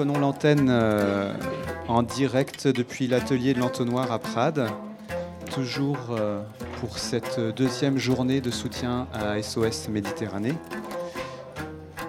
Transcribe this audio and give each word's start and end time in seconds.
reprenons 0.00 0.18
l'antenne 0.18 0.68
euh, 0.70 1.34
en 1.86 2.02
direct 2.02 2.66
depuis 2.66 3.06
l'atelier 3.06 3.52
de 3.52 3.58
l'entonnoir 3.58 4.10
à 4.10 4.18
Prades, 4.18 4.66
toujours 5.54 5.98
euh, 6.12 6.40
pour 6.80 6.96
cette 6.96 7.38
deuxième 7.38 7.98
journée 7.98 8.40
de 8.40 8.50
soutien 8.50 9.08
à 9.12 9.42
SOS 9.42 9.90
Méditerranée. 9.90 10.54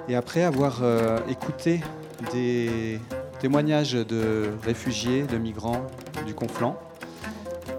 Et 0.08 0.16
après 0.16 0.44
avoir 0.44 0.80
euh, 0.84 1.19
écouté 1.28 1.81
des 2.31 2.97
témoignages 3.42 3.92
de 3.92 4.52
réfugiés, 4.64 5.23
de 5.23 5.38
migrants 5.38 5.86
du 6.25 6.34
Conflans, 6.34 6.80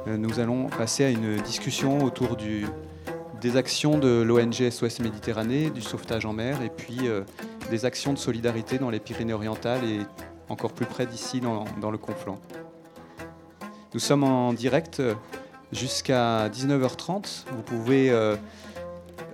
nous 0.07 0.41
allons 0.41 0.67
passer 0.67 1.07
à 1.07 1.09
une 1.09 1.39
discussion 1.39 2.05
autour 2.05 2.37
des 2.37 3.57
actions 3.57 3.97
de 3.97 4.21
l'ONG 4.21 4.69
SOS 4.69 5.01
Méditerranée, 5.01 5.71
du 5.71 5.81
sauvetage 5.81 6.27
en 6.27 6.35
mer 6.35 6.61
et 6.61 6.69
puis 6.69 7.09
des 7.71 7.85
actions 7.85 8.13
de 8.13 8.19
solidarité 8.19 8.79
dans 8.79 8.91
les 8.91 9.01
Pyrénées-Orientales 9.01 9.85
et 9.85 10.01
encore 10.49 10.73
plus 10.73 10.87
près 10.87 11.07
d'ici 11.07 11.41
dans, 11.41 11.91
le 11.91 11.99
Conflent. 11.99 12.35
Nous 13.95 14.01
sommes 14.01 14.25
en 14.25 14.53
direct 14.53 15.01
euh, 15.01 15.15
jusqu'à 15.73 16.49
19h30. 16.49 17.45
Vous 17.55 17.63
pouvez, 17.63 18.11
euh, 18.11 18.37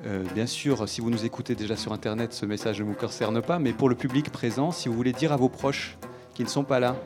euh, 0.07 0.25
bien 0.35 0.47
sûr, 0.47 0.89
si 0.89 1.01
vous 1.01 1.11
nous 1.11 1.25
écoutez 1.25 1.55
déjà 1.55 1.77
sur 1.77 1.93
Internet, 1.93 2.33
ce 2.33 2.47
message 2.47 2.81
ne 2.81 2.87
vous 2.87 2.95
concerne 2.95 3.43
pas, 3.43 3.59
mais 3.59 3.73
pour 3.73 3.89
le 3.89 3.95
public 3.95 4.31
présent, 4.31 4.71
si 4.71 4.89
vous 4.89 4.95
voulez 4.95 5.13
dire 5.13 5.33
à 5.33 5.37
vos 5.37 5.49
proches 5.49 5.99
qui 6.35 6.43
ne 6.45 6.49
sont 6.49 6.65
pas 6.65 6.81
là 6.81 6.97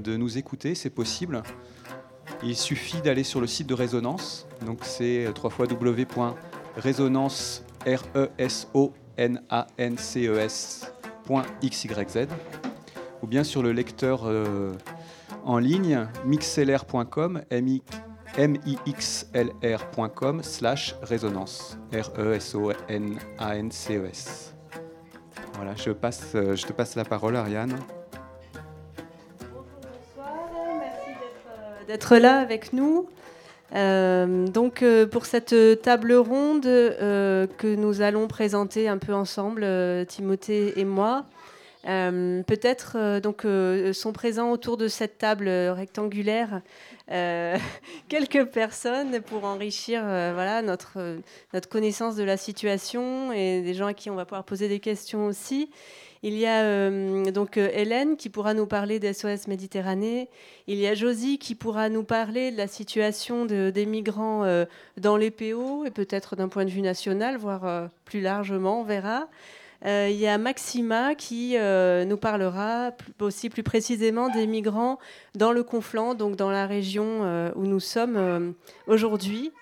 de 0.00 0.16
nous 0.16 0.38
écouter, 0.38 0.74
c'est 0.74 0.90
possible. 0.90 1.42
Il 2.44 2.56
suffit 2.56 3.00
d'aller 3.00 3.22
sur 3.24 3.40
le 3.40 3.46
site 3.46 3.68
de 3.68 3.74
Résonance, 3.74 4.46
donc 4.64 4.80
c'est 4.82 5.28
www.résonance, 5.28 6.34
r 7.86 8.02
s 8.38 8.68
o 8.74 8.92
nances.xyz 9.18 10.88
ou 13.22 13.26
bien 13.26 13.44
sur 13.44 13.62
le 13.62 13.72
lecteur 13.72 14.22
euh, 14.24 14.72
en 15.44 15.58
ligne 15.58 16.08
mixlr.com 16.24 17.42
mixlr.com 18.38 20.42
slash 20.42 20.96
résonance 21.02 21.76
R-E-S-O-N-A-N-C-E-S. 21.92 22.54
Voilà, 25.54 25.74
je, 25.76 25.90
passe, 25.90 26.32
euh, 26.34 26.56
je 26.56 26.66
te 26.66 26.72
passe 26.72 26.96
la 26.96 27.04
parole, 27.04 27.36
Ariane. 27.36 27.76
Bonsoir, 29.52 30.32
merci 30.78 31.10
d'être 31.86 32.14
euh, 32.14 32.18
là 32.18 32.38
avec 32.38 32.72
nous. 32.72 33.06
Euh, 33.74 34.46
donc 34.46 34.82
euh, 34.82 35.06
pour 35.06 35.24
cette 35.24 35.54
table 35.80 36.12
ronde 36.12 36.66
euh, 36.66 37.46
que 37.58 37.74
nous 37.74 38.02
allons 38.02 38.28
présenter 38.28 38.88
un 38.88 38.98
peu 38.98 39.14
ensemble, 39.14 39.66
Timothée 40.06 40.78
et 40.78 40.84
moi, 40.84 41.24
peut-être 41.84 43.18
donc 43.20 43.46
sont 43.92 44.12
présents 44.12 44.50
autour 44.50 44.76
de 44.76 44.88
cette 44.88 45.18
table 45.18 45.48
rectangulaire 45.48 46.62
quelques 48.08 48.44
personnes 48.46 49.20
pour 49.20 49.44
enrichir 49.44 50.02
voilà 50.02 50.62
notre 50.62 51.18
notre 51.52 51.68
connaissance 51.68 52.14
de 52.16 52.22
la 52.22 52.36
situation 52.36 53.32
et 53.32 53.62
des 53.62 53.74
gens 53.74 53.86
à 53.86 53.94
qui 53.94 54.10
on 54.10 54.14
va 54.14 54.24
pouvoir 54.24 54.44
poser 54.44 54.68
des 54.68 54.80
questions 54.80 55.26
aussi. 55.26 55.70
Il 56.24 56.38
y 56.38 56.46
a 56.46 56.62
euh, 56.62 57.32
donc 57.32 57.56
euh, 57.56 57.68
Hélène 57.72 58.16
qui 58.16 58.30
pourra 58.30 58.54
nous 58.54 58.66
parler 58.66 59.00
d'SOS 59.00 59.48
Méditerranée. 59.48 60.28
Il 60.68 60.78
y 60.78 60.86
a 60.86 60.94
Josie 60.94 61.38
qui 61.38 61.56
pourra 61.56 61.88
nous 61.88 62.04
parler 62.04 62.52
de 62.52 62.56
la 62.56 62.68
situation 62.68 63.44
des 63.44 63.86
migrants 63.86 64.44
euh, 64.44 64.64
dans 64.96 65.16
les 65.16 65.32
PO 65.32 65.84
et 65.84 65.90
peut-être 65.90 66.36
d'un 66.36 66.48
point 66.48 66.64
de 66.64 66.70
vue 66.70 66.80
national, 66.80 67.38
voire 67.38 67.90
plus 68.04 68.20
largement, 68.20 68.82
on 68.82 68.84
verra. 68.84 69.28
Il 69.84 70.16
y 70.16 70.26
a 70.26 70.38
Maxima 70.38 71.14
qui 71.14 71.56
nous 71.56 72.16
parlera 72.16 72.92
aussi 73.20 73.48
plus 73.48 73.62
précisément 73.62 74.28
des 74.28 74.46
migrants 74.46 74.98
dans 75.34 75.52
le 75.52 75.62
Conflent, 75.62 76.14
donc 76.16 76.36
dans 76.36 76.50
la 76.50 76.66
région 76.66 77.52
où 77.56 77.66
nous 77.66 77.80
sommes 77.80 78.54
aujourd'hui. 78.86 79.52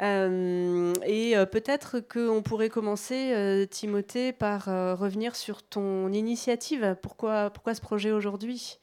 Euh, 0.00 0.94
et 1.04 1.36
euh, 1.36 1.44
peut-être 1.44 2.00
qu'on 2.00 2.42
pourrait 2.42 2.70
commencer, 2.70 3.32
euh, 3.34 3.66
Timothée, 3.66 4.32
par 4.32 4.64
revenir 4.64 5.36
sur 5.36 5.62
ton 5.62 6.12
initiative. 6.12 6.96
Pourquoi, 7.02 7.50
pourquoi 7.50 7.74
ce 7.74 7.80
projet 7.80 8.10
aujourd'hui? 8.10 8.78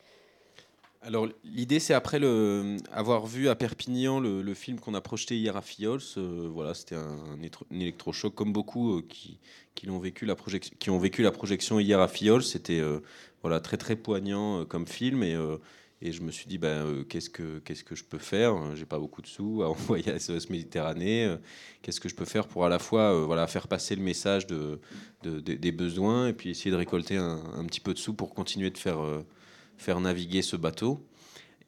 Alors 1.08 1.28
l'idée 1.44 1.80
c'est 1.80 1.94
après 1.94 2.20
avoir 2.92 3.26
vu 3.26 3.48
à 3.50 3.56
Perpignan 3.56 4.20
le, 4.20 4.54
film 4.54 4.80
qu'on 4.80 4.94
a 4.94 5.02
projeté 5.02 5.38
hier 5.38 5.56
à 5.56 5.62
Fiols, 5.62 6.02
voilà 6.52 6.74
c'était 6.74 6.96
un, 6.96 7.42
électrochoc 7.72 8.36
comme 8.36 8.54
beaucoup 8.54 9.02
qui, 9.08 9.40
qui, 9.74 9.90
ont 9.90 10.00
vécu 10.00 10.26
la 10.26 10.36
projection 10.36 11.80
hier 11.80 12.00
à 12.00 12.08
Fiols, 12.08 12.44
c'était 12.44 12.82
voilà 13.42 13.60
très 13.60 13.96
poignant 13.96 14.66
comme 14.66 14.86
film. 14.86 15.24
Et 16.02 16.12
je 16.12 16.22
me 16.22 16.32
suis 16.32 16.46
dit, 16.46 16.60
ben, 16.60 16.86
euh, 16.86 17.04
qu'est-ce, 17.04 17.30
que, 17.30 17.62
je 17.96 18.04
peux 18.04 18.20
faire? 18.20 18.76
J'ai 18.76 18.86
pas 18.86 19.00
beaucoup 19.00 19.22
de 19.22 19.28
sous 19.28 19.64
à 19.64 19.70
envoyer 19.70 20.12
à 20.12 20.20
SOS 20.20 20.50
Méditerranée. 20.50 21.26
Euh, 21.26 21.38
qu'est-ce 21.82 22.00
que 22.00 22.08
je 22.08 22.16
peux 22.16 22.26
faire 22.26 22.48
pour 22.48 22.66
à 22.66 22.70
la 22.70 22.78
fois 22.78 23.14
euh, 23.14 23.48
faire 23.48 23.68
passer 23.68 23.96
le 23.96 24.04
message 24.04 24.46
de, 24.46 24.80
des 25.24 25.72
besoins 25.72 26.28
et 26.28 26.34
puis 26.34 26.52
essayer 26.52 26.70
de 26.70 26.76
récolter 26.76 27.18
un, 27.18 27.42
un, 27.56 27.66
petit 27.66 27.80
peu 27.80 27.94
de 27.94 28.00
sous 28.00 28.14
pour 28.14 28.34
continuer 28.34 28.70
de 28.70 28.78
faire, 28.78 29.00
faire 29.78 30.00
naviguer 30.00 30.42
ce 30.42 30.56
bateau 30.56 31.08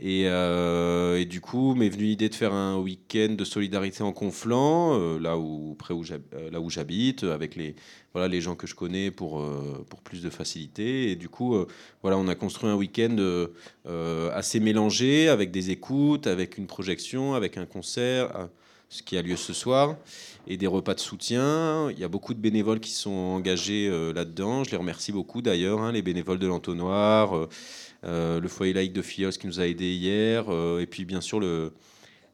euh, 0.01 1.17
et, 1.17 1.25
du 1.25 1.41
coup, 1.41 1.75
m'est 1.75 1.89
venue 1.89 2.05
l'idée 2.05 2.29
de 2.29 2.35
faire 2.35 2.53
un 2.53 2.77
week-end 2.77 3.33
de 3.37 3.43
solidarité 3.43 4.01
en 4.01 4.13
Conflans, 4.13 4.97
euh, 4.97 5.19
là 5.19 5.37
où 5.37 5.75
près 5.77 5.93
où 5.93 6.03
euh, 6.11 6.49
là 6.51 6.61
où 6.61 6.69
j'habite, 6.69 7.23
avec 7.23 7.55
les 7.55 7.75
voilà 8.13 8.27
les 8.27 8.39
gens 8.41 8.55
que 8.55 8.65
je 8.65 8.75
connais 8.75 9.11
pour 9.11 9.45
pour 9.89 10.01
plus 10.01 10.21
de 10.21 10.29
facilité. 10.29 11.11
Et 11.11 11.15
du 11.15 11.29
coup, 11.29 11.55
voilà, 12.01 12.17
on 12.17 12.27
a 12.27 12.35
construit 12.35 12.69
un 12.69 12.75
week-end 12.75 13.17
assez 14.33 14.59
mélangé, 14.59 15.29
avec 15.29 15.51
des 15.51 15.69
écoutes, 15.69 16.25
avec 16.27 16.57
une 16.57 16.65
projection, 16.65 17.35
avec 17.35 17.57
un 17.57 17.65
concert, 17.65 18.49
ce 18.89 19.03
qui 19.03 19.15
a 19.15 19.21
lieu 19.21 19.35
ce 19.35 19.53
soir, 19.53 19.95
et 20.47 20.57
des 20.57 20.65
repas 20.65 20.95
de 20.95 20.99
soutien. 20.99 21.91
Il 21.91 21.99
y 21.99 22.03
a 22.03 22.07
beaucoup 22.07 22.33
de 22.33 22.39
bénévoles 22.39 22.79
qui 22.79 22.91
sont 22.91 23.11
engagés 23.11 23.87
là-dedans. 24.15 24.63
Je 24.63 24.71
les 24.71 24.77
remercie 24.77 25.11
beaucoup 25.11 25.43
d'ailleurs, 25.43 25.79
hein, 25.81 25.91
les 25.91 26.01
bénévoles 26.01 26.39
de 26.39 26.47
l'entonnoir. 26.47 27.47
Euh, 28.05 28.39
le 28.39 28.47
foyer 28.47 28.73
laïque 28.73 28.93
de 28.93 29.01
Fios 29.01 29.31
qui 29.31 29.47
nous 29.47 29.59
a 29.59 29.67
aidés 29.67 29.93
hier, 29.93 30.45
euh, 30.47 30.79
et 30.79 30.87
puis 30.87 31.03
bien 31.03 31.19
sûr 31.19 31.41
le, 31.41 31.73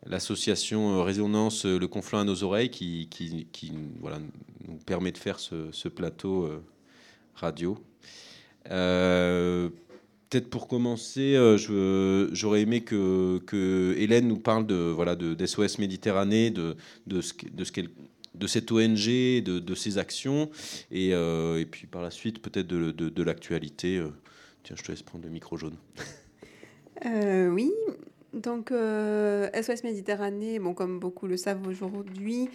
l'association 0.06 1.00
euh, 1.00 1.02
Résonance 1.02 1.66
Le 1.66 1.88
Conflit 1.88 2.20
à 2.20 2.24
nos 2.24 2.44
oreilles 2.44 2.70
qui, 2.70 3.10
qui, 3.10 3.74
voilà, 4.00 4.20
nous 4.68 4.78
permet 4.86 5.12
de 5.12 5.18
faire 5.18 5.40
ce, 5.40 5.88
plateau 5.88 6.50
radio. 7.34 7.80
Peut-être 8.66 10.50
pour 10.50 10.68
commencer, 10.68 11.36
j'aurais 12.32 12.62
aimé 12.62 12.82
que, 12.82 13.40
que, 13.48 13.96
Hélène 13.98 14.28
nous 14.28 14.40
parle 14.40 14.68
de 14.68 14.76
voilà 14.76 15.16
de 15.16 15.34
d'SOS 15.34 15.80
Méditerranée, 15.80 16.52
de, 16.52 16.76
de 17.08 17.22
ce, 17.22 17.34
de 17.52 17.64
ce 17.64 17.72
qu'elle 17.72 17.90
de 18.36 18.48
cette 18.48 18.70
ONG, 18.70 19.08
de, 19.08 19.60
de 19.60 19.76
ses 19.76 19.98
actions, 19.98 20.50
et, 20.92 21.12
et, 21.12 21.66
puis 21.72 21.88
par 21.88 22.02
la 22.04 22.12
suite 22.12 22.40
peut-être 22.40 22.68
de, 22.68 22.92
de 22.92 23.24
l'actualité. 23.24 24.04
Tiens, 24.66 24.76
je 24.76 24.84
te 24.84 24.92
laisse 24.92 25.04
prendre 25.04 25.24
le 25.24 25.30
micro 25.30 25.58
jaune. 25.58 25.78
Euh, 27.06 27.50
oui, 27.50 27.74
donc 28.32 28.70
SOS 28.70 28.74
euh, 28.74 29.76
Méditerranée, 29.84 30.60
bon, 30.60 30.74
comme 30.74 30.98
beaucoup 30.98 31.28
le 31.28 31.36
savent 31.36 31.68
aujourd'hui, 31.68 32.50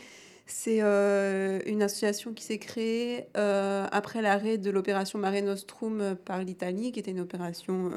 c'est 0.47 0.79
euh, 0.81 1.61
une 1.67 1.83
association 1.83 2.33
qui 2.33 2.43
s'est 2.45 2.59
créée 2.59 3.27
après 3.35 4.23
l'arrêt 4.23 4.57
de 4.57 4.71
l'opération 4.71 5.19
Mare 5.19 5.43
Nostrum 5.43 6.17
par 6.25 6.43
l'Italie, 6.43 6.91
qui 6.91 7.01
était 7.01 7.11
une 7.11 7.21
opération 7.21 7.91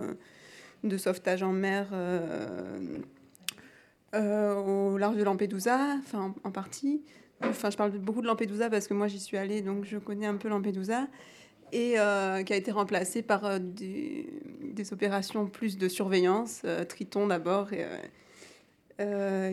de 0.83 0.98
sauvetage 0.98 1.42
en 1.42 1.54
mer 1.54 1.88
au 4.13 4.98
large 4.98 5.15
de 5.15 5.24
Lampedusa, 5.24 5.95
enfin 6.00 6.36
en 6.44 6.51
partie. 6.51 7.04
Enfin, 7.42 7.69
je 7.69 7.77
parle 7.77 7.98
beaucoup 7.98 8.21
de 8.21 8.27
Lampedusa 8.27 8.69
parce 8.69 8.89
que 8.89 8.94
moi 8.94 9.07
j'y 9.07 9.21
suis 9.21 9.38
allée, 9.38 9.62
donc 9.62 9.86
je 9.86 9.98
connais 9.98 10.27
un 10.27 10.36
peu 10.36 10.50
Lampedusa 10.50 11.07
et 11.73 11.95
euh, 11.97 12.43
qui 12.43 12.53
a 12.53 12.55
été 12.55 12.71
remplacé 12.71 13.23
par 13.23 13.45
euh, 13.45 13.57
des, 13.59 14.27
opérations 14.91 15.47
plus 15.47 15.77
de 15.77 15.87
surveillance, 15.87 16.61
euh, 16.65 16.85
Triton 16.85 17.27
d'abord, 17.27 17.69
et, 17.73 17.85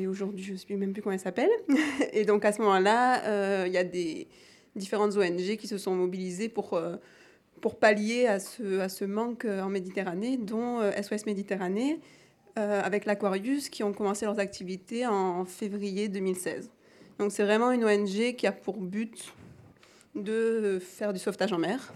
aujourd'hui 0.06 0.44
je 0.44 0.52
ne 0.52 0.56
sais 0.56 0.76
même 0.76 0.93
plus 0.93 1.02
comment 1.02 1.14
elle 1.14 1.20
s'appelle. 1.20 1.50
et 2.12 2.25
donc 2.25 2.44
à 2.44 2.52
ce 2.52 2.61
moment-là, 2.61 3.67
il 3.67 3.72
y 3.72 3.78
a 3.78 3.84
des 3.84 4.28
différentes 4.76 5.17
ONG 5.17 5.56
qui 5.56 5.67
se 5.67 5.78
sont 5.78 5.94
mobilisées 5.94 6.49
pour, 6.49 6.81
pour 7.61 7.76
pallier 7.76 8.26
à 8.26 8.38
ce, 8.38 8.78
à 8.78 8.88
ce 8.88 9.05
manque 9.05 9.44
en 9.46 9.69
Méditerranée, 9.69 10.37
dont 10.37 10.81
SOS 11.02 11.26
Méditerranée, 11.26 11.99
avec 12.55 13.06
l'Aquarius, 13.06 13.70
qui 13.70 13.82
ont 13.82 13.93
commencé 13.93 14.25
leurs 14.25 14.38
activités 14.38 15.06
en 15.06 15.44
février 15.44 16.08
2016. 16.08 16.70
Donc 17.19 17.32
c'est 17.32 17.44
vraiment 17.44 17.73
une 17.73 17.84
ONG 17.84 18.37
qui 18.37 18.46
a 18.46 18.52
pour 18.52 18.76
but 18.76 19.34
de 20.15 20.79
faire 20.81 21.12
du 21.12 21.19
sauvetage 21.19 21.53
en 21.53 21.59
mer, 21.59 21.93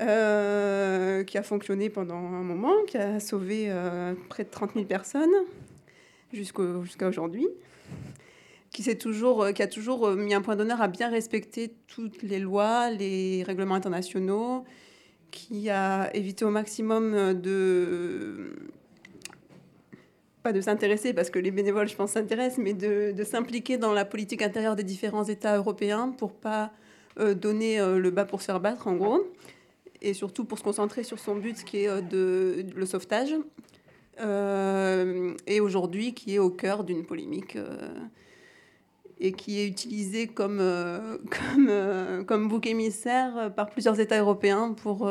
euh, 0.00 1.22
qui 1.24 1.38
a 1.38 1.42
fonctionné 1.42 1.90
pendant 1.90 2.16
un 2.16 2.42
moment, 2.42 2.74
qui 2.86 2.96
a 2.96 3.20
sauvé 3.20 3.66
euh, 3.68 4.14
près 4.28 4.44
de 4.44 4.50
30 4.50 4.74
000 4.74 4.86
personnes 4.86 5.34
jusqu'à 6.32 7.08
aujourd'hui, 7.08 7.46
qui, 8.70 8.96
toujours, 8.96 9.52
qui 9.52 9.62
a 9.62 9.68
toujours 9.68 10.10
mis 10.12 10.34
un 10.34 10.42
point 10.42 10.56
d'honneur 10.56 10.82
à 10.82 10.88
bien 10.88 11.10
respecter 11.10 11.74
toutes 11.86 12.22
les 12.22 12.40
lois, 12.40 12.90
les 12.90 13.44
règlements 13.44 13.76
internationaux, 13.76 14.64
qui 15.30 15.70
a 15.70 16.14
évité 16.14 16.44
au 16.44 16.50
maximum 16.50 17.34
de 17.34 18.52
pas 20.44 20.52
de 20.52 20.60
s'intéresser, 20.60 21.14
parce 21.14 21.30
que 21.30 21.38
les 21.38 21.50
bénévoles, 21.50 21.88
je 21.88 21.96
pense, 21.96 22.12
s'intéressent, 22.12 22.58
mais 22.58 22.74
de, 22.74 23.24
s'impliquer 23.24 23.78
dans 23.78 23.94
la 23.94 24.04
politique 24.04 24.42
intérieure 24.42 24.76
des 24.76 24.82
différents 24.82 25.24
États 25.24 25.56
européens 25.56 26.14
pour 26.18 26.34
pas 26.34 26.70
euh, 27.18 27.32
donner 27.32 27.80
euh, 27.80 27.98
le 27.98 28.10
bas 28.10 28.26
pour 28.26 28.42
se 28.42 28.46
faire 28.46 28.60
battre, 28.60 28.86
en 28.86 28.94
gros, 28.94 29.22
et 30.02 30.12
surtout 30.12 30.44
pour 30.44 30.58
se 30.58 30.62
concentrer 30.62 31.02
sur 31.02 31.18
son 31.18 31.34
but, 31.36 31.64
qui 31.64 31.78
est 31.78 31.88
euh, 31.88 32.02
de, 32.02 32.66
le 32.76 32.86
sauvetage, 32.86 33.34
et 35.46 35.60
aujourd'hui 35.60 36.14
qui 36.14 36.36
est 36.36 36.38
au 36.38 36.50
cœur 36.50 36.84
d'une 36.84 37.04
polémique 37.04 37.58
et 39.18 39.32
qui 39.32 39.58
est 39.58 39.66
utilisé 39.66 40.28
comme, 40.28 40.58
comme, 41.56 42.24
comme 42.24 42.48
bouc 42.48 42.64
émissaire 42.68 43.52
par 43.56 43.70
plusieurs 43.70 43.98
États 43.98 44.20
européens 44.20 44.72
pour 44.72 45.10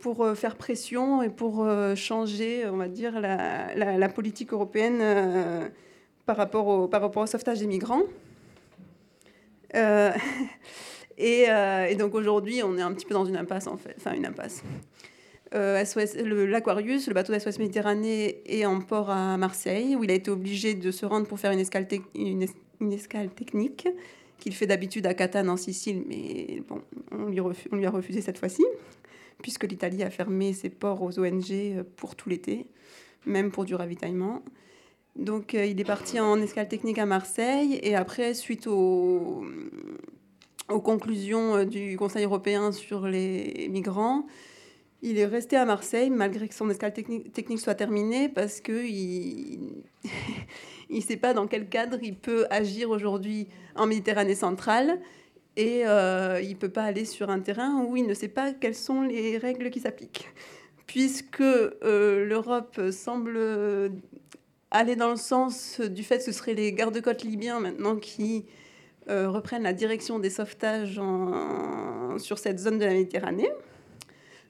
pour 0.00 0.22
euh, 0.22 0.34
faire 0.34 0.56
pression 0.56 1.22
et 1.22 1.28
pour 1.28 1.64
euh, 1.64 1.94
changer, 1.94 2.66
on 2.66 2.76
va 2.76 2.88
dire, 2.88 3.20
la, 3.20 4.08
politique 4.08 4.52
européenne 4.52 4.98
euh, 5.00 5.68
par, 6.26 6.36
rapport 6.36 6.66
au, 6.66 7.26
sauvetage 7.26 7.60
des 7.60 7.66
migrants. 7.66 8.02
et, 11.18 11.46
donc 11.96 12.14
aujourd'hui, 12.14 12.62
on 12.64 12.76
est 12.76 12.82
un 12.82 12.92
petit 12.92 13.06
peu 13.06 13.14
dans 13.14 13.24
une 13.24 13.36
impasse, 13.36 13.66
en 13.66 13.76
fait. 13.76 13.94
Enfin, 13.98 14.14
une 14.14 14.26
impasse. 14.26 14.62
L'Aquarius, 15.52 17.06
le, 17.06 17.14
bateau 17.14 17.32
d'SOS 17.32 17.58
Méditerranée, 17.58 18.42
est 18.46 18.66
en 18.66 18.80
port 18.80 19.10
à 19.10 19.36
Marseille, 19.36 19.96
où 19.96 20.04
il 20.04 20.10
a 20.10 20.14
été 20.14 20.30
obligé 20.30 20.74
de 20.74 20.90
se 20.90 21.06
rendre 21.06 21.26
pour 21.26 21.38
faire 21.38 21.52
une 21.52 21.60
escale, 21.60 21.86
technique 21.86 23.88
qu'il 24.38 24.54
fait 24.54 24.66
d'habitude 24.66 25.06
à 25.06 25.12
Catane 25.12 25.50
en 25.50 25.58
Sicile, 25.58 26.02
mais 26.08 26.62
bon, 26.66 26.80
on 27.12 27.76
lui 27.76 27.86
a 27.86 27.90
refusé 27.90 28.22
cette 28.22 28.38
fois-ci 28.38 28.64
puisque 29.42 29.64
l'Italie 29.64 30.02
a 30.02 30.10
fermé 30.10 30.52
ses 30.52 30.70
ports 30.70 31.02
aux 31.02 31.18
ONG 31.18 31.50
euh, 31.50 31.84
pour 31.96 32.16
tout 32.16 32.28
l'été, 32.28 32.66
même 33.26 33.50
pour 33.50 33.64
du 33.64 33.74
ravitaillement. 33.74 34.42
Donc 35.16 35.54
euh, 35.54 35.66
il 35.66 35.80
est 35.80 35.84
parti 35.84 36.20
en 36.20 36.40
escale 36.40 36.68
technique 36.68 36.98
à 36.98 37.06
Marseille 37.06 37.78
et 37.82 37.94
après, 37.94 38.34
suite 38.34 38.66
aux, 38.66 39.44
aux 40.68 40.80
conclusions 40.80 41.56
euh, 41.56 41.64
du 41.64 41.96
Conseil 41.96 42.24
européen 42.24 42.72
sur 42.72 43.06
les 43.06 43.68
migrants, 43.70 44.26
il 45.02 45.18
est 45.18 45.26
resté 45.26 45.56
à 45.56 45.64
Marseille 45.64 46.10
malgré 46.10 46.48
que 46.48 46.54
son 46.54 46.68
escale 46.70 46.92
technique, 46.92 47.32
technique 47.32 47.60
soit 47.60 47.74
terminée 47.74 48.28
parce 48.28 48.60
qu'il 48.60 49.82
ne 50.90 51.00
sait 51.00 51.16
pas 51.16 51.32
dans 51.32 51.46
quel 51.46 51.68
cadre 51.68 51.98
il 52.02 52.16
peut 52.16 52.46
agir 52.50 52.90
aujourd'hui 52.90 53.48
en 53.74 53.86
Méditerranée 53.86 54.34
centrale 54.34 55.00
et 55.56 55.82
euh, 55.86 56.40
il 56.42 56.50
ne 56.50 56.54
peut 56.54 56.68
pas 56.68 56.84
aller 56.84 57.04
sur 57.04 57.30
un 57.30 57.40
terrain 57.40 57.84
où 57.84 57.96
il 57.96 58.06
ne 58.06 58.14
sait 58.14 58.28
pas 58.28 58.52
quelles 58.52 58.74
sont 58.74 59.02
les 59.02 59.36
règles 59.38 59.70
qui 59.70 59.80
s'appliquent. 59.80 60.28
Puisque 60.86 61.40
euh, 61.40 62.24
l'Europe 62.24 62.80
semble 62.90 63.38
aller 64.70 64.96
dans 64.96 65.10
le 65.10 65.16
sens 65.16 65.80
du 65.80 66.02
fait 66.02 66.18
que 66.18 66.24
ce 66.24 66.32
seraient 66.32 66.54
les 66.54 66.72
gardes-côtes 66.72 67.22
libyens 67.22 67.60
maintenant 67.60 67.96
qui 67.96 68.46
euh, 69.08 69.28
reprennent 69.28 69.62
la 69.62 69.72
direction 69.72 70.18
des 70.18 70.30
sauvetages 70.30 71.00
sur 72.18 72.38
cette 72.38 72.58
zone 72.58 72.78
de 72.78 72.84
la 72.84 72.92
Méditerranée, 72.92 73.50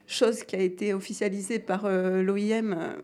chose 0.06 0.44
qui 0.44 0.56
a 0.56 0.61
été 0.61 0.93
officialisée 0.93 1.58
par 1.58 1.88
l'OIM, 1.88 2.97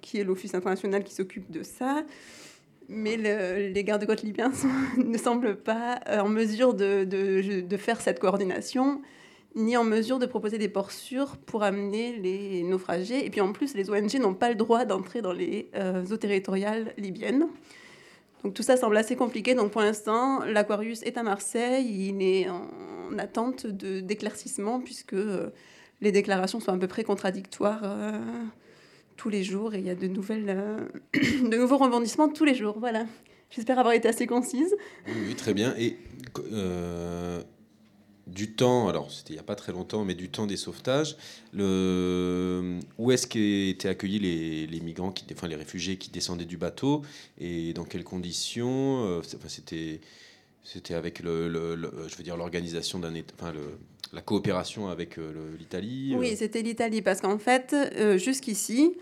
qui 0.00 0.18
est 0.18 0.24
l'Office 0.24 0.54
international 0.54 1.04
qui 1.04 1.14
s'occupe 1.14 1.50
de 1.50 1.62
ça 1.62 2.04
mais 2.88 3.16
les 3.16 3.84
gardes-côtes 3.84 4.22
libyens 4.22 4.52
ne 4.96 5.18
semblent 5.18 5.56
pas 5.56 6.00
euh, 6.08 6.20
en 6.20 6.28
mesure 6.28 6.74
de, 6.74 7.04
de, 7.04 7.76
faire 7.76 8.00
cette 8.00 8.20
coordination, 8.20 9.02
ni 9.54 9.76
en 9.76 9.84
mesure 9.84 10.18
de 10.18 10.26
proposer 10.26 10.58
des 10.58 10.68
ports 10.68 10.92
sûrs 10.92 11.36
pour 11.36 11.62
amener 11.62 12.16
les 12.18 12.62
naufragés. 12.62 13.24
Et 13.24 13.30
puis 13.30 13.40
en 13.40 13.52
plus, 13.52 13.74
les 13.74 13.90
ONG 13.90 14.14
n'ont 14.20 14.34
pas 14.34 14.50
le 14.50 14.54
droit 14.54 14.84
d'entrer 14.84 15.22
dans 15.22 15.32
les 15.32 15.70
euh, 15.74 16.04
eaux 16.10 16.16
territoriales 16.16 16.92
libyennes. 16.98 17.46
Donc 18.44 18.54
tout 18.54 18.62
ça 18.62 18.76
semble 18.76 18.96
assez 18.96 19.16
compliqué. 19.16 19.54
Donc 19.54 19.72
pour 19.72 19.80
l'instant, 19.80 20.44
l'Aquarius 20.44 21.02
est 21.02 21.16
à 21.16 21.22
Marseille. 21.22 22.08
Il 22.08 22.22
est 22.22 22.48
en 22.48 23.18
attente 23.18 23.66
d'éclaircissement 23.66 24.80
puisque 24.80 25.14
euh, 25.14 25.50
les 26.00 26.12
déclarations 26.12 26.60
sont 26.60 26.72
à 26.72 26.76
peu 26.76 26.86
près 26.86 27.02
contradictoires 27.02 27.82
tous 29.16 29.28
les 29.28 29.42
jours 29.44 29.74
et 29.74 29.78
il 29.78 29.86
y 29.86 29.90
a 29.90 29.94
de, 29.94 30.06
nouvelles, 30.06 30.48
euh, 30.48 30.80
de 31.14 31.56
nouveaux 31.56 31.78
rebondissements 31.78 32.28
tous 32.28 32.44
les 32.44 32.54
jours. 32.54 32.78
Voilà. 32.78 33.06
J'espère 33.50 33.78
avoir 33.78 33.94
été 33.94 34.08
assez 34.08 34.26
concise. 34.26 34.74
Oui, 35.06 35.34
très 35.34 35.54
bien. 35.54 35.74
Et 35.78 35.96
euh, 36.52 37.42
du 38.26 38.52
temps, 38.52 38.88
alors 38.88 39.10
c'était 39.10 39.30
il 39.30 39.36
n'y 39.36 39.40
a 39.40 39.44
pas 39.44 39.54
très 39.54 39.72
longtemps, 39.72 40.04
mais 40.04 40.14
du 40.14 40.28
temps 40.28 40.46
des 40.46 40.56
sauvetages, 40.56 41.16
le, 41.52 42.80
où 42.98 43.12
est-ce 43.12 43.26
qu'étaient 43.26 43.88
accueillis 43.88 44.18
les, 44.18 44.66
les, 44.66 44.80
migrants, 44.80 45.12
qui, 45.12 45.24
enfin 45.32 45.46
les 45.46 45.54
réfugiés 45.54 45.96
qui 45.96 46.10
descendaient 46.10 46.44
du 46.44 46.56
bateau 46.56 47.02
et 47.38 47.72
dans 47.72 47.84
quelles 47.84 48.04
conditions 48.04 49.04
euh, 49.04 49.22
C'était 49.22 50.00
c'était 50.64 50.94
avec 50.94 51.20
le, 51.20 51.48
je 52.08 52.16
veux 52.16 52.24
dire 52.24 52.36
l'organisation 52.36 52.98
d'un 52.98 53.14
enfin 53.38 53.52
le 53.52 53.78
la 54.12 54.20
coopération 54.20 54.88
avec 54.88 55.18
euh, 55.18 55.32
l'Italie 55.58 56.14
Oui, 56.16 56.32
euh. 56.32 56.36
c'était 56.36 56.62
l'Italie, 56.62 57.02
parce 57.02 57.20
qu'en 57.20 57.38
fait, 57.38 57.74
euh, 57.74 58.18
jusqu'ici, 58.18 58.96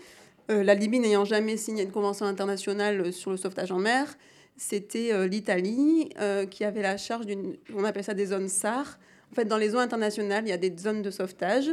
la 0.47 0.75
Libye 0.75 0.99
n'ayant 0.99 1.25
jamais 1.25 1.57
signé 1.57 1.83
une 1.83 1.91
convention 1.91 2.27
internationale 2.27 3.11
sur 3.11 3.31
le 3.31 3.37
sauvetage 3.37 3.71
en 3.71 3.79
mer, 3.79 4.15
c'était 4.57 5.27
l'Italie 5.27 6.09
qui 6.51 6.63
avait 6.63 6.83
la 6.83 6.97
charge 6.97 7.25
d'une, 7.25 7.57
on 7.73 7.83
appelle 7.83 8.03
ça 8.03 8.13
des 8.13 8.27
zones 8.27 8.47
SAR. 8.47 8.99
En 9.31 9.33
fait, 9.33 9.45
dans 9.45 9.57
les 9.57 9.73
eaux 9.73 9.79
internationales, 9.79 10.43
il 10.45 10.49
y 10.49 10.53
a 10.53 10.57
des 10.57 10.71
zones 10.77 11.01
de 11.01 11.09
sauvetage 11.09 11.71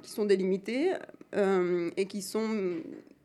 qui 0.00 0.08
sont 0.08 0.26
délimitées 0.26 0.92
et 1.34 2.06
qui 2.06 2.22
sont 2.22 2.76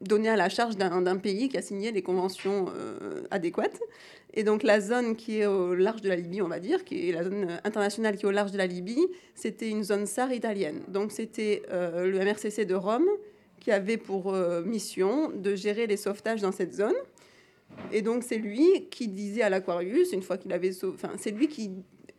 données 0.01 0.29
à 0.29 0.35
la 0.35 0.49
charge 0.49 0.77
d'un 0.77 1.17
pays 1.17 1.49
qui 1.49 1.57
a 1.57 1.61
signé 1.61 1.91
les 1.91 2.01
conventions 2.01 2.67
adéquates. 3.31 3.79
Et 4.33 4.43
donc 4.43 4.63
la 4.63 4.79
zone 4.79 5.15
qui 5.15 5.39
est 5.39 5.45
au 5.45 5.73
large 5.73 6.01
de 6.01 6.09
la 6.09 6.15
Libye, 6.15 6.41
on 6.41 6.47
va 6.47 6.59
dire, 6.59 6.83
qui 6.83 7.09
est 7.09 7.11
la 7.11 7.23
zone 7.23 7.59
internationale 7.63 8.15
qui 8.15 8.25
est 8.25 8.27
au 8.27 8.31
large 8.31 8.51
de 8.51 8.57
la 8.57 8.67
Libye, 8.67 9.07
c'était 9.33 9.69
une 9.69 9.83
zone 9.83 10.05
SAR 10.05 10.31
italienne. 10.31 10.81
Donc 10.87 11.11
c'était 11.11 11.63
euh, 11.71 12.05
le 12.05 12.19
MRCC 12.19 12.65
de 12.65 12.75
Rome 12.75 13.07
qui 13.59 13.71
avait 13.71 13.97
pour 13.97 14.33
euh, 14.33 14.61
mission 14.63 15.31
de 15.31 15.55
gérer 15.55 15.87
les 15.87 15.97
sauvetages 15.97 16.41
dans 16.41 16.51
cette 16.51 16.73
zone. 16.73 16.95
Et 17.91 18.01
donc 18.01 18.23
c'est 18.23 18.37
lui 18.37 18.87
qui 18.91 19.07
disait 19.07 19.41
à 19.41 19.49
l'Aquarius, 19.49 20.13
une 20.13 20.21
fois 20.21 20.37
qu'il 20.37 20.53
avait 20.53 20.71
sauvé... 20.71 20.93
Enfin, 20.95 21.13
c'est 21.17 21.31
lui 21.31 21.47
qui... 21.47 21.71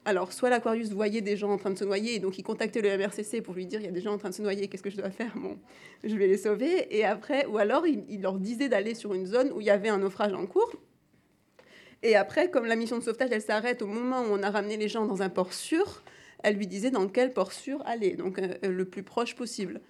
Alors, 0.07 0.33
soit 0.33 0.49
l'Aquarius 0.49 0.91
voyait 0.91 1.21
des 1.21 1.37
gens 1.37 1.51
en 1.51 1.59
train 1.59 1.71
de 1.71 1.79
se 1.79 1.85
noyer, 1.85 2.15
et 2.15 2.19
donc 2.21 2.39
il 2.39 2.43
contactait 2.43 2.81
le 2.81 2.97
MRCC 2.97 3.43
pour 3.43 3.55
lui 3.55 3.67
dire, 3.67 3.81
il 3.81 3.85
y 3.85 3.89
a 3.89 3.93
des 3.93 4.01
gens 4.01 4.15
en 4.15 4.19
train 4.19 4.31
de 4.31 4.35
se 4.35 4.41
noyer, 4.41 4.67
qu'est-ce 4.69 4.83
que 4.83 4.91
je 4.91 4.97
dois 4.97 5.11
faire? 5.11 5.33
Bon, 5.37 5.59
je 6.03 6.17
vais 6.17 6.27
les 6.27 6.39
sauver. 6.39 6.87
Et 6.97 7.05
après, 7.05 7.45
ou 7.47 7.59
alors 7.59 7.87
il, 7.87 8.23
leur 8.23 8.39
disait 8.39 8.69
d'aller 8.71 8.95
sur 8.95 9.13
une 9.13 9.27
zone 9.27 9.53
où 9.53 9.61
il 9.61 9.67
y 9.67 9.71
avait 9.71 9.91
un 9.91 9.99
naufrage 9.99 10.33
en 10.33 10.47
cours, 10.47 10.73
et 12.03 12.17
après, 12.17 12.51
comme 12.51 12.65
la 12.65 12.77
mission 12.77 12.97
de 12.97 13.03
sauvetage, 13.03 13.29
elle 13.31 13.43
s'arrête 13.43 13.83
au 13.83 13.87
moment 13.87 14.23
où 14.23 14.29
on 14.31 14.43
a 14.43 14.51
ramené 14.51 14.79
les 14.79 14.89
gens 14.89 15.05
dans 15.05 15.21
un 15.21 15.29
port 15.29 15.53
sûr, 15.53 16.03
elle 16.43 16.57
lui 16.57 16.67
disait 16.67 16.91
dans 16.91 17.07
quel 17.09 17.35
port 17.35 17.53
sûr 17.53 17.83
aller, 17.85 18.15
donc 18.15 18.39
euh, 18.39 18.55
le 18.63 18.85
plus 18.87 19.03
proche 19.03 19.37
possible. 19.37 19.83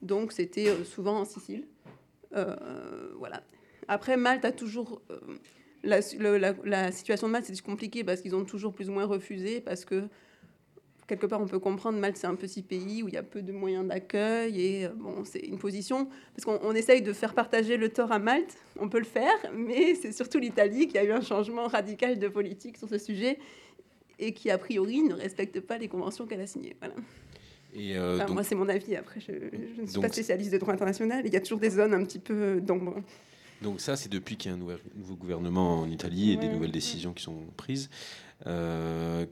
Donc 0.00 0.30
c'était 0.30 0.68
euh, 0.68 0.84
souvent 0.84 1.18
en 1.18 1.24
Sicile. 1.24 1.66
Euh, 2.36 2.54
voilà. 3.18 3.42
Après, 3.88 4.16
Malte 4.16 4.44
a 4.44 4.52
toujours... 4.52 5.02
La, 5.86 6.00
la, 6.64 6.92
situation 6.92 7.28
de 7.28 7.32
Malte, 7.32 7.46
c'est 7.46 7.60
compliqué 7.62 8.04
parce 8.04 8.20
qu'ils 8.20 8.34
ont 8.34 8.44
toujours 8.44 8.74
plus 8.74 8.88
ou 8.88 8.92
moins 8.92 9.06
refusé, 9.06 9.60
parce 9.60 9.84
que 9.84 10.08
quelque 11.06 11.26
part, 11.26 11.40
on 11.40 11.46
peut 11.46 11.58
comprendre, 11.58 11.98
Malte, 11.98 12.16
c'est 12.16 12.26
un 12.26 12.34
petit 12.34 12.62
pays 12.62 13.02
où 13.02 13.08
il 13.08 13.14
y 13.14 13.16
a 13.16 13.22
peu 13.22 13.42
de 13.42 13.52
moyens 13.52 13.86
d'accueil. 13.86 14.60
Et 14.60 14.86
euh, 14.86 14.90
bon, 14.94 15.24
c'est 15.24 15.40
une 15.40 15.58
position. 15.58 16.08
Parce 16.34 16.44
qu'on 16.44 16.74
essaye 16.74 17.02
de 17.02 17.12
faire 17.12 17.34
partager 17.34 17.76
le 17.76 17.88
tort 17.88 18.12
à 18.12 18.18
Malte, 18.18 18.56
on 18.78 18.88
peut 18.88 18.98
le 18.98 19.04
faire, 19.04 19.36
mais 19.54 19.94
c'est 19.94 20.12
surtout 20.12 20.38
l'Italie 20.38 20.88
qui 20.88 20.98
a 20.98 21.04
eu 21.04 21.12
un 21.12 21.20
changement 21.20 21.68
radical 21.68 22.18
de 22.18 22.28
politique 22.28 22.76
sur 22.76 22.88
ce 22.88 22.98
sujet 22.98 23.38
et 24.18 24.32
qui, 24.32 24.50
a 24.50 24.58
priori, 24.58 25.02
ne 25.02 25.14
respecte 25.14 25.60
pas 25.60 25.78
les 25.78 25.88
conventions 25.88 26.26
qu'elle 26.26 26.40
a 26.40 26.46
signées. 26.46 26.76
Voilà. 26.80 26.94
Et 27.74 27.96
euh, 27.96 28.26
moi, 28.28 28.42
c'est 28.42 28.54
mon 28.54 28.68
avis. 28.68 28.96
Après, 28.96 29.20
je, 29.20 29.32
ne 29.80 29.86
suis 29.86 30.00
pas 30.00 30.08
spécialiste 30.08 30.52
de 30.52 30.58
droit 30.58 30.72
international. 30.72 31.22
Il 31.26 31.32
y 31.32 31.36
a 31.36 31.40
toujours 31.40 31.60
des 31.60 31.70
zones 31.70 31.92
un 31.92 32.04
petit 32.04 32.18
peu 32.18 32.60
d'ombre. 32.60 32.96
Donc 33.62 33.80
ça, 33.80 33.96
c'est 33.96 34.10
depuis 34.10 34.36
qu'il 34.36 34.50
y 34.50 34.54
a 34.54 34.56
un 34.56 34.60
nouveau 34.60 35.14
gouvernement 35.16 35.80
en 35.80 35.90
Italie 35.90 36.32
et 36.32 36.36
des 36.36 36.48
nouvelles 36.48 36.72
décisions 36.72 37.12
qui 37.12 37.22
sont 37.22 37.38
prises. 37.56 37.88
Euh, 38.46 39.24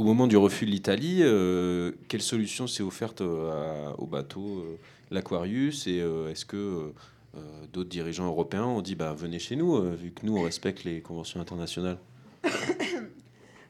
au 0.00 0.02
moment 0.02 0.26
du 0.26 0.38
refus 0.38 0.64
de 0.64 0.70
l'Italie, 0.70 1.18
euh, 1.20 1.92
quelle 2.08 2.22
solution 2.22 2.66
s'est 2.66 2.82
offerte 2.82 3.20
euh, 3.20 3.92
au 3.98 4.06
bateau 4.06 4.60
euh, 4.60 4.78
l'Aquarius 5.10 5.86
Et 5.86 5.98
est-ce 6.30 6.46
que 6.46 6.92
d'autres 7.72 7.90
dirigeants 7.90 8.26
européens 8.26 8.64
ont 8.64 8.80
dit 8.80 8.94
bah, 8.94 9.12
venez 9.12 9.38
chez 9.38 9.56
nous, 9.56 9.78
vu 9.94 10.10
que 10.12 10.24
nous, 10.24 10.38
on 10.38 10.42
respecte 10.42 10.84
les 10.84 11.00
conventions 11.02 11.40
internationales? 11.40 11.98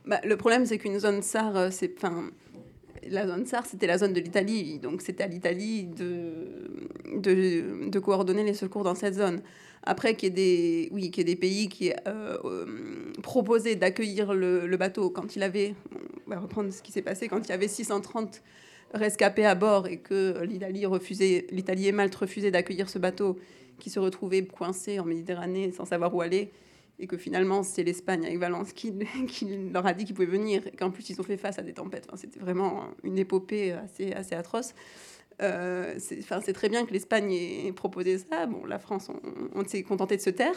Bah, 0.06 0.18
Le 0.24 0.34
problème, 0.36 0.64
c'est 0.64 0.78
qu'une 0.78 0.98
zone 0.98 1.20
SAR, 1.20 1.70
c'est. 1.70 1.94
La 3.09 3.26
zone 3.26 3.47
SAR, 3.47 3.66
c'était 3.66 3.87
la 3.87 3.99
zone 3.99 4.12
de 4.12 4.21
l'Italie, 4.21 4.78
donc 4.78 5.00
c'était 5.00 5.25
à 5.25 5.26
l'Italie 5.26 5.85
de, 5.87 6.80
de, 7.16 7.99
coordonner 7.99 8.45
les 8.45 8.54
secours 8.54 8.85
dans 8.85 8.95
cette 8.95 9.14
zone. 9.14 9.40
Après, 9.83 10.14
qu'il 10.14 10.28
y 10.28 10.33
ait 10.33 10.35
des, 10.35 10.88
oui, 10.92 11.11
qu'il 11.11 11.26
y 11.26 11.30
ait 11.30 11.35
des 11.35 11.40
pays 11.40 11.69
qui 11.69 11.92
euh, 12.07 12.66
proposaient 13.23 13.76
d'accueillir 13.76 14.35
le, 14.35 14.66
le, 14.66 14.76
bateau 14.76 15.09
quand 15.09 15.35
il 15.37 15.42
avait 15.42 15.75
va 16.26 16.38
reprendre 16.38 16.71
ce 16.73 16.83
qui 16.83 16.92
s'est 16.92 17.02
passé 17.02 17.28
quand 17.28 17.40
il 17.47 17.49
y 17.49 17.52
avait 17.52 17.69
630 17.69 18.42
rescapés 18.95 19.47
à 19.47 19.54
bord 19.54 19.87
et 19.87 19.99
que 19.99 20.42
l'Italie 20.45 20.87
refusait, 20.87 21.47
l'Italie 21.50 21.88
et 21.88 21.92
Malte 21.92 22.14
refusaient 22.14 22.50
d'accueillir 22.50 22.88
ce 22.88 22.99
bateau 22.99 23.38
qui 23.78 23.90
se 23.90 23.99
retrouvait 23.99 24.45
coincé 24.45 25.00
en 25.00 25.04
Méditerranée 25.04 25.73
sans 25.73 25.85
savoir 25.85 26.14
où 26.14 26.21
aller 26.21 26.50
et 27.00 27.07
que 27.07 27.16
finalement 27.16 27.62
c'est 27.62 27.83
l'Espagne 27.83 28.25
avec 28.25 28.38
Valence 28.38 28.73
qui, 28.75 28.92
leur 29.73 29.87
a 29.87 29.92
dit 29.95 30.04
qu'ils 30.04 30.14
pouvaient 30.14 30.26
venir 30.26 30.66
et 30.66 30.76
qu'en 30.76 30.90
plus 30.90 31.11
ils 31.11 31.21
ont 31.21 31.25
fait 31.25 31.37
face 31.37 31.59
à 31.59 31.62
des 31.62 31.73
tempêtes. 31.73 32.04
Enfin, 32.09 32.16
c'était 32.16 32.40
vraiment 32.40 32.85
une 33.02 33.19
épopée 33.19 33.73
assez, 33.73 34.12
assez 34.12 34.35
atroce. 34.35 34.75
Euh, 35.42 35.95
c'est 35.99 36.52
très 36.52 36.69
bien 36.69 36.85
que 36.85 36.92
l'Espagne 36.92 37.33
ait 37.33 37.73
proposé 37.73 38.19
ça. 38.19 38.47
Bon, 38.47 38.66
la 38.66 38.78
France, 38.78 39.11
on, 39.54 39.64
s'est 39.64 39.83
contenté 39.83 40.16
de 40.16 40.21
se 40.21 40.30
taire. 40.30 40.54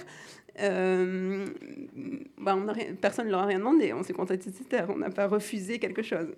Euh, 0.59 1.45
bah, 2.37 2.55
on 2.57 2.67
a, 2.67 2.73
personne 2.99 3.27
ne 3.27 3.31
leur 3.31 3.41
a 3.41 3.45
rien 3.45 3.59
demandé. 3.59 3.93
On 3.93 4.03
s'est 4.03 4.13
contenté 4.13 4.49
de 4.49 4.55
se 4.55 4.63
taire. 4.63 4.89
On 4.89 4.97
n'a 4.97 5.09
pas 5.09 5.27
refusé 5.27 5.79
quelque 5.79 6.01
chose. 6.01 6.35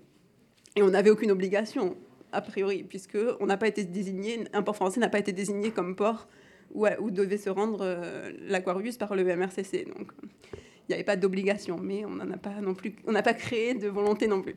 Et 0.75 0.83
on 0.83 0.89
n'avait 0.89 1.09
aucune 1.09 1.31
obligation, 1.31 1.97
a 2.31 2.41
priori, 2.41 2.83
puisque 2.83 3.17
on 3.39 3.47
n'a 3.47 3.57
pas 3.57 3.67
été 3.67 3.83
désigné, 3.83 4.43
un 4.53 4.61
port 4.61 4.75
français 4.75 4.99
n'a 4.99 5.09
pas 5.09 5.19
été 5.19 5.31
désigné 5.31 5.71
comme 5.71 5.95
port 5.95 6.27
où, 6.73 7.11
devait 7.11 7.37
se 7.37 7.49
rendre 7.49 7.79
euh, 7.81 8.31
l'Aquarius 8.47 8.97
par 8.97 9.15
le 9.15 9.23
MRCC. 9.23 9.85
Donc, 9.85 10.11
il 10.53 10.91
n'y 10.91 10.95
avait 10.95 11.03
pas 11.03 11.15
d'obligation, 11.15 11.77
mais 11.81 12.05
on 12.05 12.15
n'a 12.15 12.37
pas 12.37 12.61
non 12.61 12.75
plus, 12.75 12.95
on 13.07 13.11
n'a 13.11 13.23
pas 13.23 13.33
créé 13.33 13.73
de 13.73 13.87
volonté 13.87 14.27
non 14.27 14.41
plus. 14.41 14.55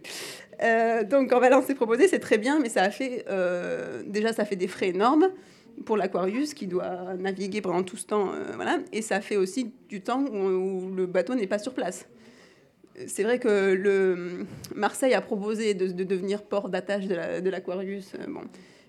Euh, 0.62 1.02
donc 1.02 1.32
en 1.32 1.40
Valence, 1.40 1.64
c'est 1.66 1.74
proposé, 1.74 2.06
c'est 2.06 2.18
très 2.18 2.36
bien, 2.36 2.60
mais 2.60 2.68
ça 2.68 2.82
a 2.82 2.90
fait 2.90 3.24
euh, 3.30 4.02
déjà 4.06 4.34
ça 4.34 4.44
fait 4.44 4.56
des 4.56 4.68
frais 4.68 4.88
énormes 4.88 5.30
pour 5.86 5.96
l'Aquarius 5.96 6.52
qui 6.52 6.66
doit 6.66 7.14
naviguer 7.18 7.62
pendant 7.62 7.82
tout 7.82 7.96
ce 7.96 8.04
temps, 8.04 8.32
voilà, 8.56 8.80
et 8.92 9.00
ça 9.00 9.20
fait 9.20 9.36
aussi 9.36 9.72
du 9.88 10.02
temps 10.02 10.24
où, 10.24 10.92
le 10.92 11.06
bateau 11.06 11.36
n'est 11.36 11.46
pas 11.46 11.60
sur 11.60 11.72
place. 11.72 12.08
C'est 13.06 13.22
vrai 13.22 13.38
que 13.38 13.74
le 13.74 14.44
Marseille 14.74 15.14
a 15.14 15.20
proposé 15.20 15.74
de, 15.74 15.86
devenir 16.02 16.42
port 16.42 16.68
d'attache 16.68 17.06
de 17.06 17.48
l'Aquarius, 17.48 18.14
bon, 18.28 18.42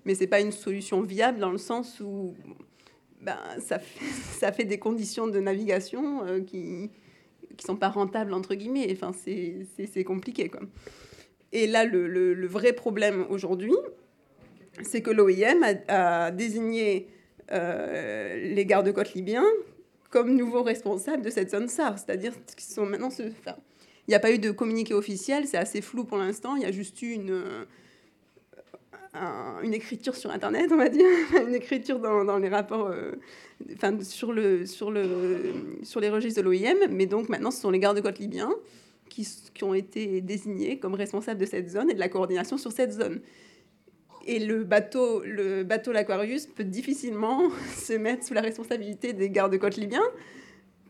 mais 0.04 0.16
c'est 0.16 0.28
pas 0.28 0.42
une 0.42 0.52
solution 0.52 1.02
viable 1.02 1.40
dans 1.40 1.52
le 1.52 1.60
sens 1.60 2.00
où 2.00 2.34
ben, 3.22 3.38
ça, 3.60 3.80
fait, 3.80 4.06
ça 4.40 4.52
fait 4.52 4.66
des 4.66 4.80
conditions 4.80 5.28
de 5.28 5.40
navigation 5.40 6.44
qui 6.46 6.90
qui 7.60 7.66
sont 7.66 7.76
pas 7.76 7.90
rentables 7.90 8.34
entre 8.34 8.56
guillemets. 8.56 8.88
Enfin, 8.92 9.12
c'est 9.14 10.04
compliqué 10.04 10.50
quoi. 10.50 10.62
Et 11.52 11.68
là, 11.68 11.84
le, 11.84 12.08
le, 12.08 12.48
vrai 12.48 12.74
problème 12.74 13.26
aujourd'hui, 13.30 13.76
c'est 14.84 15.02
que 15.02 15.10
l'OIM 15.10 15.64
a, 15.88 16.32
désigné 16.32 17.08
euh, 17.52 18.54
les 18.54 18.66
gardes-côtes 18.66 19.14
libyens 19.14 19.46
comme 20.12 20.36
nouveaux 20.36 20.64
responsables 20.64 21.24
de 21.24 21.30
cette 21.30 21.52
zone 21.52 21.68
SAR, 21.68 21.98
c'est-à-dire 21.98 22.34
qu'ils 22.56 22.74
sont 22.74 22.86
maintenant. 22.86 23.10
il 23.20 23.34
n'y 24.08 24.16
a 24.16 24.20
pas 24.20 24.32
eu 24.32 24.40
de 24.40 24.52
communiqué 24.52 24.94
officiel, 24.94 25.48
c'est 25.48 25.58
assez 25.58 25.82
flou 25.82 26.04
pour 26.04 26.18
l'instant. 26.18 26.56
Il 26.56 26.64
y 26.64 26.66
a 26.66 26.72
juste 26.72 27.02
eu 27.02 27.12
une, 27.14 27.44
une 29.14 29.74
écriture 29.74 30.16
sur 30.16 30.32
Internet, 30.32 30.70
on 30.72 30.78
va 30.78 30.90
dire, 30.90 31.06
une 31.48 31.56
écriture 31.56 32.00
dans, 32.00 32.24
dans 32.24 32.38
les 32.38 32.50
rapports, 32.50 32.88
euh, 32.88 33.12
enfin, 33.74 33.98
sur, 34.02 34.32
le, 34.32 34.66
sur, 34.66 34.92
le, 34.92 35.54
sur 35.84 36.00
les 36.00 36.10
registres 36.10 36.42
de 36.42 36.46
l'OIM. 36.46 36.88
Mais 36.92 37.06
donc 37.06 37.30
maintenant, 37.30 37.52
ce 37.52 37.62
sont 37.62 37.72
les 37.72 37.80
gardes-côtes 37.80 38.20
libyens 38.20 38.54
qui, 39.10 39.28
qui, 39.54 39.64
ont 39.64 39.74
été 39.74 40.22
désignés 40.22 40.78
comme 40.78 40.94
responsables 40.94 41.40
de 41.40 41.46
cette 41.46 41.70
zone 41.70 41.90
et 41.90 41.96
de 41.96 42.00
la 42.00 42.10
coordination 42.10 42.58
sur 42.58 42.72
cette 42.72 42.92
zone. 42.92 43.22
Et 44.28 44.40
le 44.40 44.64
bateau, 44.64 45.24
le 45.24 45.64
bateau 45.64 45.92
l'Aquarius 45.92 46.46
peut 46.46 46.64
difficilement 46.64 47.50
se 47.76 47.94
mettre 47.94 48.26
sous 48.26 48.34
la 48.34 48.42
responsabilité 48.42 49.14
des 49.14 49.30
gardes-côtes 49.30 49.78
libyens 49.78 50.06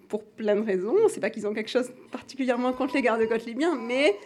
pour 0.09 0.23
plein 0.25 0.55
de 0.55 0.65
raisons. 0.65 0.95
C'est 1.07 1.21
pas 1.21 1.29
qu'ils 1.29 1.47
ont 1.47 1.53
quelque 1.53 1.69
chose 1.69 1.91
particulièrement 2.11 2.73
contre 2.73 2.95
les 2.95 3.01
gardes-côtes 3.01 3.45
libyens, 3.45 3.77
mais 3.79 4.17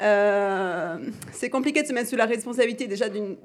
euh, 0.00 0.98
c'est 1.32 1.50
compliqué 1.50 1.82
de 1.82 1.86
se 1.86 1.92
mettre 1.92 2.08
sous 2.08 2.16
la 2.16 2.26
responsabilité 2.26 2.86
déjà 2.86 3.08
d'une... 3.08 3.36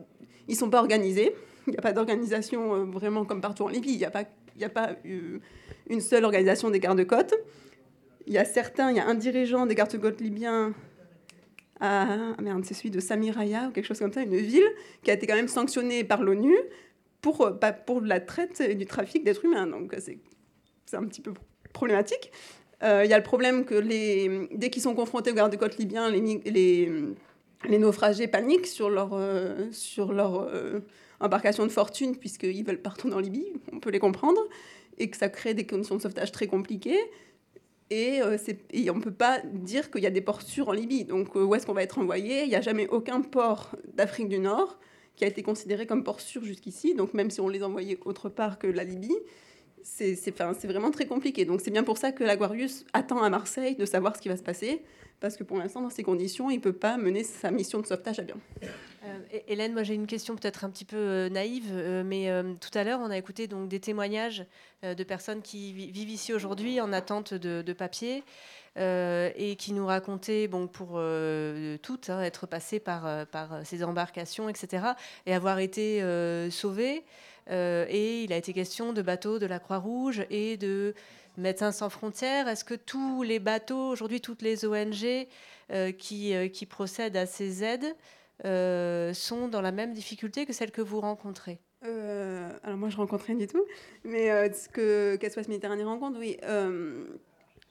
Ils 0.47 0.51
ne 0.51 0.57
sont 0.57 0.69
pas 0.69 0.79
organisés. 0.79 1.35
Il 1.67 1.71
n'y 1.71 1.77
a 1.77 1.81
pas 1.81 1.93
d'organisation 1.93 2.75
euh, 2.75 2.85
vraiment 2.85 3.25
comme 3.25 3.41
partout 3.41 3.63
en 3.63 3.67
Libye. 3.67 3.93
Il 3.93 3.97
n'y 3.97 4.05
a 4.05 4.11
pas, 4.11 4.23
a 4.61 4.69
pas 4.69 4.95
une 5.03 6.01
seule 6.01 6.23
organisation 6.23 6.69
des 6.69 6.79
gardes-côtes. 6.79 7.33
Il 8.27 8.33
y 8.33 8.37
a 8.37 8.45
certains, 8.45 8.91
il 8.91 8.97
y 8.97 8.99
a 8.99 9.07
un 9.07 9.15
dirigeant 9.15 9.65
des 9.65 9.75
gardes-côtes 9.75 10.21
libyens 10.21 10.73
à, 11.79 12.33
ah, 12.37 12.41
merde, 12.41 12.63
c'est 12.65 12.73
celui 12.73 12.91
de 12.91 12.99
Samiraya 12.99 13.67
ou 13.67 13.71
quelque 13.71 13.85
chose 13.85 13.99
comme 13.99 14.13
ça, 14.13 14.21
une 14.21 14.35
ville 14.35 14.67
qui 15.03 15.11
a 15.11 15.13
été 15.13 15.27
quand 15.27 15.35
même 15.35 15.47
sanctionnée 15.47 16.03
par 16.03 16.23
l'ONU 16.23 16.55
pour, 17.21 17.41
euh, 17.41 17.51
pour 17.85 18.01
la 18.01 18.19
traite 18.19 18.61
et 18.61 18.75
du 18.75 18.85
trafic 18.85 19.23
d'êtres 19.23 19.45
humains. 19.45 19.67
Donc 19.67 19.93
c'est 19.97 20.17
un 20.93 21.05
petit 21.05 21.21
peu 21.21 21.33
problématique. 21.73 22.31
Euh, 22.83 23.03
il 23.05 23.09
y 23.09 23.13
a 23.13 23.17
le 23.17 23.23
problème 23.23 23.65
que 23.65 23.79
dès 24.55 24.69
qu'ils 24.69 24.81
sont 24.81 24.95
confrontés 24.95 25.31
aux 25.31 25.35
gardes-côtes 25.35 25.77
libyens, 25.77 26.09
les, 26.09 26.89
naufragés 27.69 28.27
paniquent 28.27 28.67
sur 28.67 28.89
leur, 28.89 29.13
euh, 29.13 29.69
euh, 29.99 30.79
embarcation 31.19 31.65
de 31.65 31.71
fortune, 31.71 32.15
puisqu'ils 32.15 32.65
veulent 32.65 32.81
partir 32.81 33.15
en 33.15 33.19
Libye, 33.19 33.47
on 33.71 33.79
peut 33.79 33.91
les 33.91 33.99
comprendre, 33.99 34.41
et 34.97 35.09
que 35.09 35.17
ça 35.17 35.29
crée 35.29 35.53
des 35.53 35.65
conditions 35.65 35.95
de 35.95 36.01
sauvetage 36.01 36.31
très 36.31 36.47
compliquées. 36.47 36.99
Et, 37.91 38.19
et 38.71 38.89
on 38.89 38.95
ne 38.95 39.01
peut 39.01 39.13
pas 39.13 39.41
dire 39.43 39.91
qu'il 39.91 40.01
y 40.01 40.07
a 40.07 40.11
des 40.11 40.21
ports 40.21 40.41
sûrs 40.41 40.69
en 40.69 40.71
Libye. 40.71 41.05
Donc 41.05 41.35
où 41.35 41.53
est-ce 41.53 41.67
qu'on 41.67 41.73
va 41.73 41.83
être 41.83 41.99
envoyé? 41.99 42.41
Il 42.43 42.49
n'y 42.49 42.55
a 42.55 42.61
jamais 42.61 42.87
aucun 42.87 43.21
port 43.21 43.75
d'Afrique 43.93 44.27
du 44.27 44.39
Nord 44.39 44.79
qui 45.15 45.23
a 45.23 45.27
été 45.27 45.43
considéré 45.43 45.85
comme 45.85 46.03
port 46.03 46.19
sûr 46.19 46.43
jusqu'ici. 46.43 46.95
Donc 46.95 47.13
même 47.13 47.29
si 47.29 47.41
on 47.41 47.47
les 47.47 47.63
envoyait 47.63 47.99
autre 48.05 48.27
part 48.27 48.59
que 48.59 48.67
la 48.67 48.83
Libye, 48.83 49.15
c'est 49.85 50.67
vraiment 50.67 50.91
très 50.91 51.05
compliqué. 51.05 51.45
Donc 51.45 51.61
c'est 51.61 51.71
bien 51.71 51.83
pour 51.83 51.97
ça 51.97 52.11
que 52.11 52.23
l'Aquarius 52.23 52.85
attend 52.93 53.21
à 53.21 53.29
Marseille 53.29 53.75
de 53.75 53.85
savoir 53.85 54.15
ce 54.15 54.21
qui 54.21 54.29
va 54.29 54.35
se 54.35 54.43
passer, 54.43 54.83
parce 55.19 55.37
que 55.37 55.43
pour 55.43 55.57
l'instant, 55.57 55.81
dans 55.81 55.89
ces 55.89 56.03
conditions, 56.03 56.49
il 56.49 56.57
ne 56.57 56.61
peut 56.61 56.73
pas 56.73 56.97
mener 56.97 57.23
sa 57.23 57.51
mission 57.51 57.79
de 57.79 57.85
sauvetage 57.85 58.19
à 58.19 58.23
bien. 58.23 58.35
Euh, 58.63 59.39
Hélène, 59.47 59.73
moi 59.73 59.83
j'ai 59.83 59.93
une 59.93 60.07
question 60.07 60.35
peut-être 60.35 60.65
un 60.65 60.69
petit 60.69 60.85
peu 60.85 60.97
euh, 60.97 61.29
naïve, 61.29 61.69
euh, 61.71 62.03
mais 62.03 62.29
tout 62.59 62.75
à 62.75 62.83
l'heure 62.83 62.99
on 63.01 63.11
a 63.11 63.17
écouté 63.17 63.47
donc 63.47 63.69
des 63.69 63.79
témoignages 63.79 64.45
de 64.83 65.03
personnes 65.03 65.41
qui 65.41 65.73
vivent 65.73 66.09
ici 66.09 66.33
aujourd'hui 66.33 66.79
en 66.81 66.91
attente 66.93 67.33
de, 67.33 67.61
de 67.61 67.73
papier. 67.73 68.23
et 68.77 69.55
qui 69.57 69.73
nous 69.73 69.85
racontaient, 69.85 70.47
bon, 70.47 70.67
pour 70.67 70.99
toutes, 71.81 72.09
hein, 72.09 72.21
être 72.21 72.45
passées 72.45 72.79
par, 72.79 73.25
par 73.27 73.65
ces 73.65 73.83
embarcations, 73.83 74.49
etc., 74.49 74.83
et 75.25 75.33
avoir 75.33 75.59
été 75.59 76.01
sauvées. 76.51 77.03
Euh, 77.49 77.85
et 77.89 78.23
il 78.23 78.33
a 78.33 78.37
été 78.37 78.53
question 78.53 78.93
de 78.93 79.01
bateaux 79.01 79.39
de 79.39 79.45
la 79.45 79.59
Croix-Rouge 79.59 80.25
et 80.29 80.57
de 80.57 80.93
Médecins 81.37 81.71
sans 81.71 81.89
frontières. 81.89 82.47
Est-ce 82.47 82.63
que 82.63 82.73
tous 82.73 83.23
les 83.23 83.39
bateaux, 83.39 83.89
aujourd'hui 83.89 84.21
toutes 84.21 84.41
les 84.41 84.65
ONG 84.65 85.27
euh, 85.71 85.91
qui, 85.91 86.33
euh, 86.33 86.47
qui, 86.47 86.65
procèdent 86.65 87.17
à 87.17 87.25
ces 87.25 87.63
aides 87.63 87.95
sont 89.13 89.47
dans 89.47 89.61
la 89.61 89.71
même 89.71 89.93
difficulté 89.93 90.45
que 90.45 90.53
celles 90.53 90.71
que 90.71 90.81
vous 90.81 90.99
rencontrez? 90.99 91.59
Alors 91.83 92.77
moi 92.77 92.89
je 92.89 92.97
rencontre 92.97 93.25
rien 93.25 93.35
du 93.35 93.45
tout, 93.45 93.63
mais 94.03 94.51
ce 94.51 94.67
que 94.67 95.17
qu'SOS 95.17 95.47
Méditerranée 95.47 95.83
rencontre, 95.83 96.17
oui. 96.19 96.37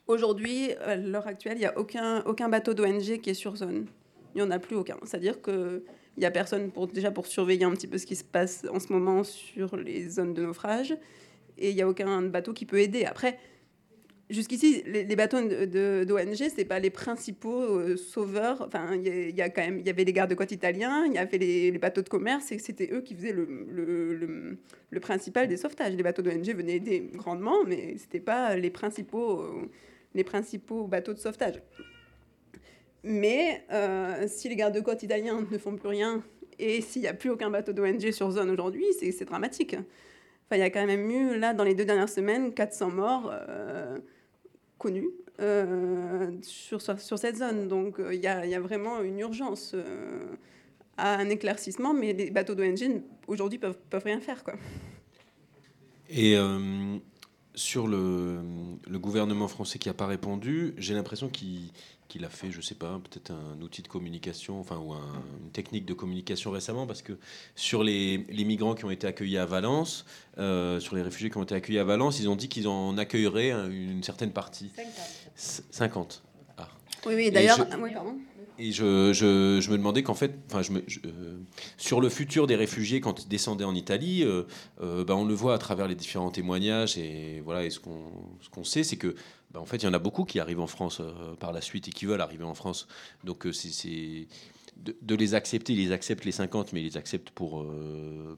Aujourd'hui, 0.06 0.72
à 0.74 0.96
l'heure 0.96 1.26
actuelle, 1.26 1.56
il 1.56 1.60
n'y 1.60 1.66
a 1.66 1.76
aucun, 1.78 2.22
aucun 2.24 2.48
bateau 2.48 2.74
d'ONG 2.74 3.20
qui 3.20 3.30
est 3.30 3.34
sur 3.34 3.56
zone. 3.56 3.86
Il 4.34 4.42
n'y 4.42 4.42
en 4.42 4.50
a 4.50 4.58
plus 4.58 4.76
aucun. 4.76 4.98
C'est-à-dire 5.04 5.40
que 5.40 5.84
il 6.16 6.20
n'y 6.20 6.26
a 6.26 6.30
personne 6.30 6.70
pour, 6.70 6.86
déjà 6.86 7.10
pour 7.10 7.26
surveiller 7.26 7.64
un 7.64 7.72
petit 7.72 7.86
peu 7.86 7.98
ce 7.98 8.06
qui 8.06 8.16
se 8.16 8.24
passe 8.24 8.64
en 8.70 8.78
ce 8.78 8.92
moment 8.92 9.24
sur 9.24 9.76
les 9.76 10.08
zones 10.08 10.34
de 10.34 10.42
naufrage. 10.42 10.96
Et 11.58 11.70
il 11.70 11.74
n'y 11.74 11.82
a 11.82 11.88
aucun 11.88 12.22
bateau 12.22 12.52
qui 12.52 12.66
peut 12.66 12.80
aider. 12.80 13.04
Après, 13.04 13.38
jusqu'ici, 14.30 14.82
les, 14.86 15.16
bateaux 15.16 15.40
d'ONG, 15.40 16.34
ce 16.34 16.56
n'est 16.56 16.64
pas 16.64 16.78
les 16.78 16.90
principaux 16.90 17.62
euh, 17.62 17.96
sauveurs. 17.96 18.62
Enfin, 18.62 18.94
il 18.94 19.04
y, 19.04 19.42
a 19.42 19.68
il 19.68 19.86
y 19.86 19.90
avait 19.90 20.04
les 20.04 20.12
gardes-côtes 20.12 20.52
italiens, 20.52 21.04
il 21.06 21.14
y 21.14 21.18
avait 21.18 21.38
les, 21.38 21.78
bateaux 21.78 22.02
de 22.02 22.08
commerce, 22.08 22.52
et 22.52 22.58
c'était 22.58 22.90
eux 22.92 23.00
qui 23.00 23.14
faisaient 23.14 23.32
le, 23.32 24.58
principal 25.00 25.48
des 25.48 25.56
sauvetages. 25.56 25.94
Les 25.94 26.02
bateaux 26.02 26.22
d'ONG 26.22 26.46
venaient 26.54 26.76
aider 26.76 27.10
grandement, 27.14 27.64
mais 27.66 27.96
ce 27.98 28.04
n'étaient 28.04 28.20
pas 28.20 28.56
les 28.56 28.70
principaux, 28.70 29.40
euh, 29.40 29.68
les 30.14 30.24
principaux 30.24 30.86
bateaux 30.86 31.12
de 31.12 31.18
sauvetage. 31.18 31.60
Mais 33.04 33.62
euh, 33.70 34.24
si 34.26 34.48
les 34.48 34.56
gardes-côtes 34.56 35.02
italiens 35.02 35.46
ne 35.50 35.58
font 35.58 35.76
plus 35.76 35.88
rien 35.88 36.22
et 36.58 36.80
s'il 36.80 37.02
n'y 37.02 37.08
a 37.08 37.12
plus 37.12 37.28
aucun 37.28 37.50
bateau 37.50 37.74
d'ONG 37.74 38.10
sur 38.12 38.30
zone 38.30 38.50
aujourd'hui, 38.50 38.86
c'est 38.98 39.24
dramatique. 39.26 39.74
Enfin, 39.74 40.56
il 40.56 40.60
y 40.60 40.62
a 40.62 40.70
quand 40.70 40.86
même 40.86 41.10
eu, 41.10 41.38
là, 41.38 41.52
dans 41.52 41.64
les 41.64 41.74
deux 41.74 41.84
dernières 41.84 42.08
semaines, 42.08 42.54
400 42.54 42.90
morts 42.90 43.30
euh, 43.32 43.98
connus 44.78 45.10
euh, 45.40 46.30
sur, 46.42 46.80
sur 46.80 47.18
cette 47.18 47.36
zone. 47.36 47.68
Donc, 47.68 47.96
il 48.10 48.20
y, 48.20 48.26
a, 48.26 48.46
y, 48.46 48.54
a, 48.54 48.60
vraiment 48.60 49.02
une 49.02 49.18
urgence 49.18 49.74
à 50.96 51.16
un 51.16 51.28
éclaircissement, 51.28 51.92
mais 51.92 52.14
les 52.14 52.30
bateaux 52.30 52.54
d'ONG, 52.54 53.02
aujourd'hui, 53.26 53.58
peuvent, 53.58 53.78
peuvent 53.90 54.04
rien 54.04 54.20
faire. 54.20 54.44
Quoi. 54.44 54.54
Et 56.08 56.36
sur 57.54 57.86
le, 57.86 58.40
le, 58.88 58.98
gouvernement 58.98 59.48
français 59.48 59.78
qui 59.78 59.88
n'a 59.88 59.94
pas 59.94 60.06
répondu, 60.06 60.74
j'ai 60.76 60.94
l'impression 60.94 61.28
qu'il 61.28 62.24
a 62.24 62.28
fait, 62.28 62.50
je 62.50 62.60
sais 62.60 62.74
pas, 62.74 63.00
peut-être 63.02 63.32
un 63.32 63.60
outil 63.62 63.82
de 63.82 63.88
communication, 63.88 64.60
enfin, 64.60 64.76
ou 64.78 64.92
une 64.92 65.50
technique 65.52 65.84
de 65.84 65.94
communication 65.94 66.50
récemment, 66.50 66.86
parce 66.86 67.02
que 67.02 67.12
sur 67.54 67.82
les, 67.82 68.26
les 68.28 68.44
migrants 68.44 68.74
qui 68.74 68.84
ont 68.84 68.90
été 68.90 69.06
accueillis 69.06 69.38
à 69.38 69.46
Valence, 69.46 70.04
euh, 70.38 70.80
sur 70.80 70.96
les 70.96 71.02
réfugiés 71.02 71.30
qui 71.30 71.36
ont 71.36 71.42
été 71.42 71.54
accueillis 71.54 71.78
à 71.78 71.84
Valence, 71.84 72.20
ils 72.20 72.28
ont 72.28 72.36
dit 72.36 72.48
qu'ils 72.48 72.68
en 72.68 72.98
accueilleraient 72.98 73.50
une 73.50 74.02
certaine 74.02 74.32
partie. 74.32 74.70
50. 75.36 75.64
50. 75.70 76.22
Ah. 76.58 76.68
Oui, 77.06 77.14
oui, 77.14 77.30
d'ailleurs. 77.30 77.66
Oui, 77.78 77.90
Et 78.58 78.70
je, 78.70 79.12
je, 79.12 79.60
je, 79.60 79.70
me 79.70 79.76
demandais 79.76 80.02
qu'en 80.04 80.14
fait, 80.14 80.38
enfin, 80.46 80.62
je 80.62 80.72
me, 80.72 80.80
euh, 80.80 81.38
sur 81.76 82.00
le 82.00 82.08
futur 82.08 82.46
des 82.46 82.54
réfugiés 82.54 83.00
quand 83.00 83.24
ils 83.24 83.28
descendaient 83.28 83.64
en 83.64 83.74
Italie, 83.74 84.22
euh, 84.22 84.44
euh, 84.80 85.04
bah, 85.04 85.16
on 85.16 85.24
le 85.24 85.34
voit 85.34 85.54
à 85.54 85.58
travers 85.58 85.88
les 85.88 85.96
différents 85.96 86.30
témoignages 86.30 86.96
et 86.96 87.40
voilà. 87.44 87.64
Et 87.64 87.70
ce 87.70 87.80
qu'on 87.80 88.12
ce 88.40 88.48
qu'on 88.48 88.62
sait, 88.62 88.84
c'est 88.84 88.96
que 88.96 89.16
bah, 89.50 89.60
en 89.60 89.64
fait, 89.64 89.78
il 89.78 89.86
y 89.86 89.88
en 89.88 89.94
a 89.94 89.98
beaucoup 89.98 90.24
qui 90.24 90.38
arrivent 90.38 90.60
en 90.60 90.68
France 90.68 91.02
par 91.40 91.52
la 91.52 91.60
suite 91.60 91.88
et 91.88 91.90
qui 91.90 92.06
veulent 92.06 92.20
arriver 92.20 92.44
en 92.44 92.54
France. 92.54 92.86
Donc 93.24 93.46
c'est 93.52 94.28
de, 94.76 94.96
de, 95.02 95.14
les 95.16 95.34
accepter. 95.34 95.72
Ils 95.72 95.84
les 95.84 95.92
acceptent 95.92 96.24
les 96.24 96.32
50, 96.32 96.72
mais 96.72 96.80
ils 96.80 96.86
les 96.86 96.96
acceptent 96.96 97.30
pour 97.30 97.66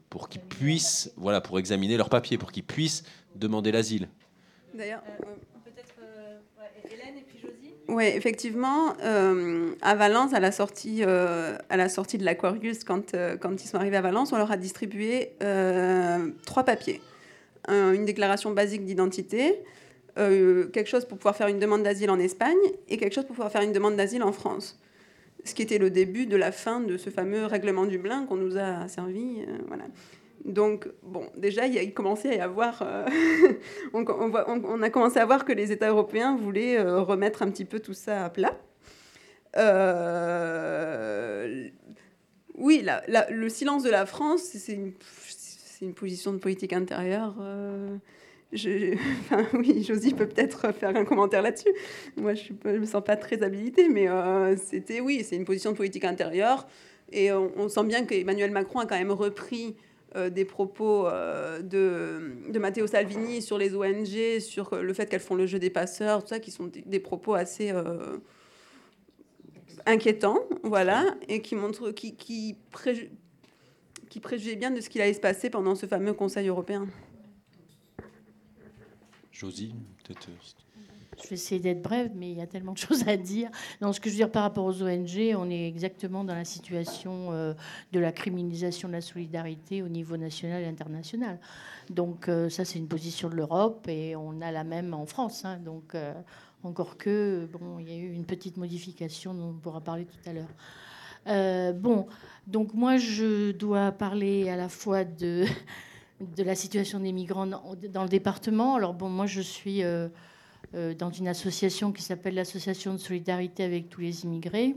pour 0.09 0.29
qu'ils 0.29 0.41
puissent, 0.41 1.11
voilà, 1.15 1.41
pour 1.41 1.59
examiner 1.59 1.95
leurs 1.95 2.09
papiers, 2.09 2.39
pour 2.39 2.51
qu'ils 2.51 2.63
puissent 2.63 3.03
demander 3.35 3.71
l'asile. 3.71 4.09
D'ailleurs. 4.73 5.03
Oui, 7.87 8.03
effectivement, 8.03 8.95
euh, 9.01 9.71
à 9.81 9.95
Valence, 9.95 10.33
à 10.33 10.41
la 10.41 10.51
sortie, 10.51 11.03
euh, 11.05 11.57
à 11.69 11.77
la 11.77 11.87
sortie 11.87 12.17
de 12.17 12.25
l'Aquarius, 12.25 12.83
quand, 12.83 13.13
euh, 13.13 13.37
quand 13.37 13.63
ils 13.63 13.67
sont 13.67 13.77
arrivés 13.77 13.95
à 13.95 14.01
Valence, 14.01 14.33
on 14.33 14.37
leur 14.37 14.51
a 14.51 14.57
distribué 14.57 15.31
trois 16.45 16.63
papiers. 16.63 17.01
une 17.69 18.05
déclaration 18.05 18.51
basique 18.51 18.85
d'identité, 18.85 19.55
quelque 20.15 20.87
chose 20.87 21.05
pour 21.05 21.17
pouvoir 21.17 21.35
faire 21.35 21.47
une 21.47 21.59
demande 21.59 21.83
d'asile 21.83 22.09
en 22.09 22.19
Espagne 22.19 22.55
et 22.89 22.97
quelque 22.97 23.13
chose 23.13 23.25
pour 23.25 23.35
pouvoir 23.35 23.51
faire 23.51 23.61
une 23.61 23.73
demande 23.73 23.95
d'asile 23.95 24.23
en 24.23 24.31
France. 24.31 24.79
Ce 25.43 25.53
qui 25.53 25.61
était 25.61 25.77
le 25.77 25.89
début 25.89 26.25
de 26.25 26.35
la 26.35 26.51
fin 26.51 26.79
de 26.79 26.97
ce 26.97 27.09
fameux 27.09 27.45
règlement 27.45 27.85
Dublin 27.85 28.25
qu'on 28.25 28.35
nous 28.35 28.57
a 28.57 28.87
servi. 28.87 29.45
voilà. 29.67 29.83
Donc, 30.47 30.87
bon, 31.03 31.29
déjà, 31.35 31.67
il, 31.67 31.77
a 31.77 31.85
commencé 31.87 32.29
à 32.29 32.35
y 32.35 32.39
avoir. 32.39 32.81
Euh, 32.81 33.05
on, 33.93 34.81
a 34.81 34.89
commencé 34.89 35.19
à 35.19 35.25
voir 35.25 35.43
que 35.43 35.51
les 35.51 35.73
États 35.73 35.89
européens 35.89 36.37
voulaient 36.37 36.79
euh, 36.79 37.01
remettre 37.01 37.41
un 37.41 37.51
petit 37.51 37.65
peu 37.65 37.81
tout 37.81 37.93
ça 37.93 38.23
à 38.23 38.29
plat. 38.29 38.57
Euh, 39.57 40.87
oui, 42.55 42.85
le 43.29 43.49
silence 43.49 43.83
de 43.83 43.89
la 43.89 44.05
France, 44.05 44.41
c'est 44.43 44.73
une, 44.73 44.93
position 45.93 46.31
de 46.31 46.37
politique 46.37 46.71
intérieure. 46.71 47.35
Je, 48.53 48.95
oui, 49.57 49.83
Josie 49.83 50.13
peut 50.13 50.27
peut-être 50.27 50.71
faire 50.71 50.95
un 50.95 51.03
commentaire 51.03 51.41
là-dessus. 51.41 51.73
Moi, 52.15 52.35
je 52.35 52.53
ne 52.63 52.77
me 52.79 52.85
sens 52.85 53.03
pas 53.03 53.17
très 53.17 53.43
habilitée, 53.43 53.89
mais 53.89 54.07
c'était, 54.55 55.01
oui, 55.01 55.25
c'est 55.27 55.35
une 55.35 55.45
position 55.45 55.73
de 55.73 55.77
politique 55.77 56.05
intérieure. 56.05 56.67
Et 57.11 57.33
on, 57.33 57.67
sent 57.67 57.83
bien 57.83 58.05
qu'Emmanuel 58.05 58.51
Macron 58.51 58.79
a 58.79 58.85
quand 58.85 58.97
même 58.97 59.11
repris 59.11 59.75
des 60.29 60.45
propos 60.45 61.07
euh, 61.07 61.61
de, 61.61 62.51
de, 62.51 62.59
Matteo 62.59 62.87
Salvini 62.87 63.41
sur 63.41 63.57
les 63.57 63.75
ONG, 63.75 64.39
sur 64.39 64.75
le 64.75 64.93
fait 64.93 65.07
qu'elles 65.07 65.19
font 65.21 65.35
le 65.35 65.45
jeu 65.45 65.59
des 65.59 65.69
passeurs, 65.69 66.23
tout 66.23 66.29
ça, 66.29 66.39
qui 66.39 66.51
sont 66.51 66.69
des, 66.73 66.99
propos 66.99 67.33
assez 67.33 67.71
euh, 67.71 68.17
inquiétants, 69.85 70.39
voilà, 70.63 71.15
et 71.27 71.41
qui 71.41 71.55
montrent, 71.55 71.91
qui, 71.91 72.15
qui, 72.15 72.57
qui 74.09 74.19
préjugeaient 74.19 74.55
bien 74.55 74.71
de 74.71 74.81
ce 74.81 74.89
qu'il 74.89 75.01
allait 75.01 75.13
se 75.13 75.19
passer 75.19 75.49
pendant 75.49 75.75
ce 75.75 75.85
fameux 75.85 76.13
Conseil 76.13 76.47
européen. 76.47 76.87
Josie, 79.31 79.75
peut-être. 80.03 80.55
Je 81.23 81.29
vais 81.29 81.35
essayer 81.35 81.59
d'être 81.59 81.81
brève, 81.81 82.11
mais 82.15 82.31
il 82.31 82.37
y 82.37 82.41
a 82.41 82.47
tellement 82.47 82.73
de 82.73 82.77
choses 82.77 83.07
à 83.07 83.17
dire. 83.17 83.49
Non, 83.81 83.91
ce 83.91 83.99
que 83.99 84.09
je 84.09 84.15
veux 84.15 84.19
dire 84.19 84.31
par 84.31 84.43
rapport 84.43 84.65
aux 84.65 84.83
ONG, 84.83 85.35
on 85.35 85.49
est 85.49 85.67
exactement 85.67 86.23
dans 86.23 86.35
la 86.35 86.45
situation 86.45 87.31
euh, 87.31 87.53
de 87.91 87.99
la 87.99 88.11
criminalisation 88.11 88.87
de 88.87 88.93
la 88.93 89.01
solidarité 89.01 89.81
au 89.81 89.87
niveau 89.87 90.17
national 90.17 90.61
et 90.63 90.67
international. 90.67 91.39
Donc 91.89 92.29
euh, 92.29 92.49
ça, 92.49 92.65
c'est 92.65 92.77
une 92.77 92.87
position 92.87 93.29
de 93.29 93.35
l'Europe 93.35 93.87
et 93.87 94.15
on 94.15 94.41
a 94.41 94.51
la 94.51 94.63
même 94.63 94.93
en 94.93 95.05
France. 95.05 95.43
Hein. 95.45 95.57
donc 95.57 95.95
euh, 95.95 96.13
encore 96.63 96.97
que, 96.97 97.47
bon, 97.51 97.79
il 97.79 97.89
y 97.89 97.93
a 97.93 97.97
eu 97.97 98.11
une 98.11 98.25
petite 98.25 98.57
modification 98.57 99.33
dont 99.33 99.49
on 99.49 99.53
pourra 99.53 99.81
parler 99.81 100.05
tout 100.05 100.29
à 100.29 100.33
l'heure. 100.33 101.73
bon, 101.75 102.07
donc 102.45 102.73
moi, 102.73 102.97
je 102.97 103.51
dois 103.51 103.91
parler 103.91 104.49
à 104.49 104.55
la 104.55 104.69
fois 104.69 105.03
de, 105.03 105.45
de 106.35 106.43
la 106.43 106.55
situation 106.55 106.99
des 106.99 107.11
migrants 107.11 107.47
dans, 107.47 108.03
le 108.03 108.09
département. 108.09 108.75
Alors 108.75 108.93
bon, 108.93 109.09
moi, 109.09 109.25
je 109.25 109.41
suis... 109.41 109.81
dans 110.73 111.11
une 111.11 111.27
association 111.27 111.91
qui 111.91 112.03
s'appelle 112.03 112.35
l'Association 112.35 112.93
de 112.93 112.97
solidarité 112.97 113.63
avec 113.63 113.89
tous 113.89 114.01
les 114.01 114.25
immigrés, 114.25 114.75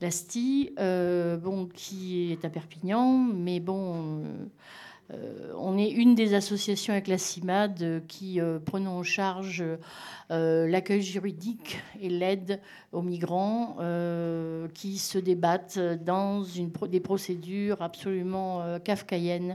l'ASTI, 0.00 0.74
euh, 0.78 1.36
bon, 1.36 1.66
qui 1.66 2.32
est 2.32 2.44
à 2.44 2.50
Perpignan, 2.50 3.18
mais 3.18 3.60
bon, 3.60 4.22
euh, 5.12 5.52
on 5.56 5.78
est 5.78 5.90
une 5.90 6.14
des 6.14 6.34
associations 6.34 6.92
avec 6.92 7.08
la 7.08 7.18
CIMAD 7.18 8.02
qui 8.08 8.40
prenons 8.64 8.98
en 8.98 9.02
charge 9.02 9.62
l'accueil 10.30 11.02
juridique 11.02 11.78
et 12.00 12.08
l'aide 12.08 12.60
aux 12.92 13.02
migrants 13.02 13.76
qui 14.72 14.98
se 14.98 15.18
débattent 15.18 15.78
dans 16.04 16.42
des 16.88 17.00
procédures 17.00 17.82
absolument 17.82 18.78
kafkaïennes 18.82 19.52
euh, 19.52 19.54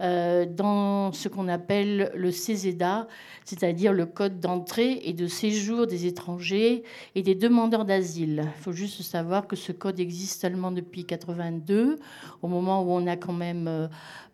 dans 0.00 1.12
ce 1.12 1.28
qu'on 1.28 1.48
appelle 1.48 2.10
le 2.14 2.30
CESEDA, 2.30 3.06
c'est-à-dire 3.44 3.92
le 3.92 4.06
code 4.06 4.40
d'entrée 4.40 5.00
et 5.04 5.12
de 5.12 5.26
séjour 5.26 5.86
des 5.86 6.06
étrangers 6.06 6.82
et 7.14 7.22
des 7.22 7.34
demandeurs 7.34 7.84
d'asile. 7.84 8.44
Il 8.58 8.62
faut 8.62 8.72
juste 8.72 9.02
savoir 9.02 9.46
que 9.46 9.56
ce 9.56 9.72
code 9.72 10.00
existe 10.00 10.40
seulement 10.40 10.72
depuis 10.72 11.04
82, 11.04 11.98
au 12.42 12.48
moment 12.48 12.82
où 12.82 12.90
on 12.90 13.06
a 13.06 13.16
quand 13.16 13.32
même 13.32 13.88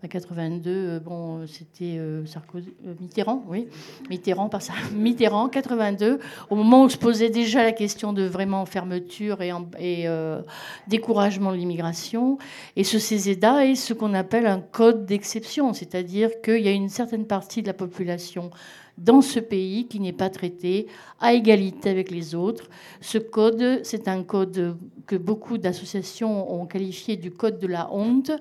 euh, 0.04 0.08
82, 0.08 0.70
euh, 0.70 1.00
bon, 1.00 1.46
c'était 1.46 1.98
euh, 1.98 2.24
Sarkozy, 2.26 2.72
euh, 2.86 2.94
Mitterrand, 3.00 3.44
oui, 3.48 3.68
Mitterrand 4.08 4.48
par 4.48 4.62
ça, 4.62 4.72
Mitterrand, 4.94 5.48
82, 5.48 6.20
au 6.50 6.54
moment 6.54 6.84
où 6.84 6.88
se 6.88 6.96
posait 6.96 7.30
déjà 7.30 7.62
la 7.62 7.72
question 7.72 8.12
de 8.12 8.22
vraiment 8.22 8.64
fermeture 8.66 9.42
et, 9.42 9.52
et 9.80 10.06
découragement 10.86 11.52
de 11.52 11.56
l'immigration. 11.56 12.38
Et 12.76 12.84
ce 12.84 12.98
CESEDA 12.98 13.66
est 13.66 13.74
ce 13.74 13.92
qu'on 13.92 14.14
appelle 14.14 14.46
un 14.46 14.60
code 14.60 15.04
d'exception, 15.06 15.72
c'est-à-dire 15.72 16.40
qu'il 16.42 16.60
y 16.60 16.68
a 16.68 16.72
une 16.72 16.88
certaine 16.88 17.26
partie 17.26 17.62
de 17.62 17.66
la 17.66 17.74
population 17.74 18.50
dans 18.98 19.22
ce 19.22 19.38
pays 19.38 19.86
qui 19.86 20.00
n'est 20.00 20.12
pas 20.12 20.28
traité 20.28 20.88
à 21.20 21.32
égalité 21.32 21.88
avec 21.88 22.10
les 22.10 22.34
autres. 22.34 22.68
Ce 23.00 23.16
code, 23.16 23.80
c'est 23.84 24.08
un 24.08 24.24
code 24.24 24.76
que 25.06 25.16
beaucoup 25.16 25.56
d'associations 25.56 26.52
ont 26.52 26.66
qualifié 26.66 27.16
du 27.16 27.30
code 27.30 27.58
de 27.58 27.66
la 27.66 27.92
honte 27.92 28.32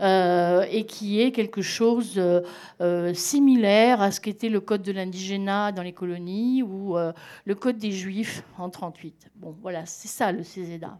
euh, 0.00 0.64
et 0.70 0.86
qui 0.86 1.20
est 1.20 1.32
quelque 1.32 1.60
chose 1.60 2.14
euh, 2.16 2.40
euh, 2.80 3.12
similaire 3.14 4.00
à 4.00 4.12
ce 4.12 4.20
qu'était 4.20 4.48
le 4.48 4.60
code 4.60 4.82
de 4.82 4.92
l'indigénat 4.92 5.72
dans 5.72 5.82
les 5.82 5.92
colonies 5.92 6.62
ou 6.62 6.96
le 7.44 7.54
code 7.54 7.78
des 7.78 7.90
juifs 7.92 8.44
en 8.58 8.70
38. 8.70 9.30
Bon, 9.36 9.54
voilà, 9.60 9.84
c'est 9.86 10.08
ça 10.08 10.30
le 10.32 10.42
CESEDA. 10.42 10.98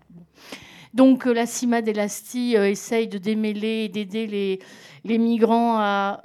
Donc 0.94 1.26
la 1.26 1.46
CIMA 1.46 1.82
d'Elasti 1.82 2.54
essaye 2.54 3.06
de 3.06 3.18
démêler 3.18 3.84
et 3.84 3.88
d'aider 3.88 4.26
les, 4.26 4.58
les 5.04 5.18
migrants 5.18 5.78
à 5.78 6.22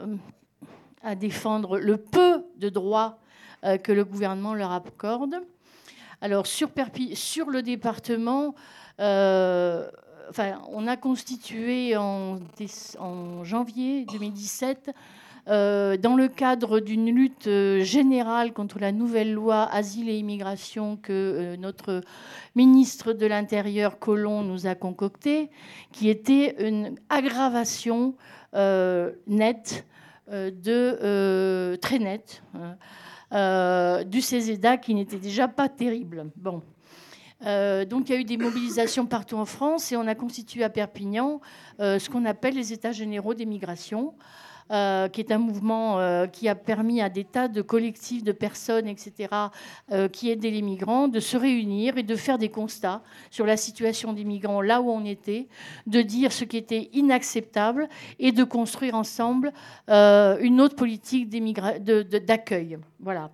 à 1.04 1.16
défendre 1.16 1.80
le 1.80 1.98
peu 1.98 2.31
de 2.62 2.70
droits 2.70 3.18
euh, 3.66 3.78
que 3.78 3.92
le 3.92 4.06
gouvernement 4.06 4.54
leur 4.54 4.72
accorde. 4.72 5.36
Alors 6.22 6.46
sur, 6.46 6.70
le 6.70 7.62
département, 7.62 8.56
euh, 9.00 9.90
on 10.70 10.88
a 10.88 10.96
constitué 10.96 11.98
en, 11.98 12.38
janvier 13.44 14.06
2017 14.06 14.92
euh, 15.48 15.98
dans 15.98 16.16
le 16.16 16.28
cadre 16.28 16.80
d'une 16.80 17.10
lutte 17.10 17.50
générale 17.82 18.54
contre 18.54 18.78
la 18.78 18.92
nouvelle 18.92 19.34
loi 19.34 19.68
Asile 19.72 20.10
et 20.10 20.20
Immigration 20.20 20.98
que 20.98 21.56
notre 21.56 22.02
ministre 22.56 23.14
de 23.14 23.26
l'Intérieur, 23.26 23.98
Colomb, 23.98 24.44
nous 24.44 24.68
a 24.68 24.76
concoctée, 24.76 25.50
qui 25.92 26.08
était 26.10 26.68
une 26.68 26.96
aggravation 27.10 28.14
nette 28.54 29.86
de 30.32 30.98
euh, 31.04 31.76
très 31.78 32.00
net 32.00 32.42
hein, 32.54 32.78
euh, 33.34 34.04
du 34.04 34.22
CESEDA 34.22 34.78
qui 34.78 34.94
n'était 34.94 35.18
déjà 35.18 35.48
pas 35.48 35.70
terrible. 35.70 36.32
Bon. 36.36 36.62
donc 37.42 38.10
il 38.10 38.14
y 38.14 38.14
a 38.14 38.20
eu 38.20 38.24
des 38.24 38.38
mobilisations 38.38 39.06
partout 39.06 39.38
en 39.38 39.46
France 39.46 39.92
et 39.92 39.98
on 39.98 40.08
a 40.08 40.16
constitué 40.16 40.64
à 40.64 40.70
Perpignan 40.70 41.42
ce 41.80 42.10
qu'on 42.10 42.26
appelle 42.26 42.56
les 42.56 42.72
États 42.74 42.92
généraux 42.92 43.34
des 43.34 43.46
migrations. 43.46 44.14
Euh, 44.72 45.10
qui 45.10 45.20
est 45.20 45.34
un 45.34 45.38
mouvement 45.38 46.00
euh, 46.00 46.28
qui 46.28 46.48
a 46.48 46.56
permis 46.56 47.02
à 47.02 47.10
des 47.10 47.26
tas 47.26 47.50
de 47.50 47.62
collectifs 47.62 48.24
de 48.24 48.32
personnes, 48.32 48.88
etc., 48.88 49.28
euh, 49.92 50.08
qui 50.08 50.30
aidaient 50.30 50.50
les 50.50 50.62
migrants, 50.62 51.10
de 51.10 51.20
se 51.20 51.36
réunir 51.36 51.98
et 51.98 52.04
de 52.04 52.16
faire 52.16 52.38
des 52.38 52.48
constats 52.48 53.02
sur 53.32 53.46
la 53.46 53.58
situation 53.58 54.14
des 54.14 54.24
migrants 54.24 54.62
là 54.62 54.80
où 54.80 54.90
on 54.90 55.04
était, 55.04 55.50
de 55.88 56.02
dire 56.02 56.32
ce 56.32 56.46
qui 56.46 56.56
était 56.56 56.90
inacceptable 56.94 57.90
et 58.18 58.32
de 58.32 58.46
construire 58.46 58.96
ensemble 58.96 59.52
une 59.90 60.62
autre 60.62 60.76
politique 60.76 61.28
d'accueil. 61.30 62.78
Voilà. 63.02 63.30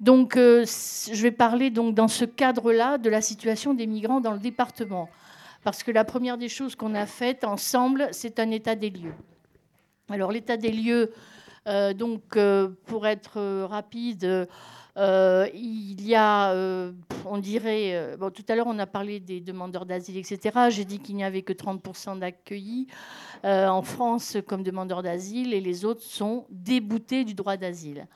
Donc, 0.00 0.34
je 0.36 1.22
vais 1.22 1.30
parler 1.30 1.70
donc 1.70 1.94
dans 1.94 2.08
ce 2.08 2.24
cadre-là 2.24 2.98
de 2.98 3.08
la 3.08 3.20
situation 3.20 3.72
des 3.72 3.86
migrants 3.86 4.20
dans 4.20 4.32
le 4.32 4.40
département. 4.40 5.08
Parce 5.62 5.84
que 5.84 5.92
la 5.92 6.04
première 6.04 6.38
des 6.38 6.48
choses 6.48 6.74
qu'on 6.74 6.94
a 6.94 7.06
faites 7.06 7.44
ensemble, 7.44 8.08
c'est 8.10 8.40
un 8.40 8.50
état 8.50 8.74
des 8.74 8.90
lieux. 8.90 9.14
Alors 10.12 10.30
l'état 10.30 10.58
des 10.58 10.72
lieux, 10.72 11.10
euh, 11.66 11.94
donc 11.94 12.36
euh, 12.36 12.68
pour 12.84 13.06
être 13.06 13.38
euh, 13.38 13.66
rapide, 13.66 14.46
il 14.94 16.06
y 16.06 16.14
a 16.14 16.54
on 17.24 17.38
dirait. 17.38 18.18
tout 18.34 18.44
à 18.46 18.54
l'heure, 18.54 18.66
on 18.66 18.78
a 18.78 18.86
parlé 18.86 19.20
des 19.20 19.40
demandeurs 19.40 19.86
d'asile, 19.86 20.18
etc. 20.18 20.68
J'ai 20.68 20.84
dit 20.84 20.98
qu'il 20.98 21.16
n'y 21.16 21.24
avait 21.24 21.40
que 21.40 21.54
30% 21.54 22.18
d'accueillis 22.18 22.88
en 23.42 23.80
France 23.80 24.36
comme 24.46 24.62
demandeurs 24.62 25.02
d'asile 25.02 25.54
et 25.54 25.62
les 25.62 25.86
autres 25.86 26.02
sont 26.02 26.44
déboutés 26.50 27.24
du 27.24 27.32
droit 27.32 27.56
d'asile. 27.56 28.06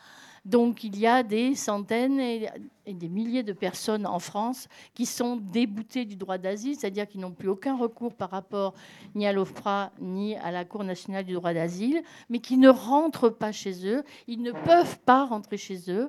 Donc 0.46 0.84
il 0.84 0.96
y 0.96 1.08
a 1.08 1.24
des 1.24 1.56
centaines 1.56 2.20
et, 2.20 2.48
des 2.86 3.08
milliers 3.08 3.42
de 3.42 3.52
personnes 3.52 4.06
en 4.06 4.20
France 4.20 4.68
qui 4.94 5.06
sont 5.06 5.34
déboutées 5.34 6.04
du 6.04 6.14
droit 6.14 6.38
d'asile, 6.38 6.76
c'est-à-dire 6.76 7.08
qu'ils 7.08 7.20
n'ont 7.20 7.32
plus 7.32 7.48
aucun 7.48 7.76
recours 7.76 8.14
par 8.14 8.30
rapport 8.30 8.74
ni 9.16 9.26
à 9.26 9.32
l'OFPRA 9.32 9.90
ni 10.00 10.36
à 10.36 10.52
la 10.52 10.64
Cour 10.64 10.84
nationale 10.84 11.24
du 11.24 11.34
droit 11.34 11.52
d'asile, 11.52 12.00
mais 12.30 12.38
qui 12.38 12.58
ne 12.58 12.68
rentrent 12.68 13.28
pas 13.28 13.50
chez 13.50 13.88
eux. 13.88 14.04
Ils 14.28 14.40
ne 14.40 14.52
peuvent 14.52 15.00
pas 15.00 15.24
rentrer 15.24 15.56
chez 15.56 15.90
eux. 15.90 16.08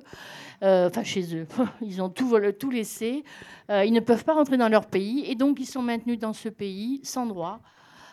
Euh, 0.62 0.88
enfin, 0.88 1.02
chez 1.02 1.34
eux. 1.34 1.48
Ils 1.82 2.00
ont 2.00 2.08
tout, 2.08 2.38
tout 2.60 2.70
laissé. 2.70 3.24
Euh, 3.70 3.84
ils 3.84 3.92
ne 3.92 4.00
peuvent 4.00 4.24
pas 4.24 4.34
rentrer 4.34 4.56
dans 4.56 4.68
leur 4.68 4.86
pays 4.86 5.24
et 5.28 5.34
donc 5.34 5.58
ils 5.58 5.66
sont 5.66 5.82
maintenus 5.82 6.18
dans 6.20 6.32
ce 6.32 6.48
pays 6.48 7.00
sans 7.02 7.26
droit. 7.26 7.60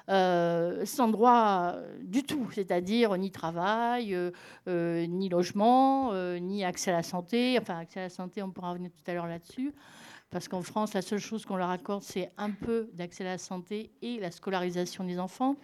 Euh, 0.08 0.86
sans 0.86 1.08
droit 1.08 1.76
du 2.02 2.24
tout, 2.24 2.48
c'est-à-dire 2.54 3.18
ni 3.18 3.32
travail, 3.32 4.14
euh, 4.14 4.30
euh, 4.68 5.08
ni 5.08 5.30
logement, 5.30 6.14
ni 6.40 6.64
accès 6.64 6.92
à 6.92 6.94
la 6.98 7.04
santé. 7.04 7.58
Enfin, 7.60 7.80
accès 7.80 8.00
à 8.00 8.04
la 8.04 8.10
santé, 8.10 8.44
on 8.44 8.52
pourra 8.52 8.72
revenir 8.72 8.92
tout 8.92 9.10
à 9.10 9.14
l'heure 9.14 9.28
là-dessus. 9.28 9.74
Parce 10.30 10.48
qu'en 10.48 10.62
France, 10.62 10.94
la 10.94 11.02
seule 11.02 11.20
chose 11.20 11.46
qu'on 11.46 11.56
leur 11.56 11.70
accorde, 11.70 12.04
c'est 12.04 12.30
un 12.38 12.52
peu 12.52 12.90
d'accès 12.94 13.24
à 13.24 13.32
la 13.32 13.38
santé 13.38 13.92
et 14.02 14.20
la 14.20 14.32
scolarisation 14.32 15.04
des 15.04 15.20
enfants. 15.20 15.56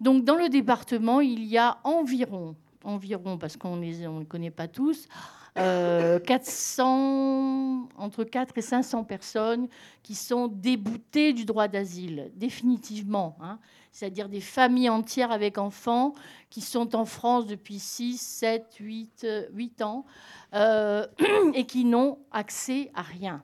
Donc, 0.00 0.24
dans 0.24 0.34
le 0.34 0.48
département, 0.48 1.20
il 1.20 1.44
y 1.44 1.56
a 1.56 1.78
environ, 1.84 2.56
environ 2.84 3.38
parce 3.38 3.56
qu'on 3.56 3.76
ne 3.76 3.84
les 3.84 4.26
connaît 4.26 4.50
pas 4.50 4.66
tous, 4.66 5.06
400, 5.54 7.88
entre 7.98 8.24
4 8.24 8.56
et 8.56 8.62
500 8.62 9.04
personnes 9.04 9.68
qui 10.02 10.14
sont 10.14 10.48
déboutées 10.48 11.34
du 11.34 11.44
droit 11.44 11.68
d'asile, 11.68 12.32
définitivement. 12.36 13.36
Hein. 13.40 13.58
C'est-à-dire 13.92 14.30
des 14.30 14.40
familles 14.40 14.88
entières 14.88 15.30
avec 15.30 15.58
enfants 15.58 16.14
qui 16.48 16.62
sont 16.62 16.96
en 16.96 17.04
France 17.04 17.46
depuis 17.46 17.78
6, 17.78 18.18
7, 18.18 18.74
8, 18.80 19.26
8 19.52 19.82
ans 19.82 20.06
euh, 20.54 21.06
et 21.54 21.66
qui 21.66 21.84
n'ont 21.84 22.18
accès 22.32 22.90
à 22.94 23.02
rien. 23.02 23.42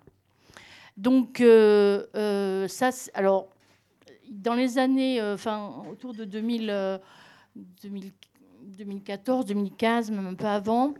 Donc, 0.96 1.40
euh, 1.40 2.06
euh, 2.16 2.66
ça, 2.66 2.90
alors, 3.12 3.50
dans 4.30 4.54
les 4.54 4.78
années, 4.78 5.22
enfin, 5.22 5.84
autour 5.90 6.14
de 6.14 6.24
2000, 6.24 7.00
2014, 7.56 9.46
2015, 9.46 10.10
même 10.10 10.26
un 10.26 10.34
peu 10.34 10.46
avant, 10.46 10.94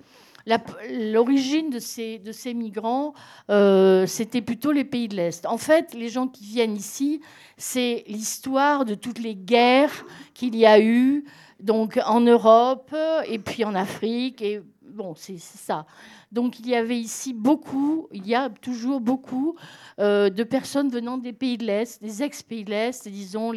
L'origine 0.90 1.70
de 1.70 1.78
ces, 1.78 2.54
migrants, 2.54 3.14
euh, 3.50 4.06
c'était 4.06 4.42
plutôt 4.42 4.72
les 4.72 4.84
pays 4.84 5.08
de 5.08 5.16
l'Est. 5.16 5.46
En 5.46 5.58
fait, 5.58 5.94
les 5.94 6.08
gens 6.08 6.26
qui 6.26 6.44
viennent 6.44 6.76
ici, 6.76 7.20
c'est 7.56 8.04
l'histoire 8.06 8.84
de 8.84 8.94
toutes 8.94 9.18
les 9.18 9.34
guerres 9.34 10.06
qu'il 10.34 10.56
y 10.56 10.64
a 10.64 10.80
eu 10.80 11.24
donc 11.60 11.98
en 12.06 12.20
Europe 12.20 12.94
et 13.26 13.38
puis 13.38 13.64
en 13.64 13.74
Afrique. 13.74 14.40
Et 14.42 14.62
bon, 14.90 15.14
c'est 15.14 15.38
ça. 15.38 15.86
Donc 16.32 16.58
il 16.58 16.68
y 16.68 16.74
avait 16.74 16.98
ici 16.98 17.32
beaucoup, 17.32 18.08
il 18.12 18.26
y 18.26 18.34
a 18.34 18.48
toujours 18.48 19.00
beaucoup 19.00 19.56
euh, 19.98 20.30
de 20.30 20.42
personnes 20.42 20.88
venant 20.88 21.18
des 21.18 21.32
pays 21.32 21.56
de 21.58 21.64
l'Est, 21.64 22.02
des 22.02 22.22
ex-pays 22.22 22.64
de 22.64 22.70
l'Est, 22.70 23.08
disons 23.08 23.52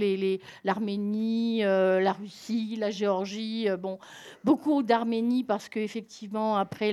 l'Arménie, 0.63 1.63
euh, 1.63 1.99
la 1.99 2.13
Russie, 2.13 2.75
la 2.77 2.91
Géorgie. 2.91 3.69
Euh, 3.69 3.77
bon, 3.77 3.99
beaucoup 4.43 4.83
d'Arménie 4.83 5.43
parce 5.43 5.69
qu'effectivement, 5.69 6.57
après 6.57 6.91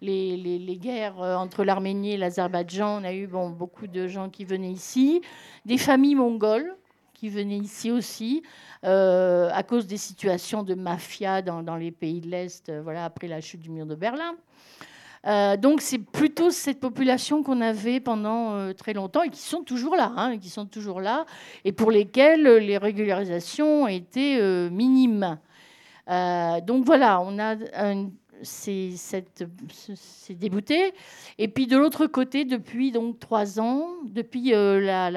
les, 0.00 0.78
guerres 0.80 1.18
entre 1.18 1.64
l'Arménie 1.64 2.12
et 2.12 2.16
l'Azerbaïdjan, 2.16 3.00
on 3.00 3.04
a 3.04 3.12
eu 3.12 3.26
beaucoup 3.26 3.86
de 3.86 4.08
gens 4.08 4.30
qui 4.30 4.44
venaient 4.44 4.72
ici, 4.72 5.20
des 5.64 5.78
familles 5.78 6.14
mongoles 6.14 6.76
qui 7.22 7.28
venaient 7.28 7.58
ici 7.58 7.92
aussi. 7.92 8.42
à 8.82 9.62
cause 9.62 9.86
des 9.86 9.96
situations 9.96 10.64
de 10.64 10.74
mafia 10.74 11.40
dans, 11.40 11.76
les 11.76 11.92
pays 11.92 12.20
de 12.20 12.28
l'Est, 12.28 12.72
voilà, 12.82 13.04
après 13.04 13.28
la 13.28 13.40
chute 13.40 13.60
du 13.60 13.70
mur 13.70 13.86
de 13.86 13.94
Berlin. 13.94 14.34
Euh, 15.26 15.56
donc 15.56 15.80
c'est 15.80 15.98
plutôt 15.98 16.50
cette 16.50 16.80
population 16.80 17.44
qu'on 17.44 17.60
avait 17.60 18.00
pendant 18.00 18.54
euh, 18.54 18.72
très 18.72 18.92
longtemps 18.92 19.22
et 19.22 19.30
qui 19.30 19.40
sont 19.40 19.62
toujours 19.62 19.94
là, 19.94 20.12
hein, 20.16 20.36
qui 20.38 20.50
sont 20.50 20.66
toujours 20.66 21.00
là, 21.00 21.26
et 21.64 21.70
pour 21.70 21.92
lesquelles 21.92 22.42
les 22.42 22.76
régularisations 22.76 23.86
étaient 23.86 24.38
euh, 24.40 24.68
minimes. 24.68 25.38
donc 26.08 26.84
voilà, 26.84 27.20
on 27.20 27.38
a 27.38 27.54
c'est 28.42 28.96
débouté. 30.30 30.92
Et 31.38 31.46
puis 31.46 31.68
de 31.68 31.76
l'autre 31.76 32.08
côté, 32.08 32.44
depuis 32.44 32.90
donc 32.90 33.20
trois 33.20 33.60
ans, 33.60 33.86
depuis 34.04 34.50
la, 34.50 35.12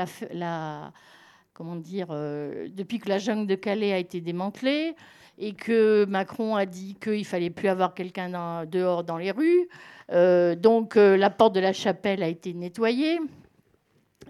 comment 1.56 1.78
dire, 1.78 2.10
depuis 2.10 3.00
que 3.00 3.10
la 3.10 3.18
jungle 3.18 3.48
de 3.48 3.56
Calais 3.56 3.94
a 3.94 3.98
été 3.98 4.22
démantelée 4.22 4.94
et 5.38 5.54
que 5.54 6.06
Macron 6.06 6.56
a 6.56 6.66
dit 6.66 6.96
qu'il 7.02 7.26
fallait 7.26 7.50
plus 7.50 7.68
avoir 7.68 7.94
quelqu'un 7.94 8.66
dehors 8.66 9.04
dans 9.04 9.18
les 9.18 9.32
rues. 9.32 9.68
Euh, 10.12 10.56
donc 10.56 10.98
euh, 10.98 11.18
la 11.18 11.30
porte 11.30 11.56
de 11.56 11.60
la 11.60 11.74
chapelle 11.74 12.24
a 12.24 12.28
été 12.28 12.54
nettoyée. 12.54 13.20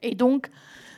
Et 0.02 0.16
donc, 0.16 0.48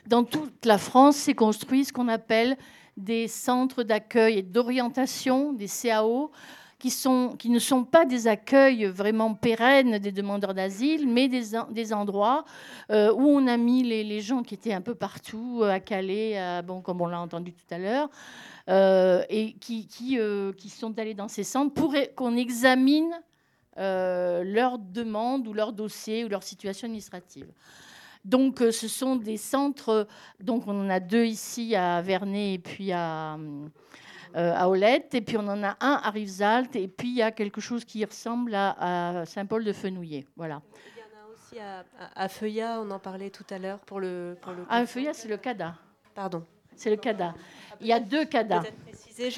dans 0.05 0.23
toute 0.23 0.65
la 0.65 0.77
France, 0.77 1.17
s'est 1.17 1.33
construit 1.33 1.85
ce 1.85 1.93
qu'on 1.93 2.07
appelle 2.07 2.57
des 2.95 3.27
centres 3.27 3.83
d'accueil 3.83 4.39
et 4.39 4.43
d'orientation, 4.43 5.53
des 5.53 5.67
CAO, 5.67 6.31
qui, 6.79 7.49
ne 7.49 7.59
sont 7.59 7.83
pas 7.83 8.05
des 8.05 8.27
accueils 8.27 8.85
vraiment 8.85 9.33
pérennes 9.33 9.97
des 9.97 10.11
demandeurs 10.11 10.53
d'asile, 10.53 11.07
mais 11.07 11.27
des, 11.27 11.93
endroits 11.93 12.45
euh, 12.91 13.11
où 13.13 13.27
on 13.27 13.47
a 13.47 13.57
mis 13.57 13.83
les, 13.83 14.21
gens 14.21 14.43
qui 14.43 14.53
étaient 14.53 14.73
un 14.73 14.81
peu 14.81 14.95
partout, 14.95 15.63
à 15.63 15.79
Calais, 15.79 16.39
comme 16.83 17.01
on 17.01 17.07
l'a 17.07 17.19
entendu 17.19 17.53
tout 17.53 17.73
à 17.73 17.77
l'heure, 17.77 18.09
et 19.29 19.55
qui, 19.59 19.87
sont 20.69 20.99
allés 20.99 21.13
dans 21.13 21.27
ces 21.27 21.43
centres 21.43 21.73
pour 21.73 21.95
qu'on 22.15 22.37
examine 22.37 23.11
euh, 23.79 24.43
leur 24.43 24.79
demande 24.79 25.47
ou 25.47 25.53
leur 25.53 25.71
dossier 25.71 26.25
ou 26.25 26.29
leur 26.29 26.41
situation 26.41 26.87
administrative. 26.87 27.45
Donc, 28.25 28.59
euh, 28.61 28.71
ce 28.71 28.87
sont 28.87 29.15
des 29.15 29.37
centres. 29.37 30.07
Donc, 30.39 30.67
on 30.67 30.81
en 30.81 30.89
a 30.89 30.99
deux 30.99 31.25
ici 31.25 31.75
à 31.75 32.01
Vernet 32.01 32.55
et 32.55 32.57
puis 32.57 32.91
à, 32.91 33.35
euh, 33.35 33.67
à 34.37 34.69
Olette. 34.69 35.13
Et 35.15 35.21
puis, 35.21 35.37
on 35.37 35.47
en 35.47 35.63
a 35.63 35.77
un 35.79 35.99
à 36.03 36.09
Rivesaltes. 36.09 36.75
Et 36.75 36.87
puis, 36.87 37.09
il 37.09 37.15
y 37.15 37.21
a 37.21 37.31
quelque 37.31 37.61
chose 37.61 37.85
qui 37.85 38.03
ressemble 38.05 38.53
à, 38.55 39.23
Saint-Paul 39.25 39.63
de 39.63 39.73
Fenouillet. 39.73 40.25
Voilà. 40.35 40.61
Il 40.95 40.99
y 40.99 41.03
en 41.03 41.23
a 41.23 41.33
aussi 41.33 42.03
à, 42.15 42.29
Feuillat, 42.29 42.81
on 42.81 42.91
en 42.91 42.99
parlait 42.99 43.29
tout 43.29 43.45
à 43.49 43.57
l'heure 43.57 43.79
pour 43.79 43.99
le. 43.99 44.37
Pour 44.41 44.53
le 44.53 44.65
à 44.69 44.85
Feuillat, 44.85 45.13
c'est 45.13 45.27
le 45.27 45.37
CADA. 45.37 45.75
Pardon. 46.13 46.43
C'est 46.75 46.91
le 46.91 46.97
CADA. 46.97 47.33
Il 47.81 47.87
y 47.87 47.93
a 47.93 47.99
deux 47.99 48.25
CADA. 48.25 48.63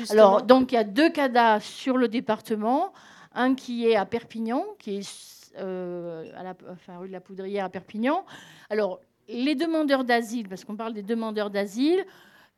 Alors, 0.10 0.44
donc, 0.44 0.72
il 0.72 0.76
y 0.76 0.78
a 0.78 0.84
deux 0.84 1.10
CADA 1.10 1.60
sur 1.60 1.98
le 1.98 2.08
département. 2.08 2.94
Un 3.34 3.56
qui 3.56 3.88
est 3.88 3.96
à 3.96 4.06
Perpignan, 4.06 4.66
qui 4.80 4.98
est 4.98 5.40
euh, 5.58 6.32
à 6.36 6.44
la 6.44 6.56
rue 6.98 7.08
de 7.08 7.14
la 7.14 7.22
Poudrière 7.22 7.66
à 7.66 7.70
Perpignan. 7.70 8.26
Alors, 8.70 9.00
les 9.28 9.56
demandeurs 9.56 10.04
d'asile, 10.04 10.48
parce 10.48 10.66
qu'on 10.66 10.76
parle 10.76 10.94
des 10.94 11.04
demandeurs 11.04 11.50
d'asile, 11.50 12.06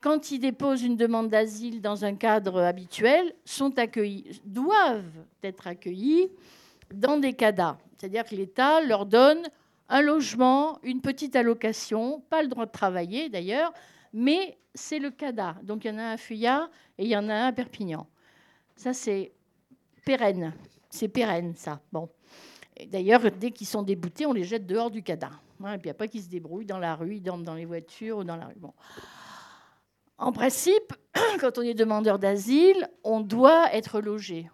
quand 0.02 0.32
ils 0.32 0.40
déposent 0.40 0.84
une 0.84 0.98
demande 0.98 1.30
d'asile 1.30 1.80
dans 1.80 2.04
un 2.04 2.16
cadre 2.16 2.60
habituel, 2.62 3.34
sont 3.46 3.78
accueillis, 3.78 4.42
doivent 4.44 5.26
être 5.44 5.68
accueillis 5.68 6.30
dans 6.94 7.18
des 7.18 7.34
CADA. 7.34 7.78
C'est-à-dire 7.98 8.26
que 8.26 8.36
l'État 8.36 8.82
leur 8.82 9.06
donne 9.06 9.44
un 9.90 10.02
logement, 10.02 10.80
une 10.84 11.02
petite 11.02 11.36
allocation, 11.36 12.22
pas 12.30 12.42
le 12.42 12.48
droit 12.48 12.66
de 12.66 12.72
travailler 12.72 13.30
d'ailleurs, 13.30 13.72
mais 14.12 14.58
c'est 14.74 15.00
le 15.00 15.12
CADA. 15.12 15.58
Donc 15.64 15.86
il 15.86 15.90
y 15.90 15.92
en 15.92 16.00
a 16.00 16.04
un 16.04 16.14
à 16.14 16.18
Fuyat 16.18 16.70
et 16.98 17.04
il 17.04 17.10
y 17.10 17.16
en 17.16 17.30
a 17.30 17.34
un 17.34 17.48
à 17.48 17.52
Perpignan. 17.52 18.08
Ça, 18.76 18.94
c'est 18.94 19.32
pérenne. 20.04 20.54
C'est 20.90 21.08
pérenne, 21.08 21.54
ça. 21.56 21.80
Bon. 21.92 22.10
D'ailleurs, 22.88 23.22
dès 23.32 23.52
qu'ils 23.52 23.68
sont 23.68 23.84
déboutés, 23.84 24.26
on 24.26 24.34
les 24.34 24.44
jette 24.44 24.66
dehors 24.66 24.90
du 24.90 25.04
cadavre. 25.04 25.40
Hein, 25.64 25.74
et 25.74 25.78
puis 25.78 25.92
après, 25.92 26.08
qu'ils 26.08 26.24
se 26.24 26.30
débrouillent 26.30 26.66
dans 26.66 26.80
la 26.80 26.96
rue, 26.96 27.18
ils 27.18 27.22
dorment 27.22 27.44
dans 27.44 27.54
les 27.54 27.66
voitures 27.66 28.18
ou 28.18 28.24
dans 28.24 28.36
la 28.36 28.48
rue. 28.48 28.56
En 30.22 30.32
principe, 30.32 30.94
quand 31.42 31.58
on 31.58 31.64
est 31.64 31.74
demandeur 31.74 32.20
d'asile, 32.20 32.88
on 33.04 33.22
doit 33.22 33.74
être 33.74 34.00
logé. 34.00 34.50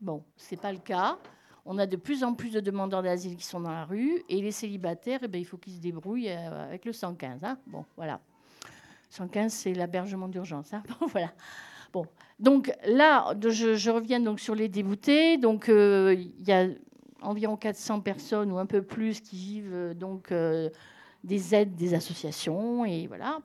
Bon, 0.00 0.24
ce 0.38 0.54
n'est 0.54 0.60
pas 0.60 0.72
le 0.72 0.78
cas. 0.78 1.18
On 1.66 1.76
a 1.76 1.86
de 1.86 1.96
plus 1.96 2.24
en 2.24 2.32
plus 2.32 2.52
de 2.52 2.60
demandeurs 2.60 3.02
d'asile 3.02 3.36
qui 3.36 3.44
sont 3.44 3.60
dans 3.60 3.70
la 3.70 3.84
rue 3.84 4.22
et 4.30 4.40
les 4.40 4.50
célibataires, 4.50 5.20
eh 5.22 5.28
bien, 5.28 5.42
il 5.42 5.44
faut 5.44 5.58
qu'ils 5.58 5.74
se 5.74 5.80
débrouillent 5.80 6.30
euh, 6.30 6.64
avec 6.66 6.86
le 6.86 6.94
115. 6.94 7.44
Hein. 7.44 7.58
Bon, 7.66 7.84
voilà. 7.96 8.18
115, 9.10 9.52
c'est 9.52 9.74
l'hébergement 9.74 10.26
d'urgence. 10.26 10.72
Hein. 10.72 10.82
Bon, 11.00 11.06
voilà. 11.06 11.32
Bon, 11.92 12.06
donc 12.38 12.72
là, 12.86 13.34
je, 13.42 13.90
reviens 13.90 14.20
donc 14.20 14.40
sur 14.40 14.54
les 14.54 14.70
déboutés. 14.70 15.36
Donc 15.36 15.68
euh, 15.68 16.16
il 16.16 16.48
y 16.48 16.52
a 16.52 16.66
environ 17.20 17.58
400 17.58 18.00
personnes 18.00 18.50
ou 18.52 18.58
un 18.58 18.66
peu 18.66 18.80
plus 18.80 19.20
qui 19.20 19.36
vivent 19.36 19.74
euh, 19.74 19.94
donc 19.94 20.32
des 21.24 21.54
aides 21.54 21.74
des 21.74 21.92
associations 21.92 22.86
et 22.86 23.06
voilà. 23.06 23.40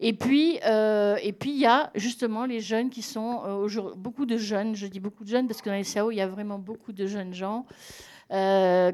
Et 0.00 0.12
puis 0.12 0.56
et 0.56 1.32
puis 1.32 1.50
il 1.50 1.58
y 1.58 1.66
a 1.66 1.90
justement 1.94 2.44
les 2.46 2.60
jeunes 2.60 2.90
qui 2.90 3.02
sont 3.02 3.66
beaucoup 3.96 4.26
de 4.26 4.36
jeunes. 4.36 4.76
Je 4.76 4.86
dis 4.86 5.00
beaucoup 5.00 5.24
de 5.24 5.28
jeunes 5.28 5.48
parce 5.48 5.60
que 5.60 5.68
dans 5.68 5.76
les 5.76 5.84
SAO 5.84 6.10
il 6.10 6.16
y 6.16 6.20
a 6.20 6.28
vraiment 6.28 6.58
beaucoup 6.58 6.92
de 6.92 7.06
jeunes 7.06 7.34
gens. 7.34 7.66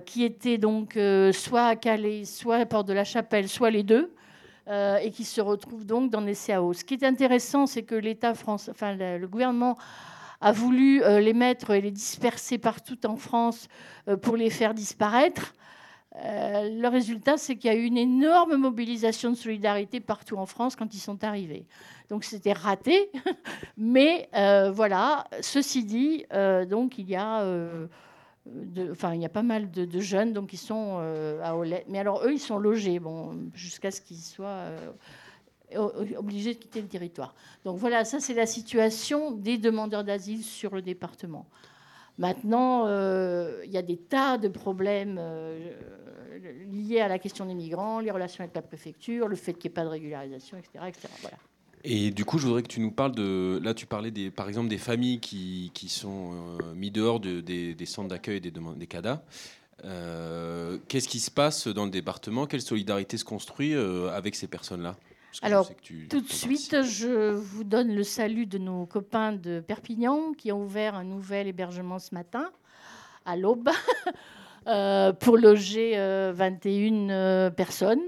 qui 0.07 0.25
étaient 0.25 0.59
donc 0.59 0.99
soit 1.33 1.67
à 1.67 1.77
Calais, 1.77 2.25
soit 2.25 2.57
à 2.57 2.67
Port 2.67 2.85
de 2.85 2.93
la 2.93 3.05
Chapelle, 3.05 3.49
soit 3.49 3.71
les 3.71 3.83
deux. 3.83 4.15
et 4.69 5.11
qui 5.11 5.25
se 5.25 5.43
retrouvent 5.43 5.85
donc 5.85 6.11
dans 6.11 6.23
les 6.23 6.35
CAO. 6.35 6.73
Ce 6.73 6.85
qui 6.85 6.95
est 6.95 7.05
intéressant, 7.05 7.67
c'est 7.67 7.83
que 7.83 7.95
l'État 7.95 8.35
français, 8.35 8.71
enfin 8.71 8.95
le 8.95 9.27
gouvernement 9.27 9.77
a 10.41 10.53
voulu 10.53 11.03
les 11.21 11.35
mettre 11.35 11.73
et 11.73 11.81
les 11.81 11.91
disperser 11.91 12.59
partout 12.59 12.99
en 13.07 13.17
France 13.17 13.69
pour 14.23 14.37
les 14.37 14.51
faire 14.51 14.73
disparaître. 14.73 15.55
Euh, 16.17 16.69
le 16.81 16.89
résultat, 16.89 17.37
c'est 17.37 17.57
qu'il 17.57 17.73
y 17.73 17.75
a 17.75 17.77
eu 17.77 17.85
une 17.85 17.99
énorme 17.99 18.57
mobilisation 18.57 19.31
de 19.31 19.37
solidarité 19.37 19.99
partout 19.99 20.37
en 20.37 20.47
France 20.47 20.77
quand 20.77 20.95
ils 20.95 21.01
sont 21.01 21.25
arrivés. 21.25 21.67
Donc 22.09 22.23
c'était 22.23 22.53
raté, 22.53 23.11
mais 23.77 24.29
euh, 24.35 24.71
voilà. 24.71 25.27
Ceci 25.41 25.85
dit, 25.85 26.25
euh, 26.33 26.67
donc 26.67 26.99
il 26.99 27.09
y 27.09 27.17
a, 27.17 27.45
enfin 28.93 29.15
il 29.15 29.23
y 29.23 29.27
a 29.27 29.31
pas 29.31 29.43
mal 29.43 29.71
de, 29.71 30.01
jeunes 30.01 30.33
donc 30.33 30.53
ils 30.53 30.59
sont 30.59 30.99
à 31.43 31.57
Olette. 31.57 31.87
Mais 31.89 31.99
alors 31.99 32.25
eux, 32.25 32.33
ils 32.33 32.41
sont 32.41 32.59
logés, 32.59 33.01
bon, 33.01 33.51
jusqu'à 33.55 33.91
ce 33.91 34.01
qu'ils 34.01 34.19
soient 34.19 34.67
obligés 36.17 36.55
de 36.55 36.59
quitter 36.61 36.81
le 36.81 36.87
territoire. 36.87 37.35
Donc 37.65 37.79
voilà, 37.79 38.05
ça 38.05 38.21
c'est 38.21 38.35
la 38.35 38.47
situation 38.47 39.33
des 39.33 39.59
demandeurs 39.59 40.05
d'asile 40.05 40.45
sur 40.45 40.73
le 40.73 40.83
département. 40.83 41.47
Maintenant, 42.19 42.87
il 43.65 43.71
y 43.73 43.77
a 43.77 43.83
des 43.83 43.97
tas 43.97 44.39
de 44.39 44.47
problèmes 44.47 45.19
liées 46.71 47.01
à 47.01 47.09
la 47.09 47.19
question 47.19 47.47
des 47.47 47.55
migrants, 47.55 48.01
les 48.01 48.11
relations 48.11 48.43
avec 48.43 48.55
la 48.55 48.63
préfecture, 48.63 49.29
le 49.29 49.37
fait 49.37 49.55
qu'il 49.55 49.69
n'y 49.69 49.73
ait 49.73 49.75
pas 49.75 49.85
de 49.85 49.89
régularisation, 49.89 50.57
etc. 50.57 50.85
Voilà. 51.21 51.37
Et 51.87 52.11
du 52.11 52.25
coup, 52.25 52.39
je 52.39 52.47
voudrais 52.47 52.63
que 52.63 52.69
tu 52.69 52.81
nous 52.81 52.91
parles 52.91 53.15
de. 53.15 53.61
Là, 53.63 53.75
tu 53.75 53.85
parlais 53.85 54.11
des, 54.11 54.31
par 54.31 54.49
exemple 54.49 54.69
des 54.69 54.79
familles 54.79 55.21
qui, 55.21 55.71
qui 55.75 55.91
sont 55.91 56.33
euh, 56.33 56.75
mises 56.75 56.93
dehors 56.93 57.21
de, 57.21 57.41
des, 57.41 57.87
centres 57.87 58.09
d'accueil 58.09 58.41
des, 58.41 58.51
des 58.51 58.87
CADA. 58.87 59.23
Euh, 59.85 60.79
qu'est-ce 60.89 61.09
qui 61.09 61.21
se 61.21 61.31
passe 61.31 61.69
dans 61.69 61.85
le 61.85 61.91
département? 61.91 62.47
Quelle 62.47 62.63
solidarité 62.63 63.19
se 63.19 63.25
construit 63.25 63.75
euh, 63.75 64.11
avec 64.17 64.35
ces 64.35 64.47
personnes-là? 64.47 64.97
Alors, 65.43 65.69
tout 66.09 66.21
de 66.21 66.29
suite, 66.29 66.83
je 66.83 67.33
vous 67.33 67.65
donne 67.65 67.95
le 67.95 68.05
salut 68.05 68.47
de 68.47 68.57
nos 68.57 68.87
copains 68.87 69.33
de 69.33 69.61
Perpignan 69.61 70.33
qui 70.33 70.53
ont 70.53 70.63
ouvert 70.63 70.95
un 70.95 71.05
nouvel 71.05 71.49
hébergement 71.49 71.99
ce 71.99 72.15
matin, 72.15 72.51
à 73.27 73.37
l'aube. 73.37 73.69
Euh, 74.67 75.13
pour 75.13 75.37
loger 75.37 75.93
21 75.93 77.11
euh, 77.11 77.11
euh, 77.11 77.51
personnes 77.51 78.01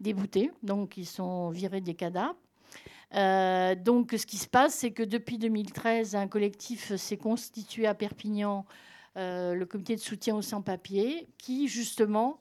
déboutées, 0.00 0.50
donc 0.62 0.98
ils 0.98 1.06
sont 1.06 1.48
virés 1.48 1.80
des 1.80 1.94
CADA. 1.94 2.34
donc, 3.82 4.14
ce 4.16 4.26
qui 4.26 4.36
se 4.36 4.46
passe, 4.46 4.74
c'est 4.74 4.90
que 4.90 5.02
depuis 5.02 5.38
2013, 5.38 6.14
un 6.14 6.28
collectif 6.28 6.94
s'est 6.96 7.16
constitué 7.16 7.86
à 7.86 7.94
Perpignan, 7.94 8.66
le 9.16 9.64
comité 9.64 9.96
de 9.96 10.00
soutien 10.00 10.36
aux 10.36 10.42
sans-papiers, 10.42 11.26
qui 11.38 11.68
justement, 11.68 12.38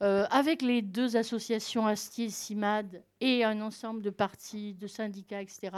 avec 0.00 0.60
les 0.60 0.82
deux 0.82 1.16
associations 1.16 1.86
Astier 1.86 2.26
et 2.26 2.30
CIMAD 2.30 3.02
et 3.20 3.44
un 3.44 3.62
ensemble 3.62 4.02
de 4.02 4.10
partis, 4.10 4.74
de 4.74 4.86
syndicats, 4.86 5.40
etc., 5.40 5.70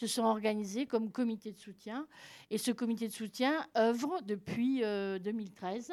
se 0.00 0.06
sont 0.06 0.24
organisés 0.24 0.86
comme 0.86 1.10
comité 1.10 1.52
de 1.52 1.58
soutien. 1.58 2.06
Et 2.50 2.56
ce 2.56 2.70
comité 2.70 3.06
de 3.06 3.12
soutien 3.12 3.66
œuvre 3.76 4.20
depuis 4.24 4.80
2013 4.80 5.92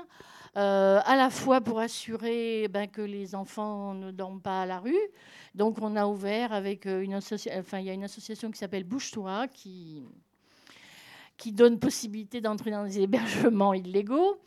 euh, 0.55 0.99
à 1.03 1.15
la 1.15 1.29
fois 1.29 1.61
pour 1.61 1.79
assurer 1.79 2.67
ben, 2.67 2.87
que 2.87 3.01
les 3.01 3.35
enfants 3.35 3.93
ne 3.93 4.11
dorment 4.11 4.41
pas 4.41 4.63
à 4.63 4.65
la 4.65 4.79
rue. 4.79 4.97
Donc 5.53 5.77
on 5.81 5.95
a 5.95 6.07
ouvert 6.07 6.51
avec 6.53 6.87
euh, 6.87 7.01
une 7.01 7.13
association, 7.13 7.59
enfin 7.59 7.79
il 7.79 7.85
y 7.85 7.89
a 7.89 7.93
une 7.93 8.03
association 8.03 8.49
qui 8.49 8.57
s'appelle 8.57 8.83
Bouge-toi 8.83 9.47
qui, 9.49 10.03
qui 11.37 11.51
donne 11.51 11.77
possibilité 11.77 12.41
d'entrer 12.41 12.71
dans 12.71 12.85
des 12.85 13.01
hébergements 13.01 13.73
illégaux. 13.73 14.39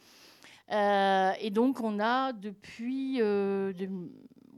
Euh, 0.72 1.32
et 1.40 1.50
donc 1.50 1.80
on 1.80 2.00
a 2.00 2.32
depuis 2.32 3.20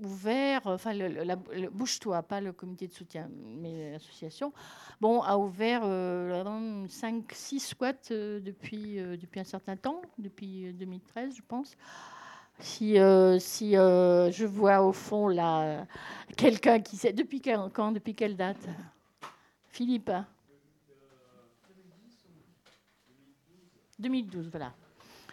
ouvert, 0.04 0.62
enfin 0.66 0.92
le, 0.94 1.68
Bouge-toi, 1.70 2.22
pas 2.22 2.40
le 2.40 2.52
comité 2.52 2.86
de 2.86 2.92
soutien, 2.92 3.28
mais 3.60 3.92
l'association, 3.92 4.52
bon, 5.00 5.22
a 5.22 5.36
ouvert 5.36 5.82
5-6 5.82 5.86
euh, 5.86 7.58
squats 7.58 7.92
euh, 8.10 8.40
depuis, 8.40 8.98
euh, 8.98 9.16
depuis 9.16 9.40
un 9.40 9.44
certain 9.44 9.76
temps, 9.76 10.02
depuis 10.18 10.72
2013, 10.72 11.36
je 11.36 11.42
pense. 11.46 11.76
Si, 12.58 12.96
si 13.40 13.72
je 13.72 14.44
vois 14.44 14.82
au 14.82 14.92
fond 14.92 15.26
là 15.26 15.86
quelqu'un 16.36 16.80
qui 16.80 16.96
sait 16.96 17.12
depuis 17.12 17.40
quand, 17.40 17.90
depuis 17.90 18.14
quelle 18.14 18.36
date? 18.36 18.68
Philippe 19.68 20.12
2012, 23.98 24.50
voilà. 24.50 24.74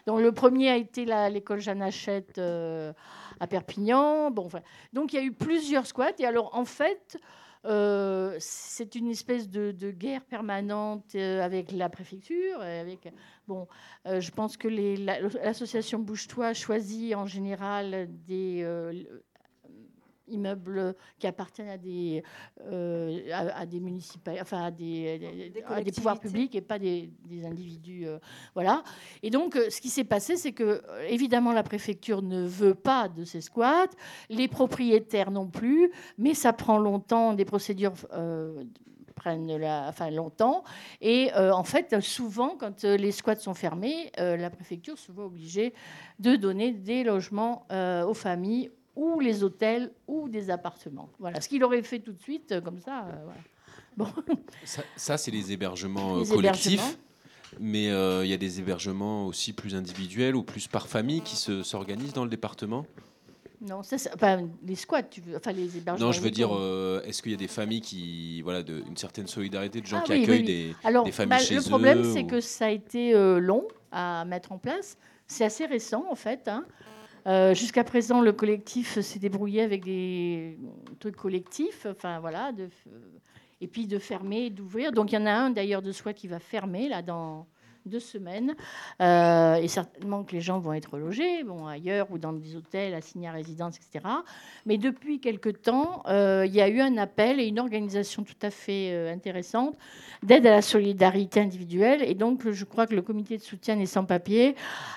Donc 0.06 0.20
le 0.20 0.32
premier 0.32 0.70
a 0.70 0.76
été 0.76 1.04
l'école 1.30 1.60
Jeanne 1.60 1.82
Hachette 1.82 2.38
à 2.38 3.46
Perpignan. 3.46 4.30
Bon, 4.30 4.48
Donc 4.92 5.12
il 5.12 5.16
y 5.16 5.18
a 5.18 5.24
eu 5.24 5.32
plusieurs 5.32 5.86
squats. 5.86 6.12
Et 6.18 6.26
alors 6.26 6.54
en 6.54 6.64
fait, 6.64 7.18
euh, 7.66 8.36
c'est 8.38 8.94
une 8.94 9.08
espèce 9.08 9.48
de, 9.48 9.90
guerre 9.90 10.24
permanente 10.24 11.14
euh, 11.14 11.42
avec 11.42 11.72
la 11.72 11.88
préfecture. 11.88 12.60
Avec, 12.60 13.12
bon, 13.46 13.66
euh, 14.06 14.20
je 14.20 14.30
pense 14.30 14.56
que 14.56 14.68
l'association 14.68 15.98
Bouge-toi 15.98 16.54
choisit 16.54 17.14
en 17.14 17.26
général 17.26 18.08
des 18.26 18.64
immeubles 20.30 20.94
qui 21.18 21.26
appartiennent 21.26 21.68
à 21.68 21.78
des, 21.78 22.22
euh, 22.66 23.20
à, 23.32 23.66
des 23.66 23.80
enfin 24.40 24.64
à 24.64 24.70
des, 24.70 25.18
des, 25.84 25.92
pouvoirs 25.92 26.18
publics 26.18 26.54
et 26.54 26.60
pas 26.60 26.78
des, 26.78 27.10
individus. 27.44 28.06
Euh, 28.06 28.18
voilà. 28.54 28.82
Et 29.22 29.30
donc, 29.30 29.56
euh, 29.56 29.70
ce 29.70 29.80
qui 29.80 29.88
s'est 29.88 30.04
passé, 30.04 30.36
c'est 30.36 30.52
que, 30.52 30.82
évidemment, 31.08 31.52
la 31.52 31.62
préfecture 31.62 32.22
ne 32.22 32.46
veut 32.46 32.74
pas 32.74 33.08
de 33.08 33.24
ces 33.24 33.40
squats, 33.40 33.88
les 34.28 34.48
propriétaires 34.48 35.30
non 35.30 35.46
plus, 35.46 35.90
mais 36.18 36.34
ça 36.34 36.52
prend 36.52 36.78
longtemps, 36.78 37.34
des 37.34 37.44
procédures 37.44 37.94
prennent 39.14 39.56
la, 39.56 39.86
enfin, 39.88 40.10
longtemps. 40.10 40.64
Et 41.00 41.30
en 41.34 41.64
fait, 41.64 42.00
souvent, 42.00 42.56
quand 42.58 42.84
les 42.84 43.12
squats 43.12 43.36
sont 43.36 43.54
fermés, 43.54 44.10
la 44.16 44.50
préfecture 44.50 44.98
se 44.98 45.12
voit 45.12 45.26
obligée 45.26 45.74
de 46.18 46.36
donner 46.36 46.72
des 46.72 47.04
logements 47.04 47.66
aux 47.70 48.14
familles 48.14 48.70
ou 48.96 49.20
les 49.20 49.42
hôtels 49.42 49.92
ou 50.06 50.28
des 50.28 50.50
appartements. 50.50 51.10
Voilà, 51.18 51.40
ce 51.40 51.48
qu'il 51.48 51.62
aurait 51.64 51.82
fait 51.82 52.00
tout 52.00 52.12
de 52.12 52.20
suite, 52.20 52.52
euh, 52.52 52.60
comme 52.60 52.80
ça. 52.80 53.06
Euh, 53.06 53.26
bon. 53.96 54.08
Ça, 54.96 55.16
c'est 55.16 55.30
les 55.30 55.52
hébergements 55.52 56.18
euh, 56.18 56.24
collectifs. 56.24 56.98
Mais 57.58 57.86
il 57.86 58.28
y 58.28 58.32
a 58.32 58.36
des 58.36 58.60
hébergements 58.60 59.26
aussi 59.26 59.52
plus 59.52 59.74
individuels 59.74 60.36
ou 60.36 60.44
plus 60.44 60.68
par 60.68 60.86
famille 60.86 61.20
qui 61.20 61.36
s'organisent 61.36 62.12
dans 62.12 62.24
le 62.24 62.30
département? 62.30 62.86
Non, 63.60 63.82
ça, 63.82 63.96
enfin, 64.14 64.48
les 64.64 64.76
squats, 64.76 65.02
tu 65.02 65.20
veux, 65.20 65.36
enfin 65.36 65.52
les 65.52 65.76
hébergements. 65.76 66.06
Non, 66.06 66.12
je 66.12 66.20
veux 66.20 66.30
dire, 66.30 66.50
est-ce 67.04 67.20
qu'il 67.20 67.32
y 67.32 67.34
a 67.34 67.38
des 67.38 67.48
familles 67.48 67.80
qui, 67.80 68.40
voilà, 68.42 68.62
de, 68.62 68.84
une 68.86 68.96
certaine 68.96 69.26
solidarité 69.26 69.80
de 69.80 69.86
gens 69.86 69.98
ah 70.00 70.06
qui 70.06 70.12
accueillent 70.12 70.44
Des, 70.44 70.74
des, 71.04 71.12
familles 71.12 71.28
bah, 71.28 71.38
chez 71.38 71.54
le 71.54 71.60
eux 71.60 71.64
Le 71.64 71.68
problème, 71.68 72.04
c'est 72.04 72.24
que 72.24 72.40
ça 72.40 72.66
a 72.66 72.70
été 72.70 73.12
long 73.40 73.66
à 73.90 74.24
mettre 74.24 74.52
en 74.52 74.58
place. 74.58 74.96
C'est 75.26 75.44
assez 75.44 75.66
récent, 75.66 76.06
en 76.08 76.14
fait. 76.14 76.46
Hein. 76.46 76.64
Euh, 77.26 77.54
jusqu'à 77.54 77.84
présent, 77.84 78.20
le 78.20 78.32
collectif 78.32 78.98
s'est 79.00 79.18
débrouillé 79.18 79.62
avec 79.62 79.84
des 79.84 80.58
trucs 80.98 81.16
collectifs, 81.16 81.86
enfin 81.88 82.20
voilà, 82.20 82.52
et 83.60 83.66
puis 83.66 83.86
de 83.86 83.98
fermer, 83.98 84.50
d'ouvrir. 84.50 84.92
Donc 84.92 85.12
il 85.12 85.16
y 85.16 85.18
en 85.18 85.26
a 85.26 85.32
un 85.32 85.50
d'ailleurs 85.50 85.82
de 85.82 85.92
soi 85.92 86.12
qui 86.12 86.28
va 86.28 86.38
fermer 86.38 86.88
là 86.88 87.02
dans 87.02 87.46
deux 87.86 88.00
semaines, 88.00 88.54
euh, 89.00 89.54
et 89.54 89.68
certainement 89.68 90.24
que 90.24 90.32
les 90.32 90.40
gens 90.40 90.58
vont 90.58 90.72
être 90.72 90.98
logés, 90.98 91.42
bon 91.44 91.66
ailleurs 91.66 92.10
ou 92.10 92.18
dans 92.18 92.32
des 92.32 92.56
hôtels 92.56 92.94
assignés 92.94 93.28
à 93.28 93.32
résidence, 93.32 93.76
etc. 93.76 94.06
Mais 94.66 94.78
depuis 94.78 95.20
quelque 95.20 95.50
temps, 95.50 96.02
euh, 96.06 96.44
il 96.46 96.54
y 96.54 96.60
a 96.60 96.68
eu 96.68 96.80
un 96.80 96.96
appel 96.96 97.40
et 97.40 97.46
une 97.46 97.60
organisation 97.60 98.22
tout 98.22 98.34
à 98.42 98.50
fait 98.50 99.08
intéressante 99.10 99.76
d'aide 100.22 100.46
à 100.46 100.50
la 100.50 100.62
solidarité 100.62 101.40
individuelle. 101.40 102.02
Et 102.02 102.14
donc, 102.14 102.50
je 102.50 102.64
crois 102.64 102.86
que 102.86 102.94
le 102.94 103.02
comité 103.02 103.36
de 103.36 103.42
soutien 103.42 103.76
des 103.76 103.86
sans-papiers 103.86 104.54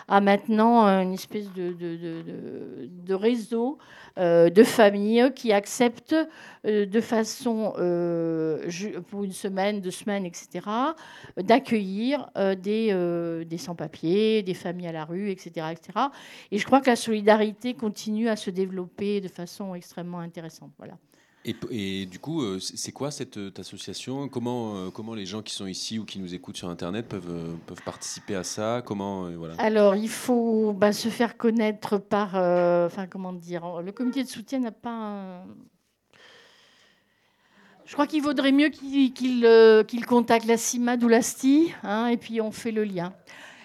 a 0.08 0.22
maintenant 0.22 0.86
une 1.02 1.14
espèce 1.14 1.52
de, 1.54 3.14
réseau 3.14 3.78
euh, 4.20 4.50
de 4.50 4.64
familles 4.64 5.32
qui 5.36 5.52
acceptent 5.52 6.16
euh, 6.66 6.86
de 6.86 7.02
façon, 7.02 7.74
euh, 7.78 8.70
pour 9.10 9.24
une 9.24 9.32
semaine, 9.32 9.82
deux 9.82 9.92
semaines, 9.92 10.26
etc., 10.26 10.68
d'accueillir 11.38 12.30
des, 12.62 12.83
des 12.92 13.58
sans-papiers, 13.58 14.44
des 14.44 14.54
familles 14.54 14.88
à 14.88 14.92
la 14.92 15.06
rue, 15.06 15.30
etc., 15.30 15.68
etc. 15.72 16.08
Et 16.52 16.58
je 16.58 16.66
crois 16.66 16.82
que 16.82 16.90
la 16.90 16.96
solidarité 16.96 17.74
continue 17.74 18.30
à 18.30 18.36
se 18.36 18.50
développer 18.50 19.22
de 19.22 19.28
façon 19.28 19.76
extrêmement 19.76 20.20
intéressante. 20.20 20.72
Voilà. 20.78 20.98
Et, 21.46 22.06
du 22.06 22.20
coup, 22.20 22.42
euh, 22.42 22.60
c'est 22.60 22.94
quoi 22.94 23.12
cette 23.12 23.38
euh, 23.38 23.52
association? 23.58 24.30
Comment, 24.30 24.78
euh, 24.78 24.90
comment 24.92 25.14
les 25.14 25.26
gens 25.26 25.42
qui 25.42 25.54
sont 25.54 25.68
ici 25.68 26.00
ou 26.00 26.06
qui 26.06 26.20
nous 26.20 26.34
écoutent 26.34 26.56
sur 26.56 26.70
Internet 26.70 27.08
peuvent, 27.10 27.58
peuvent 27.66 27.82
participer 27.84 28.36
à 28.36 28.44
ça? 28.44 28.82
Comment, 28.86 29.30
voilà. 29.32 29.56
Alors, 29.58 29.96
il 29.96 30.08
faut 30.08 30.72
bah, 30.72 30.94
se 30.94 31.10
faire 31.10 31.36
connaître 31.36 31.98
par... 31.98 32.36
enfin, 32.86 33.08
comment 33.08 33.34
dire 33.34 33.82
Le 33.82 33.92
comité 33.92 34.24
de 34.24 34.30
soutien 34.30 34.60
n'a 34.60 34.72
pas 34.72 35.44
Je 37.94 37.96
crois 37.96 38.08
qu'il 38.08 38.24
vaudrait 38.24 38.52
mieux 38.52 38.70
qu'il 38.70 40.06
contacte 40.08 40.48
la 40.48 40.58
CIMAD 40.58 41.04
ou 41.04 41.08
la 41.08 41.22
STI, 41.22 41.76
hein, 41.84 42.08
et 42.08 42.18
puis 42.18 42.42
on 42.42 42.52
fait 42.52 42.72
le 42.72 42.84
lien. 42.84 43.14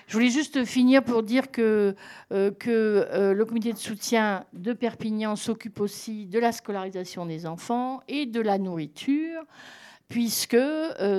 Je 0.06 0.12
voulais 0.12 0.28
juste 0.28 0.66
finir 0.66 1.02
pour 1.02 1.22
dire 1.22 1.50
que, 1.50 1.96
que 2.28 3.32
le 3.32 3.44
comité 3.46 3.72
de 3.72 3.78
soutien 3.78 4.44
de 4.52 4.74
Perpignan 4.74 5.34
s'occupe 5.34 5.80
aussi 5.80 6.26
de 6.26 6.38
la 6.38 6.52
scolarisation 6.52 7.24
des 7.24 7.46
enfants 7.46 8.02
et 8.06 8.26
de 8.26 8.42
la 8.42 8.58
nourriture 8.58 9.44
puisque 10.08 10.58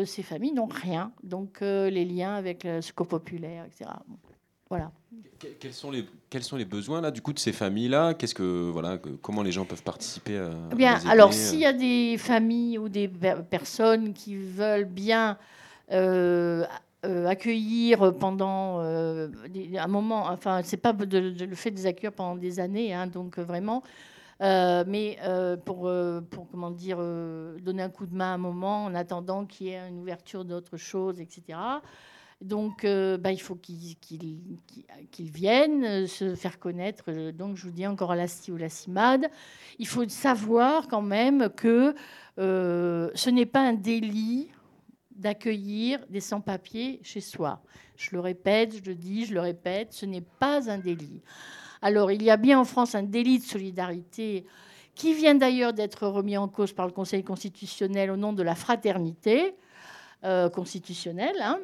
ces 0.05 0.21
familles 0.21 0.53
n'ont 0.53 0.67
rien. 0.67 1.11
Donc 1.23 1.61
les 1.61 2.05
liens 2.05 2.35
avec 2.35 2.63
le 2.63 2.79
secours 2.83 3.07
populaire, 3.07 3.65
etc. 3.65 3.89
Voilà. 4.69 4.91
Quels 5.59 5.73
sont 5.73 5.89
les 5.89 6.05
quels 6.29 6.43
sont 6.43 6.57
les 6.57 6.65
besoins 6.65 7.01
là 7.01 7.09
du 7.09 7.21
coup 7.21 7.33
de 7.33 7.39
ces 7.39 7.53
familles 7.53 7.87
là 7.87 8.13
Qu'est-ce 8.13 8.35
que 8.35 8.69
voilà 8.69 8.99
comment 9.21 9.41
les 9.41 9.51
gens 9.51 9.65
peuvent 9.65 9.81
participer 9.81 10.37
à, 10.37 10.51
eh 10.71 10.75
Bien, 10.75 10.99
alors 11.07 11.33
s'il 11.33 11.59
y 11.59 11.65
a 11.65 11.73
des 11.73 12.17
familles 12.19 12.77
ou 12.77 12.87
des 12.89 13.07
personnes 13.07 14.13
qui 14.13 14.35
veulent 14.35 14.85
bien 14.85 15.37
euh, 15.91 16.65
euh, 17.05 17.27
accueillir 17.27 18.13
pendant 18.19 18.81
euh, 18.81 19.29
un 19.77 19.87
moment, 19.87 20.27
enfin 20.27 20.61
c'est 20.63 20.77
pas 20.77 20.91
le 20.91 21.55
fait 21.55 21.71
de 21.71 21.77
les 21.77 21.85
accueillir 21.85 22.11
pendant 22.11 22.35
des 22.35 22.59
années, 22.59 22.93
hein, 22.93 23.07
donc 23.07 23.39
vraiment. 23.39 23.81
mais 24.41 25.17
pour, 25.65 25.89
pour, 26.29 26.49
comment 26.51 26.71
dire, 26.71 26.97
donner 26.97 27.83
un 27.83 27.89
coup 27.89 28.05
de 28.05 28.13
main 28.13 28.31
à 28.31 28.35
un 28.35 28.37
moment 28.37 28.85
en 28.85 28.95
attendant 28.95 29.45
qu'il 29.45 29.67
y 29.67 29.69
ait 29.71 29.87
une 29.87 29.99
ouverture 29.99 30.43
d'autres 30.43 30.77
choses, 30.77 31.21
etc. 31.21 31.57
Donc, 32.41 32.85
euh, 32.85 33.17
bah, 33.17 33.33
il 33.33 33.41
faut 33.41 33.55
qu'ils 33.55 33.97
viennent 35.19 35.83
euh, 35.83 36.07
se 36.07 36.35
faire 36.35 36.57
connaître. 36.57 37.05
Euh, 37.09 37.33
donc, 37.33 37.57
je 37.57 37.63
vous 37.63 37.71
dis 37.71 37.85
encore 37.85 38.15
la 38.15 38.27
ou 38.49 38.55
la 38.55 38.69
CIMAD. 38.69 39.29
Il 39.77 39.87
faut 39.87 40.07
savoir 40.07 40.87
quand 40.87 41.01
même 41.01 41.49
que 41.49 41.93
ce 42.37 43.29
n'est 43.29 43.45
pas 43.45 43.59
un 43.59 43.73
délit 43.73 44.49
d'accueillir 45.11 45.99
des 46.09 46.21
sans-papiers 46.21 47.01
chez 47.03 47.19
soi. 47.19 47.61
Je 47.97 48.11
le 48.13 48.21
répète, 48.21 48.77
je 48.77 48.89
le 48.89 48.95
dis, 48.95 49.25
je 49.25 49.33
le 49.33 49.41
répète, 49.41 49.91
ce 49.91 50.05
n'est 50.05 50.23
pas 50.39 50.71
un 50.71 50.77
délit. 50.77 51.19
Alors, 51.81 52.13
il 52.13 52.23
y 52.23 52.29
a 52.29 52.37
bien 52.37 52.57
en 52.57 52.63
France 52.63 52.95
un 52.95 53.03
délit 53.03 53.39
de 53.39 53.43
solidarité 53.43 54.45
qui 54.95 55.13
vient 55.13 55.35
d'ailleurs 55.35 55.73
d'être 55.73 56.07
remis 56.07 56.37
en 56.37 56.47
cause 56.47 56.71
par 56.71 56.87
le 56.87 56.93
Conseil 56.93 57.25
constitutionnel 57.25 58.09
au 58.09 58.15
nom 58.15 58.31
de 58.31 58.43
la 58.43 58.55
fraternité 58.55 59.55
constitutionnelle. 60.53 61.41
Hein. 61.41 61.59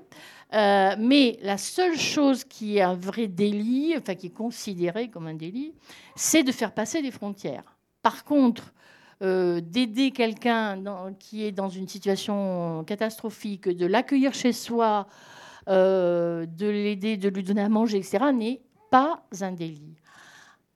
Euh, 0.53 0.95
mais 0.99 1.37
la 1.41 1.57
seule 1.57 1.97
chose 1.97 2.43
qui 2.43 2.77
est 2.77 2.81
un 2.81 2.95
vrai 2.95 3.27
délit, 3.27 3.95
enfin 3.97 4.15
qui 4.15 4.27
est 4.27 4.35
considéré 4.35 5.09
comme 5.09 5.27
un 5.27 5.33
délit, 5.33 5.73
c'est 6.15 6.43
de 6.43 6.51
faire 6.51 6.73
passer 6.73 7.01
des 7.01 7.11
frontières. 7.11 7.77
Par 8.01 8.23
contre, 8.23 8.73
euh, 9.21 9.59
d'aider 9.59 10.11
quelqu'un 10.11 10.81
qui 11.19 11.43
est 11.43 11.51
dans 11.51 11.69
une 11.69 11.87
situation 11.87 12.83
catastrophique, 12.85 13.67
de 13.67 13.85
l'accueillir 13.85 14.33
chez 14.33 14.53
soi, 14.53 15.07
euh, 15.67 16.45
de 16.45 16.67
l'aider, 16.67 17.17
de 17.17 17.29
lui 17.29 17.43
donner 17.43 17.61
à 17.61 17.69
manger, 17.69 17.97
etc., 17.97 18.25
n'est 18.33 18.61
pas 18.91 19.25
un 19.41 19.51
délit. 19.51 19.95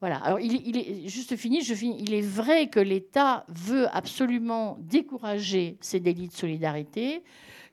Voilà. 0.01 0.17
Alors, 0.17 0.39
il, 0.39 0.77
est 0.77 1.07
juste 1.07 1.35
fini, 1.35 1.61
je 1.61 1.73
finis. 1.73 1.97
Il 1.99 2.13
est 2.13 2.21
vrai 2.21 2.67
que 2.67 2.79
l'État 2.79 3.45
veut 3.49 3.87
absolument 3.95 4.77
décourager 4.79 5.77
ces 5.81 5.99
délits 5.99 6.29
de 6.29 6.33
solidarité 6.33 7.21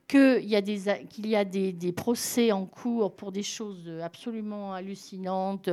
qu'il 0.07 0.45
y 0.45 0.57
a, 0.57 1.45
des, 1.45 1.93
procès 1.93 2.53
en 2.53 2.65
cours 2.65 3.15
pour 3.17 3.33
des 3.33 3.43
choses 3.43 3.91
absolument 4.03 4.73
hallucinantes, 4.73 5.71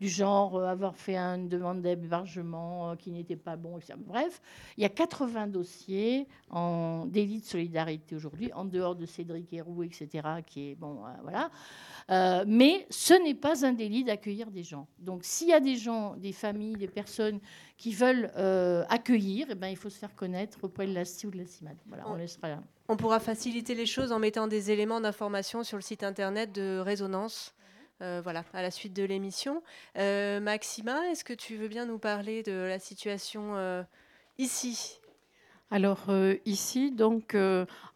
du 0.00 0.08
genre 0.08 0.56
euh, 0.56 0.66
avoir 0.66 0.96
fait 0.96 1.16
une 1.16 1.48
demande 1.48 1.82
d'hébergement 1.82 2.90
euh, 2.90 2.96
qui 2.96 3.10
n'était 3.10 3.36
pas 3.36 3.56
bon. 3.56 3.76
Etc. 3.76 3.94
Bref, 3.98 4.40
il 4.78 4.82
y 4.82 4.86
a 4.86 4.88
80 4.88 5.48
dossiers 5.48 6.26
en 6.50 7.04
délit 7.06 7.40
de 7.40 7.44
solidarité 7.44 8.16
aujourd'hui, 8.16 8.50
en 8.54 8.64
dehors 8.64 8.96
de 8.96 9.04
Cédric 9.04 9.52
Héroux, 9.52 9.82
etc., 9.82 10.08
qui 10.46 10.70
est 10.70 10.74
bon, 10.74 11.04
euh, 11.04 11.10
voilà. 11.22 11.50
Euh, 12.10 12.44
mais 12.46 12.86
ce 12.90 13.14
n'est 13.14 13.34
pas 13.34 13.64
un 13.64 13.72
délit 13.72 14.04
d'accueillir 14.04 14.50
des 14.50 14.62
gens. 14.62 14.86
Donc 14.98 15.20
s'il 15.24 15.48
y 15.48 15.52
a 15.52 15.60
des 15.60 15.76
gens, 15.76 16.14
des 16.16 16.32
familles, 16.32 16.76
des 16.76 16.88
personnes 16.88 17.40
qui 17.78 17.92
veulent 17.92 18.30
euh, 18.36 18.84
accueillir, 18.88 19.46
eh 19.50 19.54
ben, 19.54 19.68
il 19.68 19.76
faut 19.76 19.90
se 19.90 19.98
faire 19.98 20.14
connaître 20.14 20.58
auprès 20.62 20.86
de 20.86 20.92
la 20.92 21.04
CI 21.04 21.26
ou 21.26 21.30
de 21.30 21.38
la 21.38 21.46
CIMAD. 21.46 21.76
Voilà, 21.86 22.04
on, 22.06 22.14
laissera 22.14 22.48
là. 22.48 22.62
on 22.88 22.96
pourra 22.96 23.20
faciliter 23.20 23.74
les 23.74 23.86
choses 23.86 24.12
en 24.12 24.18
mettant 24.18 24.46
des 24.46 24.70
éléments 24.70 25.00
d'information 25.00 25.64
sur 25.64 25.76
le 25.76 25.82
site 25.82 26.02
internet 26.02 26.52
de 26.52 26.78
Résonance. 26.78 27.54
Euh, 28.02 28.20
voilà, 28.22 28.44
à 28.52 28.60
la 28.60 28.72
suite 28.72 28.92
de 28.92 29.04
l'émission. 29.04 29.62
Maxima, 29.94 31.08
est-ce 31.10 31.24
que 31.24 31.32
tu 31.32 31.56
veux 31.56 31.68
bien 31.68 31.86
nous 31.86 31.98
parler 31.98 32.42
de 32.42 32.52
la 32.52 32.78
situation 32.78 33.54
ici? 34.36 34.98
Alors 35.70 36.06
ici, 36.44 36.90
donc, 36.90 37.36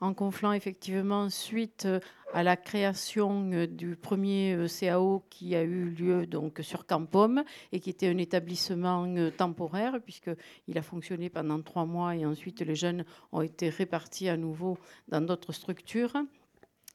en 0.01 0.15
Conflans, 0.15 0.53
effectivement, 0.53 1.29
suite 1.29 1.87
à 2.33 2.43
la 2.43 2.57
création 2.57 3.51
euh, 3.53 3.67
du 3.67 3.97
premier 3.97 4.55
euh, 4.55 4.67
CAO 4.69 5.25
qui 5.31 5.55
a 5.55 5.63
eu 5.63 5.91
lieu 5.91 6.27
donc 6.27 6.61
sur 6.63 6.87
Campom 6.87 7.43
et 7.73 7.81
qui 7.81 7.91
était 7.91 8.09
un 8.09 8.19
établissement 8.19 9.07
euh, 9.07 9.31
temporaire 9.31 9.99
puisqu'il 10.05 10.79
a 10.79 10.83
fonctionné 10.83 11.31
pendant 11.31 11.61
trois 11.63 11.87
mois 11.87 12.15
et 12.17 12.27
ensuite 12.27 12.61
les 12.61 12.75
jeunes 12.75 13.05
ont 13.33 13.43
été 13.43 13.71
répartis 13.71 14.29
à 14.29 14.37
nouveau 14.37 14.79
dans 15.09 15.21
d'autres 15.21 15.53
structures 15.53 16.15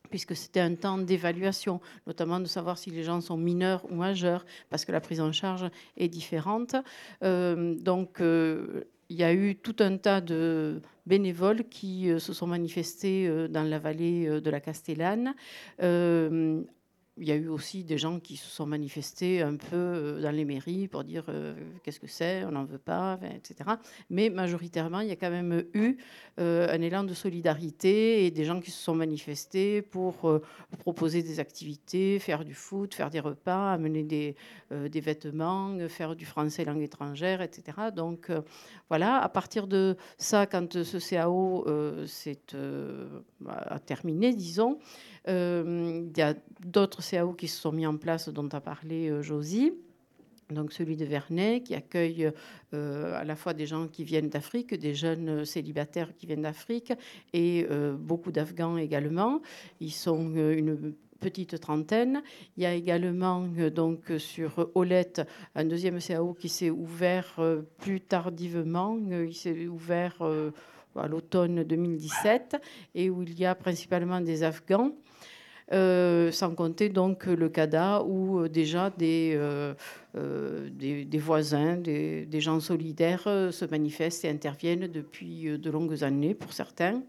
puisque 0.10 0.36
c'était 0.36 0.60
un 0.60 0.76
temps 0.76 1.00
d'évaluation, 1.00 1.82
notamment 2.06 2.40
de 2.40 2.46
savoir 2.46 2.78
si 2.78 2.92
les 2.92 3.04
gens 3.04 3.20
sont 3.22 3.38
mineurs 3.38 3.84
ou 3.90 3.96
majeurs, 3.96 4.46
parce 4.70 4.86
que 4.86 4.92
la 4.92 5.02
prise 5.02 5.22
en 5.22 5.32
charge 5.32 5.68
est 5.98 6.10
différente. 6.10 6.76
donc, 7.22 8.22
il 9.10 9.18
y 9.18 9.24
a 9.24 9.34
eu 9.34 9.56
tout 9.56 9.76
un 9.80 9.98
tas 9.98 10.22
de 10.22 10.82
bénévoles 11.06 11.66
qui 11.70 12.10
euh, 12.10 12.20
se 12.20 12.34
sont 12.34 12.48
manifestés 12.48 13.28
euh, 13.28 13.48
dans 13.48 13.64
la 13.64 13.80
vallée 13.80 14.28
euh, 14.28 14.42
de 14.42 14.50
la 14.50 14.60
Castellane 14.60 15.36
il 17.18 17.28
y 17.28 17.32
a 17.32 17.36
eu 17.36 17.48
aussi 17.48 17.84
des 17.84 17.98
gens 17.98 18.20
qui 18.20 18.38
se 18.38 18.50
sont 18.50 18.66
manifestés 18.66 19.42
un 19.42 19.56
peu 19.56 19.76
euh, 19.76 20.22
dans 20.22 20.32
les 20.32 20.46
mairies 20.46 20.88
pour 20.88 21.04
dire 21.04 21.26
euh, 21.30 21.54
qu'est-ce 21.84 22.00
que 22.00 22.08
c'est, 22.08 22.44
on 22.44 22.52
n'en 22.52 22.64
veut 22.64 22.80
pas, 22.80 23.20
etc. 23.36 23.70
Mais 24.10 24.30
majoritairement, 24.30 25.02
il 25.02 25.10
y 25.10 25.12
a 25.12 25.16
quand 25.16 25.30
même 25.30 25.64
eu 25.74 25.98
euh, 26.40 26.68
un 26.74 26.82
élan 26.82 27.04
de 27.04 27.14
solidarité 27.14 28.26
et 28.26 28.32
des 28.32 28.46
gens 28.46 28.60
qui 28.60 28.72
se 28.72 28.82
sont 28.82 28.96
manifestés 28.96 29.84
pour 29.84 30.42
proposer 30.80 31.22
des 31.22 31.40
activités, 31.40 32.18
faire 32.18 32.44
du 32.44 32.56
foot, 32.56 32.96
faire 32.96 33.12
des 33.12 33.20
repas, 33.20 33.74
amener 33.74 34.04
des, 34.04 34.36
des 34.72 35.00
vêtements, 35.00 35.78
faire 35.90 36.16
du 36.16 36.26
français 36.26 36.66
langue 36.66 36.82
étrangère, 36.82 37.42
etc. 37.42 37.90
Donc 37.96 38.32
voilà, 38.90 39.18
à 39.18 39.30
partir 39.30 39.68
de 39.68 39.96
ça, 40.18 40.48
quand 40.48 40.84
ce 40.84 40.98
CAO 40.98 41.66
s'est 42.08 42.40
terminé, 43.86 44.34
disons, 44.34 44.80
il 45.28 46.18
y 46.18 46.22
a 46.22 46.36
d'autres 46.66 47.02
CAO 47.08 47.34
qui 47.34 47.48
se 47.48 47.60
sont 47.60 47.72
mis 47.72 47.86
en 47.86 47.98
place, 47.98 48.30
dont 48.30 48.48
a 48.50 48.62
parlé 48.62 49.10
euh, 49.10 49.22
Josie. 49.22 49.74
Donc 50.50 50.74
celui 50.74 50.98
de 50.98 51.06
Vernet, 51.06 51.64
qui 51.64 51.74
accueille 51.74 52.32
euh, 52.74 53.16
à 53.16 53.24
la 53.24 53.36
fois 53.36 53.54
des 53.54 53.66
gens 53.66 53.88
qui 53.88 54.04
viennent 54.04 54.30
d'Afrique, 54.30 54.74
des 54.74 54.94
jeunes 54.94 55.46
célibataires 55.46 56.16
qui 56.16 56.26
viennent 56.26 56.42
d'Afrique, 56.42 56.94
et 57.32 57.66
euh, 57.72 57.96
beaucoup 57.96 58.32
d'Afghans 58.32 58.78
également. 58.78 59.42
Ils 59.80 59.92
sont 59.92 60.36
une 60.36 60.94
petite 61.20 61.60
trentaine. 61.60 62.22
Il 62.58 62.64
y 62.64 62.66
a 62.66 62.74
également 62.74 63.48
donc 63.74 64.12
sur 64.18 64.70
Olette 64.76 65.22
un 65.56 65.64
deuxième 65.64 66.00
CAO 66.00 66.34
qui 66.34 66.50
s'est 66.50 66.70
ouvert 66.70 67.40
plus 67.78 68.02
tardivement. 68.02 69.00
Il 69.10 69.34
s'est 69.34 69.68
ouvert 69.68 70.22
à 70.96 71.08
l'automne 71.08 71.64
2017 71.64 72.58
et 72.96 73.10
où 73.10 73.24
il 73.24 73.40
y 73.40 73.46
a 73.46 73.56
principalement 73.56 74.22
des 74.22 74.44
Afghans. 74.44 74.92
Euh, 75.72 76.30
sans 76.32 76.54
compter 76.54 76.90
donc 76.90 77.26
le 77.26 77.48
CADA 77.48 78.04
où 78.04 78.40
euh, 78.40 78.50
déjà 78.50 78.92
euh, 79.02 79.74
des, 80.70 81.06
des, 81.06 81.18
voisins, 81.18 81.78
des, 81.78 82.42
gens 82.42 82.60
solidaires 82.60 83.24
se 83.24 83.66
manifestent 83.66 84.26
et 84.26 84.30
interviennent 84.30 84.88
depuis 84.88 85.58
de 85.58 85.72
longues 85.72 86.04
années 86.04 86.34
pour 86.34 86.52
certains, 86.52 87.02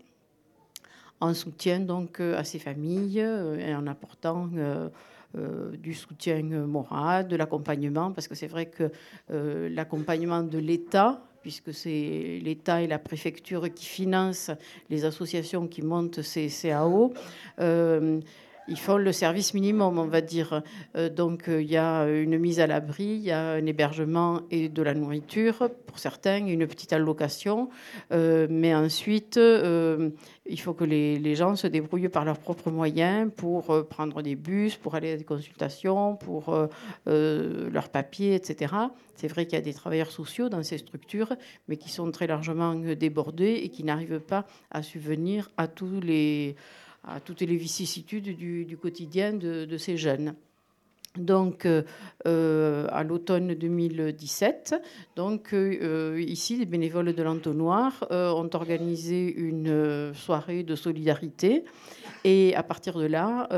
en 1.21 1.35
soutien 1.35 1.81
donc 1.81 2.21
à 2.21 2.45
ces 2.45 2.61
familles 2.61 3.19
et 3.19 3.75
en 3.75 3.87
apportant 3.89 4.49
du 5.35 5.95
soutien 5.95 6.43
moral, 6.43 7.27
de 7.27 7.37
l'accompagnement, 7.37 8.13
parce 8.13 8.29
que 8.29 8.35
c'est 8.35 8.47
vrai 8.47 8.67
que 8.67 8.91
l'accompagnement 9.69 10.43
de 10.43 10.59
l'État, 10.59 11.21
puisque 11.45 11.75
c'est 11.75 12.41
l'État 12.43 12.81
et 12.81 12.87
la 12.87 12.99
préfecture 12.99 13.69
qui 13.75 13.85
financent 13.85 14.51
les 14.89 15.05
associations 15.05 15.69
qui 15.69 15.83
montent 15.83 16.23
ces 16.23 16.49
CAO, 16.49 17.13
ils 18.69 18.79
font 18.79 18.97
le 18.97 19.13
service 19.13 19.55
minimum, 19.55 19.99
on 19.99 20.07
va 20.07 20.21
dire. 20.21 20.63
Euh, 20.97 21.09
donc 21.09 21.49
euh, 21.49 21.63
il 21.63 21.71
y 21.71 21.77
a 21.77 22.05
une 22.07 22.39
mise 22.39 22.61
à 22.61 22.67
l'abri, 22.67 23.05
il 23.05 23.21
y 23.21 23.31
a 23.31 23.53
un 23.53 23.67
hébergement 23.67 24.41
et 24.51 24.69
de 24.69 24.83
la 24.83 24.95
nourriture 24.95 25.71
pour 25.87 25.99
certains, 25.99 26.47
une 26.47 26.67
petite 26.67 26.93
allocation. 26.93 27.69
Euh, 28.13 28.47
mais 28.51 28.75
ensuite, 28.75 29.37
il 29.37 30.61
faut 30.61 30.75
que 30.75 30.85
les, 30.85 31.35
gens 31.35 31.57
se 31.57 31.67
débrouillent 31.67 32.09
par 32.09 32.25
leurs 32.25 32.39
propres 32.39 32.71
moyens 32.71 33.31
pour 33.37 33.87
prendre 33.89 34.23
des 34.23 34.37
bus, 34.37 34.77
pour 34.77 34.95
aller 34.95 35.13
à 35.13 35.17
des 35.17 35.25
consultations, 35.25 36.17
pour 36.17 36.55
leurs 37.07 37.89
papiers, 37.91 38.35
etc. 38.35 38.75
C'est 39.15 39.29
vrai 39.29 39.47
qu'il 39.47 39.59
y 39.59 39.63
a 39.63 39.65
des 39.65 39.75
travailleurs 39.75 40.11
sociaux 40.11 40.49
dans 40.49 40.63
ces 40.63 40.79
structures, 40.79 41.35
mais 41.69 41.77
qui 41.77 41.91
sont 41.91 42.11
très 42.11 42.27
largement 42.27 42.75
débordés 42.75 43.61
et 43.63 43.69
qui 43.69 43.85
n'arrivent 43.85 44.21
pas 44.21 44.47
à 44.71 44.83
subvenir 44.83 45.51
à 45.57 45.67
tous 45.67 46.01
les 46.01 46.57
à 47.07 47.21
toutes 47.21 47.43
les 47.43 47.57
vicissitudes 47.57 48.37
du, 48.37 48.77
quotidien 48.81 49.33
de, 49.33 49.77
ces 49.77 49.97
jeunes. 49.97 50.35
donc 51.17 51.67
à 51.67 53.03
l'automne 53.05 53.55
2017. 53.55 54.75
Donc 55.17 55.55
ici, 55.55 56.57
les 56.57 56.67
bénévoles 56.67 57.15
de 57.15 57.23
l'entonnoir 57.23 58.07
ont 58.11 58.51
organisé 58.53 59.33
une 59.33 60.13
soirée 60.15 60.63
de 60.63 60.75
solidarité 60.75 61.65
et 62.25 62.55
à 62.57 62.63
partir 62.63 62.99
de 62.99 63.07
là, 63.07 63.49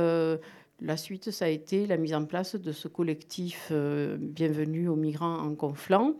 la 0.82 0.98
suite, 0.98 1.30
ça 1.30 1.46
a 1.46 1.48
été 1.48 1.86
la 1.86 1.96
mise 1.96 2.12
en 2.12 2.26
place 2.26 2.54
de 2.54 2.70
ce 2.70 2.86
collectif 2.86 3.68
euh, 3.70 4.18
Bienvenue 4.20 4.88
aux 4.88 4.96
migrants 4.96 5.38
en 5.38 5.54
conflant, 5.54 6.16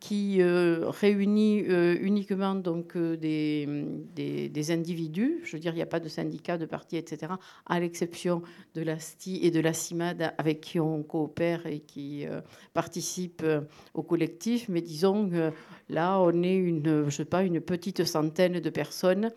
qui 0.00 0.40
euh, 0.40 0.88
réunit 0.88 1.64
euh, 1.68 1.96
uniquement 2.00 2.54
donc 2.54 2.96
des, 2.96 3.66
des, 4.14 4.70
individus. 4.70 5.40
Je 5.44 5.52
veux 5.52 5.60
dire, 5.60 5.72
il 5.72 5.76
n'y 5.76 5.82
a 5.82 5.86
pas 5.86 6.00
de 6.00 6.08
syndicats, 6.08 6.58
de 6.58 6.66
partis, 6.66 6.96
etc., 6.96 7.32
à 7.66 7.80
l'exception 7.80 8.42
de 8.74 8.82
l'ASTI 8.82 9.40
et 9.42 9.50
de 9.50 9.60
la 9.60 9.72
CIMAD 9.72 10.34
avec 10.38 10.60
qui 10.60 10.78
on 10.78 11.02
coopère 11.02 11.66
et 11.66 11.80
qui 11.80 12.26
participent 12.74 13.46
au 13.94 14.02
collectif. 14.02 14.68
Mais 14.68 14.82
disons, 14.82 15.30
là, 15.88 16.20
on 16.20 16.42
est 16.42 16.56
une, 16.56 17.04
je 17.08 17.16
sais 17.16 17.24
pas, 17.24 17.42
une 17.42 17.60
petite 17.60 18.04
centaine 18.04 18.60
de 18.60 18.70
personnes 18.70 19.30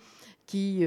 qui 0.46 0.86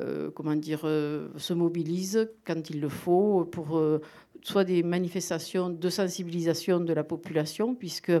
euh, 0.00 0.30
comment 0.32 0.56
dire, 0.56 0.80
euh, 0.84 1.28
se 1.36 1.54
mobilisent 1.54 2.28
quand 2.44 2.68
il 2.68 2.80
le 2.80 2.88
faut 2.88 3.44
pour 3.44 3.78
euh, 3.78 4.00
soit 4.42 4.64
des 4.64 4.82
manifestations 4.82 5.70
de 5.70 5.88
sensibilisation 5.88 6.80
de 6.80 6.92
la 6.92 7.04
population, 7.04 7.74
puisque 7.74 8.12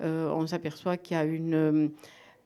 on 0.00 0.46
s'aperçoit 0.46 0.96
qu'il 0.96 1.16
y 1.16 1.20
a 1.20 1.24
une 1.24 1.92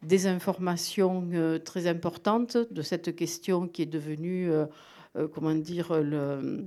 désinformation 0.03 1.29
très 1.65 1.87
importante 1.87 2.59
de 2.71 2.83
cette 2.83 3.17
question 3.17 3.69
qui 3.69 3.83
est 3.83 3.87
devenue, 3.87 4.51
comment 5.33 5.55
dire, 5.55 6.03
le 6.03 6.67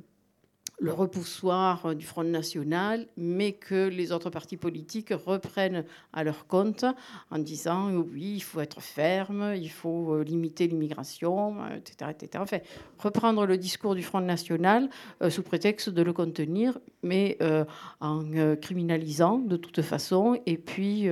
le 0.78 0.92
repoussoir 0.92 1.96
du 1.96 2.06
Front 2.06 2.24
National, 2.24 3.08
mais 3.18 3.54
que 3.54 3.88
les 3.88 4.12
autres 4.12 4.30
partis 4.30 4.58
politiques 4.58 5.14
reprennent 5.26 5.86
à 6.14 6.24
leur 6.24 6.48
compte 6.48 6.86
en 7.32 7.40
disant 7.40 7.92
oui, 7.92 8.34
il 8.36 8.44
faut 8.44 8.60
être 8.60 8.82
ferme, 8.82 9.54
il 9.56 9.70
faut 9.70 10.14
euh, 10.14 10.24
limiter 10.24 10.68
l'immigration, 10.68 11.56
etc., 11.76 12.12
etc. 12.12 12.44
Enfin, 12.44 12.60
reprendre 13.00 13.46
le 13.46 13.58
discours 13.58 13.96
du 13.96 14.04
Front 14.04 14.22
National 14.22 14.90
euh, 15.22 15.30
sous 15.30 15.44
prétexte 15.44 15.90
de 15.90 16.02
le 16.02 16.14
contenir, 16.14 16.78
mais 17.04 17.38
euh, 17.42 17.64
en 18.02 18.24
criminalisant 18.62 19.40
de 19.40 19.58
toute 19.58 19.82
façon, 19.82 20.40
et 20.46 20.58
puis 20.58 21.08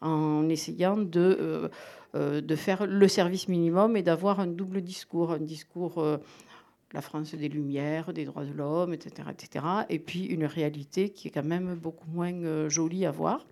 en 0.00 0.48
essayant 0.48 0.96
de, 0.96 1.70
de 2.14 2.56
faire 2.56 2.86
le 2.86 3.08
service 3.08 3.48
minimum 3.48 3.96
et 3.96 4.02
d'avoir 4.02 4.40
un 4.40 4.46
double 4.46 4.80
discours, 4.80 5.32
un 5.32 5.38
discours 5.38 6.02
la 6.94 7.00
France 7.00 7.34
des 7.34 7.48
Lumières, 7.48 8.12
des 8.12 8.24
droits 8.24 8.44
de 8.44 8.52
l'homme, 8.52 8.94
etc., 8.94 9.28
etc. 9.30 9.66
Et 9.90 9.98
puis 9.98 10.24
une 10.24 10.44
réalité 10.46 11.10
qui 11.10 11.28
est 11.28 11.30
quand 11.32 11.44
même 11.44 11.74
beaucoup 11.74 12.08
moins 12.08 12.32
euh, 12.32 12.70
jolie 12.70 13.04
à 13.04 13.10
voir. 13.10 13.44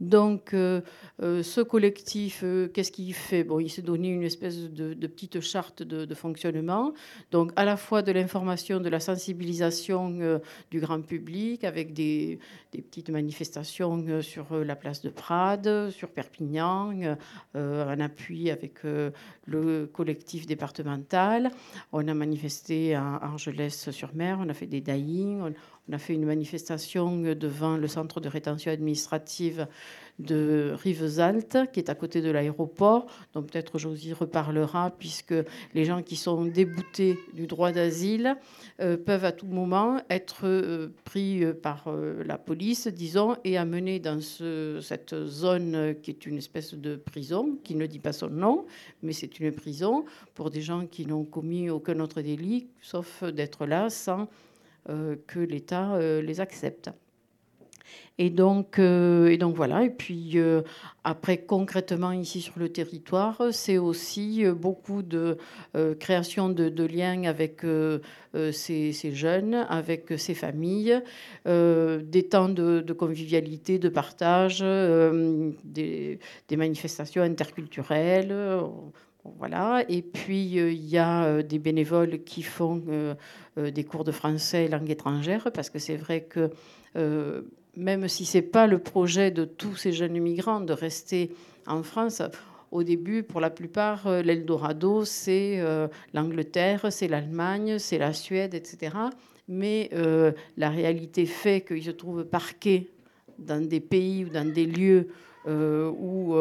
Donc, 0.00 0.54
euh, 0.54 0.80
euh, 1.22 1.42
ce 1.42 1.60
collectif, 1.60 2.40
euh, 2.42 2.68
qu'est-ce 2.68 2.90
qu'il 2.90 3.12
fait? 3.12 3.44
Bon, 3.44 3.60
il 3.60 3.68
s'est 3.68 3.82
donné 3.82 4.08
une 4.08 4.22
espèce 4.22 4.70
de, 4.70 4.94
petite 5.06 5.40
charte 5.40 5.82
de, 5.82 6.14
fonctionnement. 6.14 6.94
Donc, 7.30 7.52
à 7.56 7.66
la 7.66 7.76
fois 7.76 8.00
de 8.00 8.10
l'information, 8.10 8.80
de 8.80 8.88
la 8.88 9.00
sensibilisation 9.00 10.40
du 10.70 10.80
grand 10.80 11.02
public, 11.02 11.64
avec 11.64 11.92
des, 11.92 12.38
petites 12.72 13.10
manifestations 13.10 14.22
sur 14.22 14.54
la 14.64 14.76
place 14.76 15.02
de 15.02 15.10
Prades, 15.10 15.90
sur 15.90 16.08
Perpignan, 16.08 17.16
en 17.54 18.00
appui 18.00 18.50
avec 18.50 18.82
le 19.46 19.86
collectif 19.86 20.46
départemental. 20.46 21.50
On 21.92 22.06
a 22.08 22.14
manifesté 22.14 22.94
à 22.94 23.16
Argelès-sur-Mer, 23.16 24.38
on 24.40 24.48
a 24.48 24.54
fait 24.54 24.66
des 24.66 24.80
dying, 24.80 25.52
a 25.92 25.98
fait 25.98 26.14
une 26.14 26.24
manifestation 26.24 27.18
devant 27.34 27.76
le 27.76 27.88
centre 27.88 28.20
de 28.20 28.28
rétention 28.28 28.70
administrative 28.70 29.66
de 30.20 30.72
Rivesaltes, 30.82 31.56
qui 31.72 31.80
est 31.80 31.88
à 31.88 31.94
côté 31.94 32.20
de 32.20 32.30
l'aéroport. 32.30 33.06
Donc 33.34 33.50
peut-être 33.50 33.78
Josie 33.78 34.12
reparlera, 34.12 34.90
puisque 34.90 35.34
les 35.74 35.84
gens 35.84 36.02
qui 36.02 36.16
sont 36.16 36.44
déboutés 36.44 37.18
du 37.34 37.46
droit 37.46 37.72
d'asile 37.72 38.36
euh, 38.80 38.96
peuvent 38.96 39.24
à 39.24 39.32
tout 39.32 39.46
moment 39.46 40.00
être 40.10 40.42
euh, 40.44 40.88
pris 41.04 41.42
euh, 41.42 41.54
par 41.54 41.92
la 42.24 42.38
police, 42.38 42.86
disons, 42.86 43.36
et 43.44 43.56
amenés 43.56 43.98
dans 43.98 44.20
cette 44.20 45.14
zone 45.26 45.94
qui 46.02 46.10
est 46.10 46.26
une 46.26 46.38
espèce 46.38 46.74
de 46.74 46.96
prison, 46.96 47.58
qui 47.64 47.74
ne 47.74 47.86
dit 47.86 47.98
pas 47.98 48.12
son 48.12 48.28
nom, 48.28 48.66
mais 49.02 49.12
c'est 49.12 49.40
une 49.40 49.52
prison 49.52 50.04
pour 50.34 50.50
des 50.50 50.60
gens 50.60 50.86
qui 50.86 51.06
n'ont 51.06 51.24
commis 51.24 51.70
aucun 51.70 51.98
autre 52.00 52.20
délit, 52.20 52.68
sauf 52.80 53.24
d'être 53.24 53.66
là 53.66 53.90
sans 53.90 54.28
que 55.26 55.40
l'État 55.40 55.94
euh, 55.94 56.22
les 56.22 56.40
accepte. 56.40 56.90
Et 58.18 58.28
donc, 58.28 58.78
euh, 58.78 59.28
et 59.28 59.38
donc 59.38 59.56
voilà. 59.56 59.82
Et 59.82 59.90
puis 59.90 60.38
après, 61.04 61.38
concrètement 61.38 62.12
ici 62.12 62.42
sur 62.42 62.58
le 62.58 62.68
territoire, 62.68 63.42
c'est 63.50 63.78
aussi 63.78 64.44
beaucoup 64.44 65.02
de 65.02 65.38
création 65.98 66.50
de, 66.50 66.84
liens 66.84 67.24
avec 67.24 67.62
ces, 68.52 69.12
jeunes, 69.14 69.54
avec 69.54 70.12
ces 70.18 70.34
familles, 70.34 71.02
des 71.46 72.26
temps 72.28 72.50
de, 72.50 72.92
convivialité, 72.92 73.78
de 73.78 73.88
partage, 73.88 74.60
des, 74.60 76.18
des, 76.48 76.56
manifestations 76.56 77.22
interculturelles. 77.22 78.34
Voilà. 79.24 79.84
Et 79.88 80.02
puis, 80.02 80.58
euh, 80.58 80.72
il 80.72 80.86
y 80.86 80.98
a 80.98 81.24
euh, 81.24 81.42
des 81.42 81.58
bénévoles 81.58 82.22
qui 82.24 82.42
font 82.42 82.82
euh, 82.88 83.14
des 83.70 83.84
cours 83.84 84.04
de 84.04 84.12
français 84.12 84.64
et 84.64 84.68
langue 84.68 84.90
étrangère, 84.90 85.50
parce 85.52 85.70
que 85.70 85.78
c'est 85.78 85.96
vrai 85.96 86.22
que 86.22 86.50
même 87.76 88.08
si 88.08 88.24
ce 88.24 88.38
n'est 88.38 88.42
pas 88.42 88.66
le 88.66 88.80
projet 88.80 89.30
de 89.30 89.44
tous 89.44 89.76
ces 89.76 89.92
jeunes 89.92 90.18
migrants 90.18 90.60
de 90.60 90.72
rester 90.72 91.30
en 91.68 91.84
France, 91.84 92.20
au 92.72 92.82
début, 92.82 93.22
pour 93.22 93.40
la 93.40 93.50
plupart, 93.50 94.08
l'Eldorado, 94.22 95.04
c'est 95.04 95.62
l'Angleterre, 96.12 96.86
c'est 96.90 97.06
l'Allemagne, 97.06 97.78
c'est 97.78 97.98
la 97.98 98.12
Suède, 98.12 98.54
etc. 98.54 98.96
Mais 99.46 99.88
la 100.56 100.70
réalité 100.70 101.26
fait 101.26 101.60
qu'ils 101.60 101.84
se 101.84 101.92
trouvent 101.92 102.24
parqués 102.24 102.90
dans 103.38 103.64
des 103.64 103.80
pays 103.80 104.24
ou 104.24 104.30
dans 104.30 104.52
des 104.52 104.66
lieux 104.66 105.10
où 105.46 106.34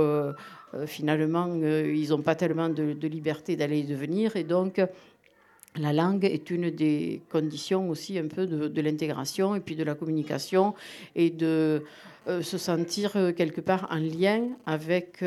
finalement, 0.86 1.47
euh, 1.49 1.93
ils 1.95 2.09
n'ont 2.09 2.22
pas 2.22 2.36
tellement 2.36 2.70
de, 2.70 3.07
liberté 3.07 3.55
d'aller 3.55 3.80
et 3.80 3.84
de 3.84 3.95
venir. 3.95 4.36
Et 4.36 4.43
donc, 4.43 4.82
la 5.76 5.93
langue 5.93 6.26
est 6.26 6.49
une 6.49 6.70
des 6.70 7.22
conditions 7.30 7.89
aussi 7.89 8.17
un 8.17 8.28
peu 8.28 8.45
de, 8.45 8.82
l'intégration 8.82 9.55
et 9.55 9.59
puis 9.59 9.76
de 9.76 9.84
la 9.84 9.95
communication 9.95 10.74
et 11.15 11.30
de 11.30 11.84
euh, 12.28 12.41
se 12.41 12.57
sentir 12.57 13.13
quelque 13.36 13.61
part 13.61 13.88
en 13.91 13.97
lien 13.97 14.49
avec, 14.65 15.24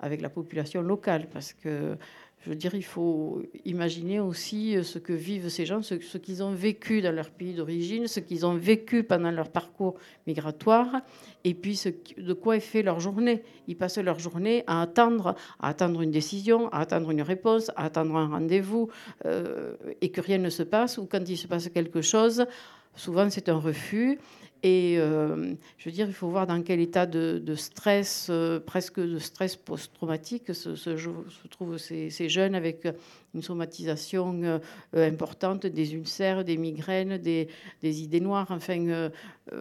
avec 0.00 0.20
la 0.20 0.28
population 0.28 0.82
locale. 0.82 1.28
Parce 1.32 1.52
que 1.52 1.96
je 2.40 2.50
veux 2.50 2.56
dire, 2.56 2.74
il 2.74 2.84
faut 2.84 3.42
imaginer 3.64 4.20
aussi 4.20 4.76
euh, 4.76 4.82
ce 4.82 4.98
que 4.98 5.12
vivent 5.12 5.48
ces 5.48 5.66
gens, 5.66 5.82
ce, 5.82 5.94
qu'ils 5.94 6.42
ont 6.42 6.52
vécu 6.52 7.02
dans 7.02 7.12
leur 7.12 7.30
pays 7.30 7.52
d'origine, 7.52 8.06
ce 8.06 8.20
qu'ils 8.20 8.46
ont 8.46 8.54
vécu 8.54 9.02
pendant 9.02 9.30
leur 9.30 9.50
parcours 9.50 9.94
migratoire, 10.26 11.00
et 11.44 11.54
puis 11.54 11.80
de 12.16 12.32
quoi 12.32 12.56
est 12.56 12.60
fait 12.60 12.82
leur 12.82 13.00
journée. 13.00 13.42
Ils 13.66 13.76
passent 13.76 13.98
leur 13.98 14.18
journée 14.18 14.62
à 14.66 14.82
attendre, 14.82 15.34
à 15.58 15.68
attendre 15.68 16.00
une 16.00 16.12
décision, 16.12 16.68
à 16.68 16.80
attendre 16.80 17.10
une 17.10 17.22
réponse, 17.22 17.70
à 17.76 17.86
attendre 17.86 18.16
un 18.16 18.28
rendez-vous, 18.28 18.88
euh, 19.26 19.74
et 20.00 20.10
que 20.10 20.20
rien 20.20 20.38
ne 20.38 20.50
se 20.50 20.62
passe, 20.62 20.98
ou 20.98 21.06
quand 21.06 21.28
il 21.28 21.36
se 21.36 21.48
passe 21.48 21.68
quelque 21.68 22.02
chose, 22.02 22.46
souvent 22.94 23.28
c'est 23.30 23.48
un 23.48 23.58
refus. 23.58 24.18
Et 24.62 24.96
euh, 24.98 25.54
je 25.76 25.84
veux 25.88 25.92
dire, 25.92 26.08
il 26.08 26.12
faut 26.12 26.28
voir 26.28 26.46
dans 26.46 26.60
quel 26.62 26.80
état 26.80 27.06
de, 27.06 27.54
stress, 27.54 28.26
euh, 28.28 28.58
presque 28.58 28.98
de 28.98 29.18
stress 29.18 29.54
post-traumatique, 29.54 30.52
se, 30.52 31.46
trouvent 31.48 31.78
ces, 31.78 32.28
jeunes 32.28 32.56
avec 32.56 32.88
une 33.34 33.42
somatisation 33.42 34.42
euh, 34.42 34.58
importante, 34.94 35.66
des 35.66 35.94
ulcères, 35.94 36.44
des 36.44 36.56
migraines, 36.56 37.18
des, 37.18 37.48
idées 37.82 38.20
noires. 38.20 38.48
Enfin, 38.50 39.10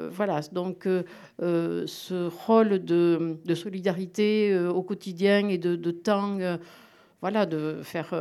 voilà. 0.09 0.41
Donc, 0.51 0.87
ce 1.39 2.27
rôle 2.45 2.83
de, 2.83 3.37
solidarité 3.53 4.57
au 4.57 4.81
quotidien 4.81 5.47
et 5.49 5.59
de 5.59 5.91
temps 5.91 6.37
voilà, 7.21 7.45
de 7.45 7.81
faire 7.83 8.13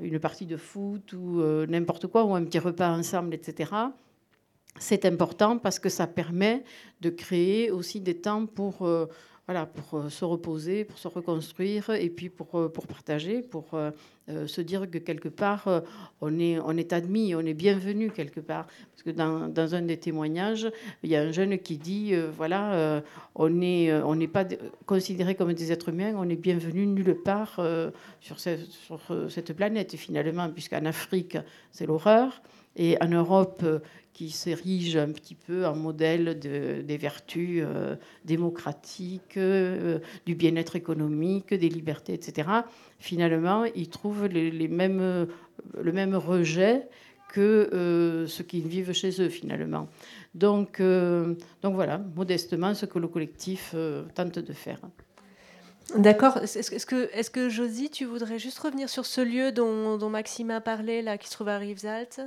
une 0.00 0.18
partie 0.18 0.46
de 0.46 0.56
foot 0.56 1.12
ou 1.12 1.40
n'importe 1.68 2.08
quoi, 2.08 2.24
ou 2.24 2.34
un 2.34 2.42
petit 2.42 2.58
repas 2.58 2.90
ensemble, 2.90 3.34
etc 3.34 3.70
c'est 4.78 5.04
important 5.04 5.58
parce 5.58 5.78
que 5.78 5.88
ça 5.88 6.06
permet 6.06 6.64
de 7.00 7.10
créer 7.10 7.70
aussi 7.70 8.00
des 8.00 8.16
temps 8.16 8.46
pour, 8.46 8.82
euh, 8.82 9.06
voilà, 9.46 9.66
pour 9.66 10.00
euh, 10.00 10.08
se 10.08 10.24
reposer, 10.24 10.84
pour 10.84 10.98
se 10.98 11.08
reconstruire 11.08 11.90
et 11.90 12.08
puis 12.08 12.30
pour, 12.30 12.58
euh, 12.58 12.68
pour 12.68 12.86
partager, 12.86 13.42
pour 13.42 13.78
se 14.46 14.60
dire 14.60 14.88
que 14.88 14.98
quelque 14.98 15.28
part, 15.28 15.82
on, 16.20 16.38
est, 16.38 16.58
on 16.60 16.76
est 16.76 16.92
admis, 16.92 17.34
on 17.34 17.40
est 17.40 17.54
bienvenu 17.54 18.10
quelque 18.10 18.40
part. 18.40 18.66
Parce 18.66 19.02
que 19.02 19.10
dans, 19.10 19.74
un 19.74 19.82
des 19.82 19.98
témoignages, 19.98 20.70
il 21.02 21.10
y 21.10 21.16
a 21.16 21.22
un 21.22 21.32
jeune 21.32 21.58
qui 21.58 21.76
dit, 21.76 22.14
voilà, 22.34 23.02
on 23.34 23.50
n'est 23.50 23.92
on 23.92 24.14
n'est 24.14 24.28
pas 24.28 24.46
considéré 24.86 25.34
comme 25.34 25.52
des 25.52 25.72
êtres 25.72 25.90
humains, 25.90 26.14
on 26.16 26.28
est 26.30 26.36
bienvenu 26.36 26.86
nulle 26.86 27.16
part 27.22 27.60
sur, 28.20 28.38
sur 28.40 29.00
cette 29.28 29.52
planète 29.54 29.96
finalement, 29.96 30.48
puisqu'en 30.48 30.86
Afrique, 30.86 31.36
c'est 31.72 31.86
l'horreur 31.86 32.40
et 32.76 32.96
en 33.02 33.08
Europe 33.08 33.62
qui 34.12 34.30
s'érige 34.30 34.96
un 34.96 35.10
petit 35.10 35.34
peu 35.34 35.66
en 35.66 35.74
modèle 35.74 36.38
de, 36.38 36.82
des 36.82 36.96
vertus 36.96 37.64
démocratiques, 38.24 39.38
du 40.26 40.34
bien-être 40.34 40.76
économique, 40.76 41.54
des 41.54 41.68
libertés, 41.68 42.12
etc. 42.12 42.48
Finalement, 42.98 43.64
ils 43.64 43.88
trouvent 43.88 44.26
les, 44.26 44.68
mêmes, 44.68 45.26
le 45.78 45.92
même 45.92 46.14
rejet 46.14 46.88
que 47.32 48.26
ce 48.28 48.42
qu'ils 48.42 48.68
vivent 48.68 48.92
chez 48.92 49.22
eux, 49.22 49.30
finalement. 49.30 49.88
Donc, 50.34 50.80
donc 50.80 51.74
voilà, 51.74 51.98
modestement, 52.14 52.74
ce 52.74 52.86
que 52.86 52.98
le 52.98 53.08
collectif 53.08 53.74
tente 54.14 54.38
de 54.38 54.52
faire. 54.52 54.80
D'accord. 55.96 56.38
Est-ce 56.38 56.86
que, 56.86 57.10
est 57.12 57.30
que 57.30 57.48
Josie, 57.48 57.90
tu 57.90 58.04
voudrais 58.04 58.38
juste 58.38 58.58
revenir 58.58 58.88
sur 58.88 59.04
ce 59.04 59.20
lieu 59.20 59.52
dont, 59.52 59.98
dont 59.98 60.08
Maxime 60.08 60.50
a 60.50 60.60
parlé, 60.60 61.02
là, 61.02 61.18
qui 61.18 61.28
se 61.28 61.34
trouve 61.34 61.48
à 61.48 61.58
Rivesaltes? 61.58 62.20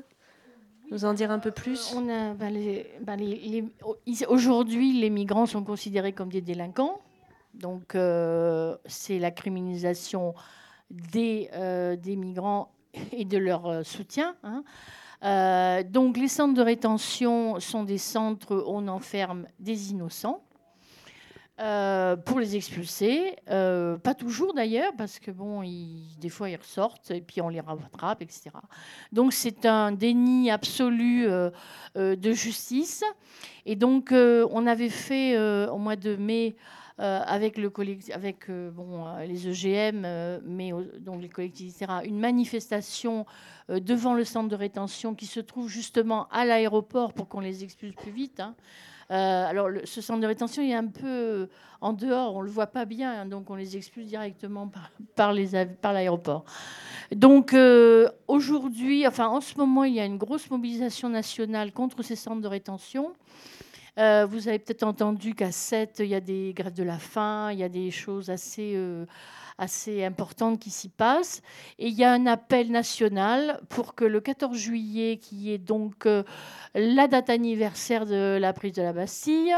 Nous 0.92 1.06
en 1.06 1.14
dire 1.14 1.32
un 1.32 1.40
peu 1.40 1.52
plus? 1.52 1.96
Ben, 1.96 2.36
ben, 2.36 3.70
Aujourd'hui, 4.28 4.94
les 4.94 5.10
migrants 5.10 5.46
sont 5.46 5.64
considérés 5.64 6.14
comme 6.14 6.30
des 6.30 6.42
délinquants. 6.42 7.00
Donc, 7.54 7.96
euh, 7.96 8.76
c'est 8.86 9.20
la 9.20 9.32
criminalisation 9.32 10.36
des, 10.90 11.50
euh, 11.54 11.96
des 11.96 12.16
migrants 12.16 12.72
et 13.12 13.26
de 13.26 13.38
leur 13.38 13.66
euh, 13.68 13.84
soutien. 13.84 14.36
Hein. 14.44 14.64
donc, 15.84 16.18
les 16.18 16.28
centres 16.28 16.54
de 16.54 16.62
rétention 16.62 17.60
sont 17.60 17.84
des 17.84 17.98
centres 17.98 18.56
où 18.56 18.64
on 18.68 18.88
enferme 18.88 19.48
des 19.60 19.92
innocents. 19.92 20.42
Euh, 21.62 22.18
pour 22.18 22.42
les 22.42 22.58
expulser. 22.58 23.34
Euh, 23.50 23.98
pas 23.98 24.14
toujours 24.14 24.54
d'ailleurs, 24.54 24.92
parce 24.98 25.20
que 25.20 25.32
bon, 25.32 25.62
des 26.20 26.28
fois 26.28 26.50
ils 26.50 26.58
ressortent 26.58 27.12
et 27.12 27.22
puis 27.22 27.40
on 27.40 27.48
les 27.48 27.62
rattrape, 27.62 28.22
etc. 28.22 28.50
Donc 29.14 29.32
c'est 29.32 29.66
un 29.66 29.94
déni 29.94 30.52
absolu 30.52 31.26
euh, 31.28 31.50
de 31.96 32.32
justice. 32.34 33.06
Et 33.66 33.78
donc 33.78 34.12
on 34.12 34.68
avait 34.68 34.90
fait 34.90 35.38
au 35.70 35.78
mois 35.78 35.96
de 35.96 36.18
mai. 36.18 36.58
avec 36.98 37.58
les 37.58 39.48
EGM, 39.48 40.42
mais 40.46 40.72
donc 41.00 41.22
les 41.22 41.30
collectivités, 41.30 41.86
etc., 41.86 42.00
une 42.04 42.20
manifestation 42.20 43.26
devant 43.70 44.14
le 44.14 44.26
centre 44.26 44.50
de 44.50 44.56
rétention 44.56 45.16
qui 45.16 45.26
se 45.26 45.40
trouve 45.40 45.70
justement 45.70 46.28
à 46.32 46.44
l'aéroport 46.44 47.14
pour 47.14 47.30
qu'on 47.30 47.40
les 47.40 47.64
expulse 47.64 47.96
plus 47.96 48.12
vite. 48.12 48.42
Hein. 48.42 48.56
Euh, 49.12 49.46
alors, 49.48 49.70
ce 49.84 50.02
centre 50.02 50.20
de 50.20 50.28
rétention 50.28 50.64
est 50.64 50.74
un 50.74 50.88
peu 50.88 51.48
en 51.82 51.94
dehors, 51.94 52.36
on 52.36 52.40
ne 52.40 52.46
le 52.46 52.52
voit 52.52 52.68
pas 52.68 52.86
bien, 52.86 53.22
hein, 53.22 53.26
donc 53.26 53.50
on 53.50 53.56
les 53.56 53.78
expulse 53.78 54.08
directement 54.08 54.72
par, 55.16 55.34
l'aéroport. 55.34 56.44
Donc, 57.12 57.54
euh, 57.54 58.10
aujourd'hui, 58.28 59.06
enfin, 59.06 59.28
en 59.28 59.42
ce 59.42 59.56
moment, 59.58 59.84
il 59.84 59.94
y 59.94 60.00
a 60.00 60.06
une 60.06 60.18
grosse 60.18 60.50
mobilisation 60.50 61.10
nationale 61.10 61.72
contre 61.72 62.02
ces 62.02 62.16
centres 62.16 62.42
de 62.42 62.48
rétention. 62.48 63.14
Euh, 64.00 64.26
vous 64.26 64.48
avez 64.48 64.58
peut-être 64.58 64.84
entendu 64.84 65.36
qu'à 65.36 65.52
7, 65.52 65.98
il 66.00 66.08
y 66.08 66.16
a 66.16 66.20
des 66.20 66.54
grèves 66.56 66.74
de 66.74 66.84
la 66.84 66.98
faim, 66.98 67.52
il 67.52 67.60
y 67.60 67.64
a 67.64 67.70
des 67.70 67.92
choses 67.92 68.30
assez 68.30 68.76
assez 69.58 70.04
importante 70.04 70.60
qui 70.60 70.70
s'y 70.70 70.90
passe. 70.90 71.42
Et 71.80 71.88
il 71.88 71.94
y 71.94 72.04
a 72.04 72.12
un 72.12 72.26
appel 72.26 72.72
national 72.72 73.60
pour 73.70 73.96
que 73.96 74.06
le 74.06 74.20
14 74.20 74.58
juillet, 74.58 75.18
qui 75.18 75.52
est 75.52 75.58
donc 75.58 76.06
euh, 76.06 76.24
la 76.74 77.08
date 77.08 77.30
anniversaire 77.30 78.06
de 78.06 78.38
la 78.40 78.54
prise 78.54 78.74
de 78.74 78.82
la 78.82 78.94
Bastille, 78.94 79.56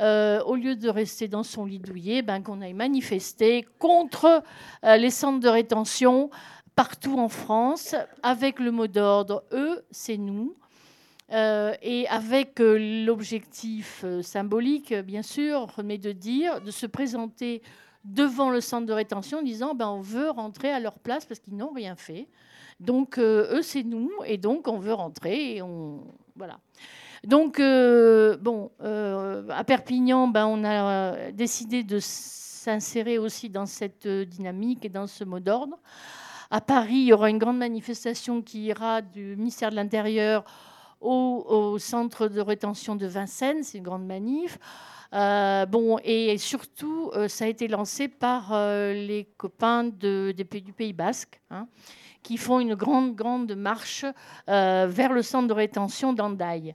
euh, 0.00 0.42
au 0.44 0.54
lieu 0.54 0.76
de 0.76 0.88
rester 0.88 1.28
dans 1.28 1.42
son 1.42 1.64
lit 1.64 1.78
douillet, 1.78 2.22
ben, 2.22 2.42
qu'on 2.42 2.60
aille 2.60 2.74
manifester 2.74 3.66
contre 3.78 4.42
euh, 4.84 4.96
les 4.96 5.10
centres 5.10 5.40
de 5.40 5.48
rétention 5.48 6.30
partout 6.76 7.18
en 7.18 7.28
France, 7.28 7.94
avec 8.22 8.58
le 8.58 8.72
mot 8.72 8.88
d'ordre 8.88 9.44
eux, 9.52 9.84
c'est 9.92 10.16
nous. 10.16 10.56
et 11.30 12.06
avec 12.08 12.58
l'objectif 12.58 14.04
symbolique, 14.22 14.92
bien 14.92 15.22
sûr, 15.22 15.68
mais 15.84 15.98
de 15.98 16.10
dire, 16.10 16.60
de 16.60 16.72
se 16.72 16.86
présenter 16.86 17.62
devant 18.04 18.50
le 18.50 18.60
centre 18.60 18.86
de 18.86 18.92
rétention 18.92 19.38
en 19.38 19.42
disant 19.42 19.74
ben, 19.74 19.88
on 19.88 20.00
veut 20.00 20.30
rentrer 20.30 20.70
à 20.70 20.80
leur 20.80 20.98
place 20.98 21.24
parce 21.24 21.40
qu'ils 21.40 21.56
n'ont 21.56 21.72
rien 21.72 21.96
fait. 21.96 22.28
Donc 22.80 23.18
euh, 23.18 23.58
eux, 23.58 23.62
c'est 23.62 23.82
nous, 23.82 24.10
et 24.26 24.36
donc 24.36 24.68
on 24.68 24.78
veut 24.78 24.92
rentrer. 24.92 25.60
Donc, 27.24 27.58
euh, 27.58 28.36
bon, 28.36 28.70
euh, 28.82 29.46
à 29.48 29.64
Perpignan, 29.64 30.28
ben, 30.28 30.46
on 30.46 30.64
a 30.64 31.30
décidé 31.32 31.82
de 31.82 31.98
s'insérer 32.00 33.18
aussi 33.18 33.48
dans 33.48 33.66
cette 33.66 34.06
dynamique 34.06 34.84
et 34.84 34.88
dans 34.88 35.06
ce 35.06 35.24
mot 35.24 35.40
d'ordre. 35.40 35.78
À 36.50 36.60
Paris, 36.60 36.96
il 36.96 37.06
y 37.06 37.12
aura 37.12 37.30
une 37.30 37.38
grande 37.38 37.58
manifestation 37.58 38.42
qui 38.42 38.64
ira 38.66 39.00
du 39.00 39.36
ministère 39.36 39.70
de 39.70 39.76
l'Intérieur 39.76 40.44
au, 41.00 41.78
centre 41.78 42.28
de 42.28 42.40
rétention 42.40 42.96
de 42.96 43.06
Vincennes. 43.06 43.62
C'est 43.62 43.78
une 43.78 43.84
grande 43.84 44.06
manif. 44.06 44.58
Euh, 45.14 45.64
bon, 45.66 45.98
et 46.02 46.36
surtout, 46.38 47.10
euh, 47.14 47.28
ça 47.28 47.44
a 47.44 47.48
été 47.48 47.68
lancé 47.68 48.08
par 48.08 48.52
euh, 48.52 48.92
les 48.92 49.28
copains 49.36 49.84
du 49.84 50.44
Pays 50.44 50.92
Basque, 50.92 51.40
hein, 51.50 51.68
qui 52.22 52.36
font 52.36 52.58
une 52.58 52.74
grande, 52.74 53.14
grande 53.14 53.54
marche 53.54 54.04
vers 54.46 55.12
le 55.12 55.22
centre 55.22 55.46
de 55.46 55.52
rétention 55.52 56.12
d'Andaï. 56.12 56.74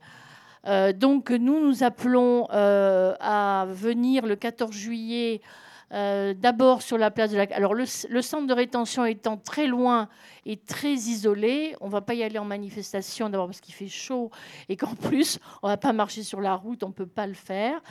donc, 0.96 1.32
nous, 1.32 1.60
nous 1.66 1.84
appelons 1.84 2.46
à 2.52 3.66
venir 3.68 4.28
le 4.28 4.36
14 4.36 4.72
juillet 4.72 5.42
euh, 5.92 6.34
d'abord 6.36 6.82
sur 6.82 6.98
la 6.98 7.10
place 7.10 7.32
de 7.32 7.38
la. 7.38 7.48
Alors 7.52 7.74
le, 7.74 7.86
centre 7.86 8.46
de 8.46 8.54
rétention 8.54 9.06
étant 9.06 9.38
très 9.38 9.66
loin 9.66 10.08
et 10.46 10.58
très 10.58 10.94
isolé, 10.94 11.76
on 11.82 11.90
va 11.90 12.02
pas 12.02 12.14
y 12.14 12.22
aller 12.22 12.38
en 12.38 12.46
manifestation 12.46 13.30
d'abord 13.30 13.48
parce 13.48 13.60
qu'il 13.60 13.74
fait 13.74 13.88
chaud 13.88 14.30
et 14.68 14.78
qu'en 14.78 14.96
plus 15.10 15.40
on 15.64 15.68
va 15.68 15.78
pas 15.78 15.94
marcher 15.94 16.24
sur 16.24 16.42
la 16.42 16.56
route, 16.56 16.84
on 16.84 16.92
peut 16.92 17.08
pas 17.08 17.26
le 17.26 17.34
faire. 17.34 17.82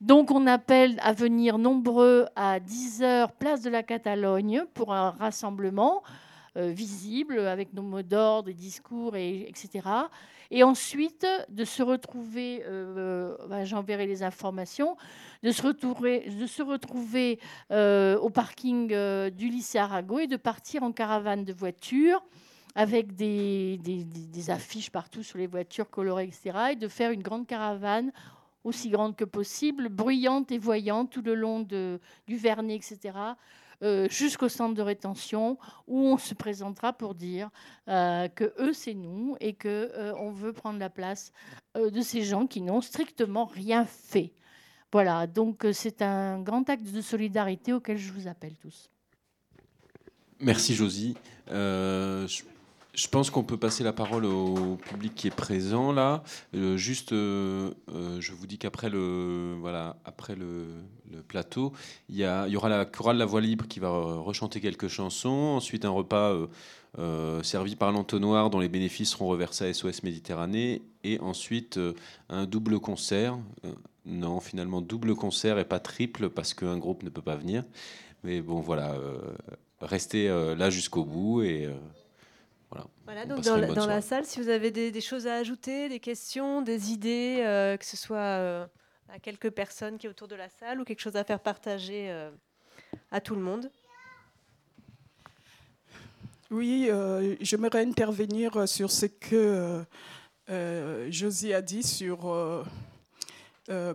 Donc 0.00 0.30
on 0.30 0.46
appelle 0.46 0.98
à 1.02 1.12
venir 1.12 1.58
nombreux 1.58 2.26
à 2.34 2.58
10 2.58 3.02
h 3.02 3.28
place 3.38 3.62
de 3.62 3.70
la 3.70 3.82
Catalogne 3.82 4.64
pour 4.74 4.92
un 4.92 5.10
rassemblement. 5.10 6.02
Euh, 6.56 6.70
visible 6.70 7.40
avec 7.40 7.72
nos 7.72 7.82
mots 7.82 8.02
d'ordre, 8.02 8.44
des 8.44 8.54
discours, 8.54 9.16
et, 9.16 9.48
etc. 9.48 9.88
Et 10.50 10.62
ensuite, 10.62 11.26
de 11.48 11.64
se 11.64 11.82
retrouver, 11.82 12.62
euh, 12.66 13.36
bah, 13.48 13.64
j'enverrai 13.64 14.06
les 14.06 14.22
informations, 14.22 14.96
de 15.42 15.50
se 15.50 15.62
retrouver, 15.62 16.28
de 16.28 16.46
se 16.46 16.62
retrouver 16.62 17.38
euh, 17.70 18.18
au 18.18 18.30
parking 18.30 18.92
euh, 18.92 19.30
du 19.30 19.48
lycée 19.48 19.78
Arago 19.78 20.18
et 20.18 20.26
de 20.26 20.36
partir 20.36 20.82
en 20.82 20.92
caravane 20.92 21.44
de 21.44 21.52
voitures 21.52 22.22
avec 22.74 23.14
des, 23.14 23.78
des, 23.78 24.50
affiches 24.50 24.90
partout 24.90 25.22
sur 25.22 25.38
les 25.38 25.46
voitures 25.46 25.88
colorées, 25.88 26.24
etc. 26.24 26.72
Et 26.72 26.76
de 26.76 26.88
faire 26.88 27.12
une 27.12 27.22
grande 27.22 27.46
caravane 27.46 28.10
aussi 28.64 28.88
grande 28.88 29.14
que 29.14 29.24
possible, 29.24 29.88
bruyante 29.88 30.50
et 30.50 30.58
voyante 30.58 31.10
tout 31.10 31.22
le 31.22 31.34
long 31.34 31.60
de, 31.60 32.00
du 32.26 32.36
Vernet, 32.36 32.76
etc. 32.76 33.12
Euh, 33.82 34.08
jusqu'au 34.08 34.48
centre 34.48 34.74
de 34.74 34.82
rétention 34.82 35.58
où 35.86 35.98
on 35.98 36.18
se 36.18 36.34
présentera 36.34 36.92
pour 36.92 37.14
dire 37.14 37.50
euh, 37.88 38.28
que 38.28 38.54
eux 38.58 38.72
c'est 38.72 38.94
nous 38.94 39.36
et 39.40 39.54
que 39.54 39.90
euh, 39.94 40.30
veut 40.30 40.52
prendre 40.52 40.78
la 40.78 40.90
place 40.90 41.32
de 41.76 42.00
ces 42.00 42.22
gens 42.22 42.46
qui 42.46 42.60
n'ont 42.60 42.80
strictement 42.80 43.44
rien 43.44 43.84
fait. 43.84 44.32
Voilà, 44.92 45.26
donc 45.26 45.66
c'est 45.72 46.02
un 46.02 46.40
grand 46.40 46.68
acte 46.70 46.90
de 46.90 47.00
solidarité 47.00 47.72
auquel 47.72 47.98
je 47.98 48.12
vous 48.12 48.28
appelle 48.28 48.54
tous. 48.56 48.90
Merci 50.40 50.74
Josie. 50.74 51.16
Pense 53.08 53.30
qu'on 53.30 53.42
peut 53.42 53.56
passer 53.56 53.82
la 53.82 53.92
parole 53.92 54.24
au 54.24 54.76
public 54.76 55.14
qui 55.14 55.26
est 55.26 55.34
présent 55.34 55.92
là. 55.92 56.22
Euh, 56.54 56.76
juste, 56.76 57.12
euh, 57.12 57.72
euh, 57.92 58.20
je 58.20 58.32
vous 58.32 58.46
dis 58.46 58.58
qu'après 58.58 58.88
le, 58.88 59.56
voilà, 59.60 59.96
après 60.04 60.36
le, 60.36 60.66
plateau, 61.28 61.72
il 62.08 62.16
y, 62.16 62.22
y, 62.22 62.56
aura 62.56 62.68
la 62.68 62.84
chorale 62.84 63.16
La 63.16 63.24
Voix 63.24 63.40
Libre 63.40 63.66
qui 63.68 63.78
va 63.78 63.88
rechanter 63.90 64.60
quelques 64.60 64.88
chansons. 64.88 65.28
Ensuite, 65.28 65.84
un 65.84 65.90
repas 65.90 66.34
servi 67.42 67.76
par 67.76 67.92
l'entonnoir 67.92 68.50
dont 68.50 68.58
les 68.58 68.68
bénéfices 68.68 69.10
seront 69.10 69.28
reversés 69.28 69.66
à 69.66 69.72
SOS 69.72 70.02
Méditerranée. 70.02 70.82
Et 71.04 71.20
ensuite, 71.20 71.78
un 72.28 72.46
double 72.46 72.80
concert. 72.80 73.38
non, 74.06 74.40
finalement, 74.40 74.80
double 74.80 75.14
concert 75.14 75.58
et 75.58 75.64
pas 75.64 75.78
triple 75.78 76.30
parce 76.30 76.52
qu'un 76.52 76.78
groupe 76.78 77.04
ne 77.04 77.10
peut 77.10 77.22
pas 77.22 77.36
venir. 77.36 77.64
Mais 78.24 78.42
bon, 78.42 78.60
voilà, 78.60 78.96
restez 79.80 80.26
là 80.28 80.68
jusqu'au 80.68 81.04
bout 81.04 81.42
et 81.42 81.68
voilà. 83.04 83.26
donc 83.26 83.40
dans, 83.42 83.86
la, 83.86 84.00
salle, 84.00 84.24
si 84.24 84.40
vous 84.40 84.48
avez 84.48 84.70
des, 84.70 85.00
choses 85.00 85.26
à 85.26 85.34
ajouter, 85.34 85.88
des 85.88 86.00
questions, 86.00 86.62
des 86.62 86.92
idées, 86.92 87.42
euh, 87.44 87.76
que 87.76 87.84
ce 87.84 87.96
soit 87.96 88.16
euh, 88.16 88.66
à 89.08 89.18
quelques 89.18 89.50
personnes 89.50 89.98
qui 89.98 90.06
est 90.06 90.10
autour 90.10 90.28
de 90.28 90.34
la 90.34 90.48
salle 90.48 90.80
ou 90.80 90.84
quelque 90.84 91.00
chose 91.00 91.16
à 91.16 91.24
faire 91.24 91.40
partager 91.40 92.10
euh, 92.10 92.30
à 93.10 93.20
tout 93.20 93.34
le 93.34 93.42
monde. 93.42 93.70
Oui, 96.50 96.88
j'aimerais 97.40 97.84
intervenir 97.84 98.68
sur 98.68 98.90
ce 98.92 99.06
que 99.06 99.84
Josie 101.08 101.52
a 101.52 101.62
dit 101.62 101.82
sur 101.82 102.64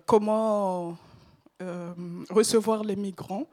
comment 0.06 0.98
recevoir 2.30 2.84
les 2.84 2.98
migrants. 2.98 3.48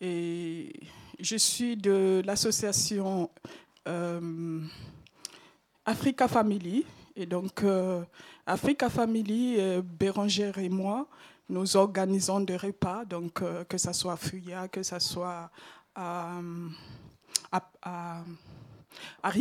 Et 0.00 0.72
je 1.20 1.36
suis 1.36 1.76
de 1.76 2.22
l'association 2.24 3.30
Africa 5.84 6.28
Family. 6.28 6.84
Et 7.16 7.26
donc, 7.26 7.64
Africa 8.46 8.88
Family, 8.88 9.58
Bérangère 9.82 10.58
et 10.58 10.68
moi, 10.68 11.08
nous 11.48 11.76
organisons 11.76 12.40
des 12.40 12.56
repas, 12.56 13.04
donc 13.04 13.42
que 13.68 13.78
ce 13.78 13.92
soit 13.92 14.16
Fuya, 14.16 14.68
que 14.68 14.82
ce 14.82 14.98
soit 15.00 15.50
à, 15.94 16.40
à, 17.50 18.22
à 19.22 19.32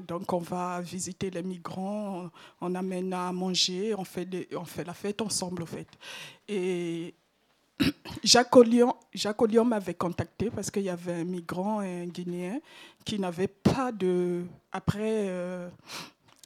Donc, 0.00 0.32
on 0.32 0.38
va 0.38 0.80
visiter 0.80 1.30
les 1.30 1.42
migrants, 1.42 2.30
on, 2.60 2.74
amène 2.74 3.12
à 3.12 3.32
manger, 3.32 3.94
on 3.96 4.04
fait, 4.04 4.48
on 4.54 4.64
fait 4.64 4.84
la 4.84 4.94
fête 4.94 5.20
ensemble, 5.22 5.62
en 5.62 5.66
fait. 5.66 5.88
Et 6.46 7.14
Jacques 8.24 8.54
Ollion, 8.56 8.94
m'avait 9.64 9.94
contacté 9.94 10.50
parce 10.50 10.70
qu'il 10.70 10.82
y 10.82 10.90
avait 10.90 11.14
un 11.14 11.24
migrant, 11.24 11.80
un 11.80 12.06
Guinéen, 12.06 12.60
qui 13.08 13.18
n'avait 13.18 13.48
pas 13.48 13.90
de. 13.90 14.44
Après 14.70 15.28
euh, 15.28 15.70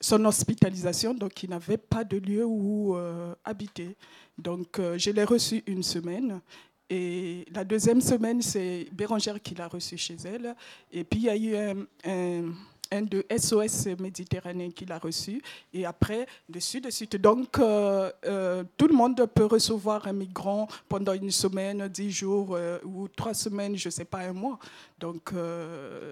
son 0.00 0.24
hospitalisation, 0.24 1.12
donc 1.12 1.42
il 1.42 1.50
n'avait 1.50 1.76
pas 1.76 2.04
de 2.04 2.18
lieu 2.18 2.44
où 2.44 2.96
euh, 2.96 3.34
habiter. 3.44 3.96
Donc 4.38 4.78
euh, 4.78 4.96
je 4.96 5.10
l'ai 5.10 5.24
reçu 5.24 5.64
une 5.66 5.82
semaine. 5.82 6.40
Et 6.88 7.46
la 7.52 7.64
deuxième 7.64 8.00
semaine, 8.00 8.42
c'est 8.42 8.86
Bérangère 8.92 9.42
qui 9.42 9.56
l'a 9.56 9.66
reçu 9.66 9.96
chez 9.96 10.16
elle. 10.24 10.54
Et 10.92 11.02
puis 11.02 11.20
il 11.20 11.24
y 11.24 11.30
a 11.30 11.36
eu 11.36 11.56
un 12.04 12.52
de 13.00 13.24
SOS 13.34 13.86
Méditerranée 13.98 14.70
qui 14.72 14.84
l'a 14.84 14.98
reçu, 14.98 15.42
et 15.72 15.86
après, 15.86 16.26
dessus, 16.48 16.80
de 16.80 16.90
suite. 16.90 17.16
Donc, 17.16 17.58
euh, 17.58 18.10
euh, 18.26 18.64
tout 18.76 18.86
le 18.86 18.94
monde 18.94 19.26
peut 19.34 19.46
recevoir 19.46 20.06
un 20.06 20.12
migrant 20.12 20.68
pendant 20.88 21.14
une 21.14 21.30
semaine, 21.30 21.88
dix 21.88 22.10
jours 22.10 22.54
euh, 22.54 22.78
ou 22.84 23.08
trois 23.08 23.34
semaines, 23.34 23.76
je 23.76 23.88
ne 23.88 23.92
sais 23.92 24.04
pas, 24.04 24.18
un 24.18 24.32
mois. 24.32 24.58
Donc, 24.98 25.32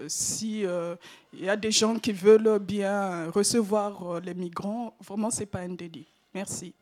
si 0.08 0.64
il 1.32 1.44
y 1.44 1.48
a 1.48 1.56
des 1.56 1.70
gens 1.70 1.96
qui 1.96 2.12
veulent 2.12 2.58
bien 2.58 3.30
recevoir 3.30 4.20
les 4.20 4.34
migrants, 4.34 4.96
vraiment, 5.06 5.30
ce 5.30 5.40
n'est 5.40 5.46
pas 5.46 5.60
un 5.60 5.68
délit. 5.68 6.06
Merci. 6.34 6.74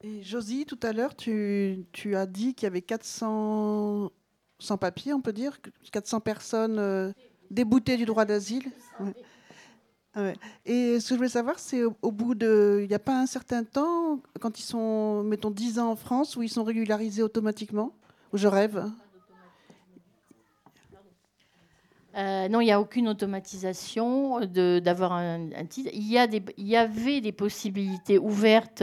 Et 0.00 0.22
Josie, 0.22 0.64
tout 0.64 0.78
à 0.84 0.92
l'heure, 0.92 1.16
tu, 1.16 1.84
tu, 1.90 2.14
as 2.14 2.24
dit 2.24 2.54
qu'il 2.54 2.66
y 2.66 2.68
avait 2.68 2.82
400 2.82 4.12
sans 4.58 4.76
papier, 4.76 5.12
on 5.12 5.20
peut 5.20 5.32
dire, 5.32 5.58
400 5.92 6.20
personnes 6.20 6.78
euh, 6.78 7.12
déboutées 7.50 7.96
du 7.96 8.04
droit 8.04 8.24
d'asile. 8.24 8.70
Et 10.66 10.98
ce 10.98 11.08
que 11.08 11.14
je 11.14 11.16
voulais 11.16 11.28
savoir, 11.28 11.60
c'est 11.60 11.84
au, 11.84 12.10
bout 12.10 12.34
de. 12.34 12.80
Il 12.82 12.88
n'y 12.88 12.94
a 12.94 12.98
pas 12.98 13.20
un 13.20 13.26
certain 13.26 13.62
temps, 13.62 14.18
quand 14.40 14.58
ils 14.58 14.64
sont, 14.64 15.22
mettons, 15.22 15.50
10 15.50 15.78
ans 15.78 15.90
en 15.90 15.96
France, 15.96 16.34
où 16.34 16.42
ils 16.42 16.48
sont 16.48 16.64
régularisés 16.64 17.22
automatiquement? 17.22 17.92
Ou 18.32 18.36
je 18.36 18.48
rêve 18.48 18.90
euh, 22.16 22.48
non, 22.48 22.60
il 22.60 22.64
n'y 22.64 22.72
a 22.72 22.80
aucune 22.80 23.08
automatisation 23.08 24.40
d'avoir 24.40 25.12
un, 25.12 25.50
titre. 25.68 25.90
Il 25.92 26.10
y, 26.10 26.18
a 26.18 26.26
des, 26.26 26.42
il 26.56 26.66
y 26.66 26.76
avait 26.76 27.20
des 27.20 27.30
possibilités 27.30 28.18
ouvertes 28.18 28.82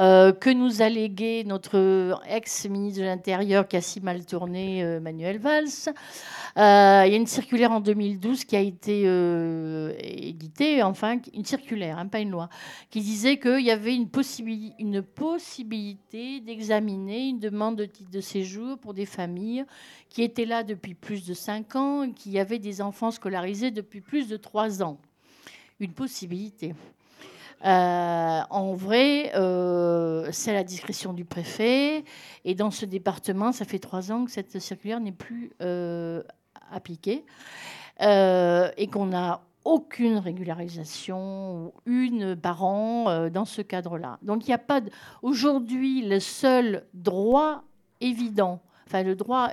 euh, 0.00 0.32
que 0.32 0.50
nous 0.50 0.82
a 0.82 0.88
légué 0.88 1.44
notre 1.44 2.20
ex-ministre 2.28 3.00
de 3.00 3.04
l'Intérieur 3.04 3.68
qui 3.68 3.76
a 3.76 3.80
si 3.80 4.00
mal 4.00 4.26
tourné, 4.26 4.82
euh, 4.82 4.98
Manuel 4.98 5.38
Valls. 5.38 5.68
Euh, 6.56 7.04
il 7.06 7.12
y 7.12 7.14
a 7.14 7.16
une 7.16 7.28
circulaire 7.28 7.70
en 7.70 7.80
2012 7.80 8.44
qui 8.44 8.56
a 8.56 8.60
été 8.60 9.02
éditée, 10.00 10.82
enfin 10.82 11.18
une 11.32 11.44
circulaire, 11.44 11.98
hein, 11.98 12.08
pas 12.08 12.20
une 12.20 12.30
loi, 12.30 12.48
qui 12.90 13.02
disait 13.02 13.38
qu'il 13.38 13.64
y 13.64 13.70
avait 13.70 13.94
une, 13.94 14.08
possibilité 15.04 16.40
d'examiner 16.40 17.28
une 17.28 17.38
demande 17.38 17.76
de 17.76 17.84
titre 17.84 18.10
de 18.10 18.20
séjour 18.20 18.78
pour 18.78 18.94
des 18.94 19.06
familles 19.06 19.64
qui 20.08 20.22
étaient 20.22 20.44
là 20.44 20.64
depuis 20.64 20.94
plus 20.94 21.24
de 21.24 21.34
5 21.34 21.76
ans 21.76 22.10
qui 22.10 22.38
avaient 22.38 22.58
des 22.58 22.82
enfants 22.82 23.10
scolarisés 23.10 23.70
depuis 23.70 24.00
plus 24.00 24.28
de 24.28 24.36
3 24.36 24.82
ans. 24.82 24.98
Une 25.80 25.92
possibilité. 25.92 26.74
Euh, 27.64 28.40
en 28.50 28.74
vrai, 28.74 29.32
euh, 29.34 30.28
c'est 30.32 30.52
la 30.52 30.64
discrétion 30.64 31.12
du 31.12 31.24
préfet. 31.24 32.04
Et 32.44 32.54
dans 32.54 32.70
ce 32.70 32.84
département, 32.84 33.52
ça 33.52 33.64
fait 33.64 33.78
trois 33.78 34.12
ans 34.12 34.24
que 34.24 34.30
cette 34.30 34.58
circulaire 34.58 35.00
n'est 35.00 35.12
plus 35.12 35.50
euh, 35.62 36.22
appliquée 36.70 37.24
et 38.00 38.88
qu'on 38.92 39.06
n'a 39.06 39.42
aucune 39.64 40.18
régularisation, 40.18 41.72
une 41.86 42.36
par 42.36 42.64
an 42.64 43.30
dans 43.30 43.44
ce 43.44 43.62
cadre-là. 43.62 44.18
Donc 44.20 44.44
il 44.46 44.48
n'y 44.48 44.54
a 44.54 44.58
pas. 44.58 44.80
Aujourd'hui, 45.22 46.02
le 46.02 46.18
seul 46.18 46.84
droit 46.92 47.62
évident, 48.00 48.60
enfin 48.86 49.04
le 49.04 49.14
droit, 49.14 49.50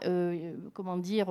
comment 0.74 0.98
dire. 0.98 1.28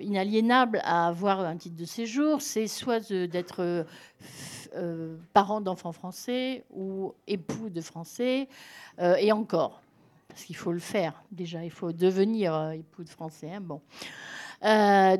Inaliénable 0.00 0.80
à 0.84 1.06
avoir 1.08 1.40
un 1.40 1.56
titre 1.56 1.76
de 1.76 1.84
séjour, 1.84 2.42
c'est 2.42 2.66
soit 2.66 3.10
d'être 3.10 3.86
euh, 4.74 5.16
parents 5.32 5.60
d'enfants 5.60 5.92
français 5.92 6.64
ou 6.70 7.14
époux 7.26 7.70
de 7.70 7.80
français, 7.80 8.48
euh, 8.98 9.14
et 9.16 9.32
encore, 9.32 9.80
parce 10.28 10.44
qu'il 10.44 10.56
faut 10.56 10.72
le 10.72 10.78
faire 10.78 11.22
déjà, 11.32 11.64
il 11.64 11.70
faut 11.70 11.92
devenir 11.92 12.54
euh, 12.54 12.70
époux 12.72 13.02
de 13.02 13.08
français. 13.08 13.50
Hein, 13.50 13.62
bon. 13.62 13.80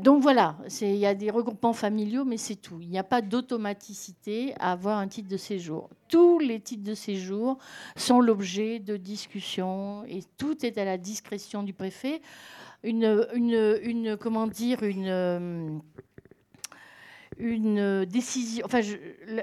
donc 0.03 0.23
voilà, 0.23 0.57
il 0.83 0.97
y 0.97 1.07
a 1.07 1.15
des 1.15 1.31
regroupements 1.31 1.73
familiaux, 1.73 2.25
mais 2.27 2.37
c'est 2.37 2.57
tout. 2.57 2.79
Il 2.83 2.89
n'y 2.89 2.99
a 2.99 3.05
pas 3.05 3.23
d'automaticité 3.23 4.55
à 4.59 4.73
avoir 4.73 4.99
un 4.99 5.09
titre 5.09 5.29
de 5.29 5.39
séjour. 5.39 5.89
Tous 6.09 6.39
les 6.39 6.61
titres 6.61 6.85
de 6.85 6.95
séjour 6.95 7.57
sont 7.97 8.21
l'objet 8.21 8.81
de 8.81 8.99
discussions 8.99 10.05
et 10.05 10.21
tout 10.37 10.67
est 10.67 10.77
à 10.77 10.85
la 10.85 10.99
discrétion 10.99 11.63
du 11.63 11.73
préfet. 11.73 12.21
Une, 12.85 13.27
une, 13.35 14.17
une 17.39 18.05
décision, 18.05 18.67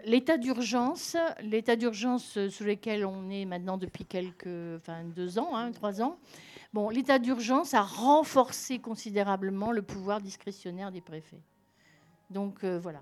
l'état 0.06 0.38
d'urgence, 0.38 1.18
l'état 1.42 1.76
d'urgence 1.76 2.38
sous 2.50 2.64
lequel 2.64 3.06
on 3.06 3.30
est 3.30 3.46
maintenant 3.46 3.78
depuis 3.78 4.06
quelques, 4.06 4.78
enfin, 4.78 5.04
deux 5.04 5.40
ans, 5.40 5.56
hein, 5.56 5.72
trois 5.72 6.02
ans. 6.02 6.18
L'état 6.92 7.20
d'urgence 7.20 7.74
a 7.74 7.82
renforcé 7.82 8.80
considérablement 8.80 9.72
le 9.72 9.82
pouvoir 9.82 10.20
discrétionnaire 10.20 10.92
des 10.92 11.02
préfets. 11.02 11.42
Donc 12.30 12.64
euh, 12.64 12.80
voilà. 12.80 13.02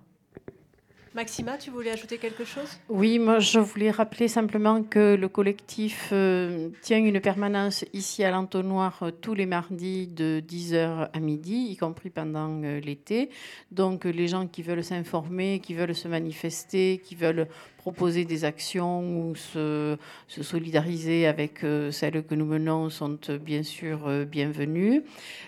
Maxima, 1.15 1.57
tu 1.59 1.69
voulais 1.69 1.91
ajouter 1.91 2.17
quelque 2.17 2.43
chose? 2.43 2.79
Oui, 2.89 3.19
moi 3.19 3.37
je 3.37 3.59
voulais 3.59 3.91
rappeler 3.91 4.27
simplement 4.27 4.81
que 4.81 5.13
le 5.13 5.27
collectif 5.27 6.09
euh, 6.11 6.69
tient 6.81 6.97
une 6.97 7.21
permanence 7.21 7.85
ici 7.93 8.23
à 8.23 8.31
l'entonnoir 8.31 9.03
euh, 9.03 9.11
tous 9.11 9.35
les 9.35 9.45
mardis 9.45 10.07
de 10.07 10.41
10h 10.41 11.09
à 11.13 11.19
midi, 11.19 11.67
y 11.69 11.77
compris 11.77 12.09
pendant 12.09 12.63
euh, 12.63 12.79
l'été. 12.79 13.29
Donc 13.71 14.05
les 14.05 14.27
gens 14.27 14.47
qui 14.47 14.63
veulent 14.63 14.83
s'informer, 14.83 15.59
qui 15.59 15.75
veulent 15.75 15.93
se 15.93 16.07
manifester, 16.07 16.99
qui 17.03 17.13
veulent 17.13 17.47
proposer 17.83 18.23
des 18.23 18.45
actions 18.45 19.01
ou 19.01 19.35
se, 19.35 19.97
solidariser 20.27 21.27
avec 21.27 21.65
celles 21.91 22.23
que 22.23 22.33
nous 22.33 22.45
menons 22.45 22.89
sont 22.89 23.19
bien 23.41 23.61
sûr 23.61 24.25
bienvenus. 24.25 25.01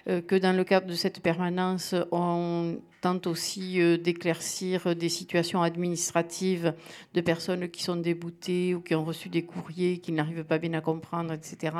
que 0.05 0.35
dans 0.35 0.53
le 0.55 0.65
cadre 0.65 0.87
de 0.87 0.95
cette 0.95 1.21
permanence, 1.21 1.95
on 2.11 2.75
tente 3.05 3.27
aussi 3.27 3.79
euh, 3.79 3.97
d'éclaircir 3.97 4.95
des 4.95 5.09
situations 5.09 5.61
administratives 5.61 6.73
de 7.13 7.21
personnes 7.21 7.69
qui 7.69 7.83
sont 7.83 7.97
déboutées 7.97 8.73
ou 8.73 8.81
qui 8.81 8.95
ont 8.95 9.05
reçu 9.05 9.29
des 9.29 9.43
courriers 9.45 9.99
qui 9.99 10.11
n'arrivent 10.11 10.43
pas 10.43 10.57
bien 10.57 10.73
à 10.73 10.81
comprendre, 10.81 11.31
etc. 11.31 11.77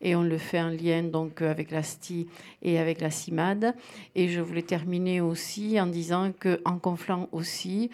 Et 0.00 0.14
on 0.14 0.22
le 0.22 0.38
fait 0.38 0.60
en 0.60 0.68
lien 0.68 1.02
donc 1.02 1.42
avec 1.42 1.72
la 1.72 1.82
STI 1.82 2.28
et 2.62 2.78
avec 2.78 3.00
la 3.00 3.10
CIMAD. 3.10 3.74
Et 4.14 4.28
je 4.28 4.40
voulais 4.40 4.62
terminer 4.62 5.20
aussi 5.20 5.80
en 5.80 5.88
disant 5.88 6.30
qu'en 6.38 6.78
Conflans 6.78 7.28
aussi, 7.32 7.90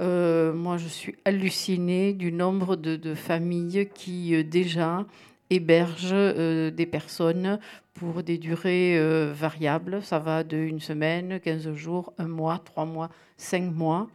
euh, 0.00 0.52
moi 0.52 0.76
je 0.76 0.88
suis 0.88 1.16
hallucinée 1.24 2.12
du 2.12 2.32
nombre 2.32 2.76
de, 2.76 3.14
familles 3.14 3.88
qui 3.94 4.34
euh, 4.34 4.42
déjà 4.42 5.06
hébergent 5.50 6.34
des 6.74 6.86
personnes 6.86 7.58
pour 7.98 8.22
des 8.22 8.38
durées 8.38 8.98
euh, 8.98 9.32
variables. 9.34 10.02
Ça 10.02 10.18
va 10.18 10.44
de 10.44 10.56
une 10.56 10.80
semaine, 10.80 11.40
15 11.40 11.74
jours, 11.74 12.12
un 12.18 12.28
mois, 12.28 12.60
trois 12.64 12.84
mois, 12.84 13.10
cinq 13.36 13.62
mois. 13.74 14.08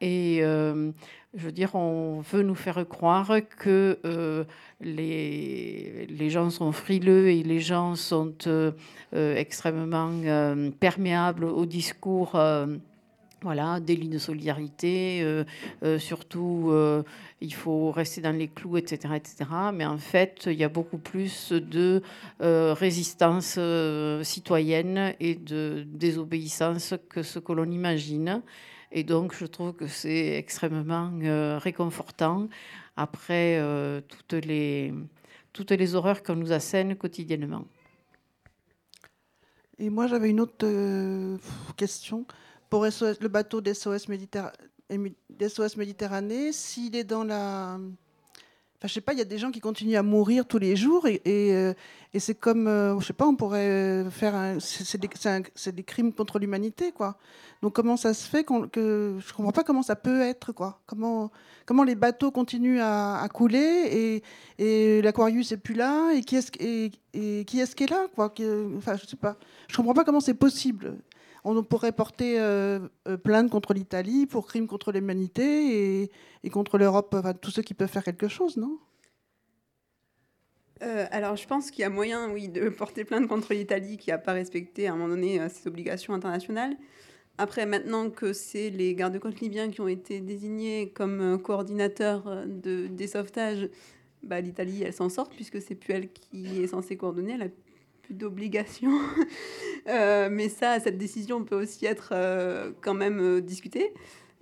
Et 0.00 0.38
euh, 0.42 0.90
je 1.34 1.44
veux 1.44 1.52
dire, 1.52 1.74
on 1.74 2.20
veut 2.20 2.42
nous 2.42 2.54
faire 2.54 2.86
croire 2.88 3.32
que 3.58 3.98
euh, 4.04 4.44
les, 4.80 6.06
les, 6.08 6.30
gens 6.30 6.48
sont 6.48 6.72
frileux 6.72 7.28
et 7.28 7.42
les 7.42 7.60
gens 7.60 7.94
sont 7.96 8.32
extrêmement 9.12 10.10
perméables 10.80 11.44
au 11.44 11.66
discours 11.66 12.40
voilà, 13.42 13.80
délit 13.80 14.08
de 14.08 14.18
solidarité, 14.18 15.20
euh, 15.22 15.44
euh, 15.82 15.98
surtout 15.98 16.68
euh, 16.70 17.02
il 17.40 17.54
faut 17.54 17.90
rester 17.90 18.20
dans 18.20 18.36
les 18.36 18.48
clous, 18.48 18.76
etc., 18.76 19.14
etc. 19.16 19.50
Mais 19.72 19.86
en 19.86 19.96
fait, 19.96 20.42
il 20.46 20.58
y 20.58 20.64
a 20.64 20.68
beaucoup 20.68 20.98
plus 20.98 21.52
de 21.52 22.02
résistance 22.40 23.58
citoyenne 24.22 25.14
et 25.20 25.34
de 25.34 25.86
désobéissance 25.86 26.94
que 27.08 27.22
ce 27.22 27.38
que 27.38 27.52
l'on 27.52 27.70
imagine. 27.70 28.42
Et 28.92 29.04
donc, 29.04 29.34
je 29.34 29.46
trouve 29.46 29.72
que 29.72 29.86
c'est 29.86 30.36
extrêmement 30.36 31.10
réconfortant 31.58 32.48
après 32.96 33.62
toutes, 34.08 34.44
les, 34.44 34.92
toutes 35.52 35.70
les 35.70 35.94
horreurs 35.94 36.22
qu'on 36.22 36.36
nous 36.36 36.52
assène 36.52 36.96
quotidiennement. 36.96 37.64
Et 39.78 39.88
moi, 39.88 40.06
j'avais 40.08 40.28
une 40.28 40.40
autre 40.40 40.66
question. 41.76 42.26
Pour 42.70 42.84
le 42.84 43.28
bateau 43.28 43.60
d'SOS 43.60 44.08
Méditerranée, 45.76 46.52
s'il 46.52 46.96
est 46.96 47.04
dans 47.04 47.24
la 47.24 47.78
Enfin, 48.80 48.88
je 48.88 48.94
sais 48.94 49.02
pas, 49.02 49.12
il 49.12 49.18
y 49.18 49.22
a 49.22 49.26
des 49.26 49.36
gens 49.36 49.50
qui 49.50 49.60
continuent 49.60 49.98
à 49.98 50.02
mourir 50.02 50.46
tous 50.46 50.56
les 50.56 50.74
jours 50.74 51.06
et, 51.06 51.20
euh, 51.26 51.74
c'est 52.18 52.34
comme, 52.34 52.66
euh, 52.66 52.98
je 52.98 53.08
sais 53.08 53.12
pas, 53.12 53.26
on 53.26 53.36
pourrait 53.36 54.06
faire 54.10 54.56
c'est 54.58 54.98
des, 54.98 55.82
crimes 55.82 56.14
contre 56.14 56.38
l'humanité, 56.38 56.90
quoi. 56.90 57.18
Donc 57.60 57.74
comment 57.74 57.98
ça 57.98 58.14
se 58.14 58.26
fait 58.26 58.42
que 58.42 59.18
je 59.18 59.32
comprends 59.34 59.52
pas 59.52 59.64
comment 59.64 59.82
ça 59.82 59.96
peut 59.96 60.22
être, 60.22 60.52
quoi. 60.52 60.80
Comment, 60.86 61.30
comment 61.66 61.84
les 61.84 61.94
bateaux 61.94 62.30
continuent 62.30 62.80
à, 62.80 63.28
couler 63.30 64.22
et, 64.58 65.02
l'Aquarius 65.02 65.52
est 65.52 65.58
plus 65.58 65.74
là 65.74 66.12
et 66.14 66.22
qui 66.22 66.36
est-ce 66.36 66.50
et, 66.58 67.44
qui 67.44 67.60
est-ce 67.60 67.76
qui 67.76 67.84
est 67.84 67.90
là, 67.90 68.06
quoi. 68.14 68.32
Enfin, 68.78 68.96
je 68.96 69.06
sais 69.06 69.16
pas. 69.16 69.36
Je 69.68 69.76
comprends 69.76 69.92
pas 69.92 70.04
comment 70.04 70.20
c'est 70.20 70.32
possible 70.32 70.96
on 71.44 71.62
pourrait 71.62 71.92
porter 71.92 72.38
euh, 72.38 72.80
euh, 73.08 73.16
plainte 73.16 73.50
contre 73.50 73.74
l'Italie 73.74 74.26
pour 74.26 74.46
crimes 74.46 74.66
contre 74.66 74.92
l'humanité 74.92 76.10
et, 76.42 76.50
contre 76.50 76.78
l'Europe, 76.78 77.14
enfin, 77.18 77.34
tous 77.34 77.50
ceux 77.50 77.62
qui 77.62 77.74
peuvent 77.74 77.90
faire 77.90 78.04
quelque 78.04 78.28
chose, 78.28 78.56
non? 78.56 78.78
Euh, 80.82 81.06
alors, 81.10 81.36
je 81.36 81.46
pense 81.46 81.70
qu'il 81.70 81.82
y 81.82 81.84
a 81.84 81.90
moyen, 81.90 82.30
oui, 82.30 82.48
de 82.48 82.68
porter 82.70 83.04
plainte 83.04 83.28
contre 83.28 83.52
l'Italie 83.52 83.98
qui 83.98 84.10
n'a 84.10 84.18
pas 84.18 84.32
respecté 84.32 84.86
à 84.86 84.92
un 84.92 84.96
moment 84.96 85.08
donné 85.08 85.46
ses 85.50 85.68
obligations 85.68 86.14
internationales. 86.14 86.74
Après, 87.36 87.66
maintenant 87.66 88.10
que 88.10 88.32
c'est 88.32 88.70
les 88.70 88.94
gardes-côtes 88.94 89.40
libyens 89.40 89.70
qui 89.70 89.80
ont 89.80 89.88
été 89.88 90.20
désignés 90.20 90.90
comme 90.90 91.40
coordinateurs 91.42 92.46
de, 92.46 92.86
des 92.86 93.06
sauvetages, 93.06 93.68
bah, 94.22 94.40
l'Italie, 94.40 94.82
elle 94.82 94.92
s'en 94.92 95.08
sort 95.08 95.28
puisque 95.28 95.60
c'est 95.60 95.74
plus 95.74 95.94
elle 95.94 96.12
qui 96.12 96.62
est 96.62 96.66
censée 96.66 96.96
coordonner. 96.96 97.32
Elle 97.34 97.52
d'obligation. 98.14 98.90
Euh, 99.88 100.28
mais 100.30 100.50
ça, 100.50 100.78
cette 100.78 100.98
décision 100.98 101.42
peut 101.42 101.56
aussi 101.56 101.86
être 101.86 102.10
euh, 102.12 102.70
quand 102.82 102.92
même 102.92 103.18
euh, 103.18 103.40
discutée. 103.40 103.94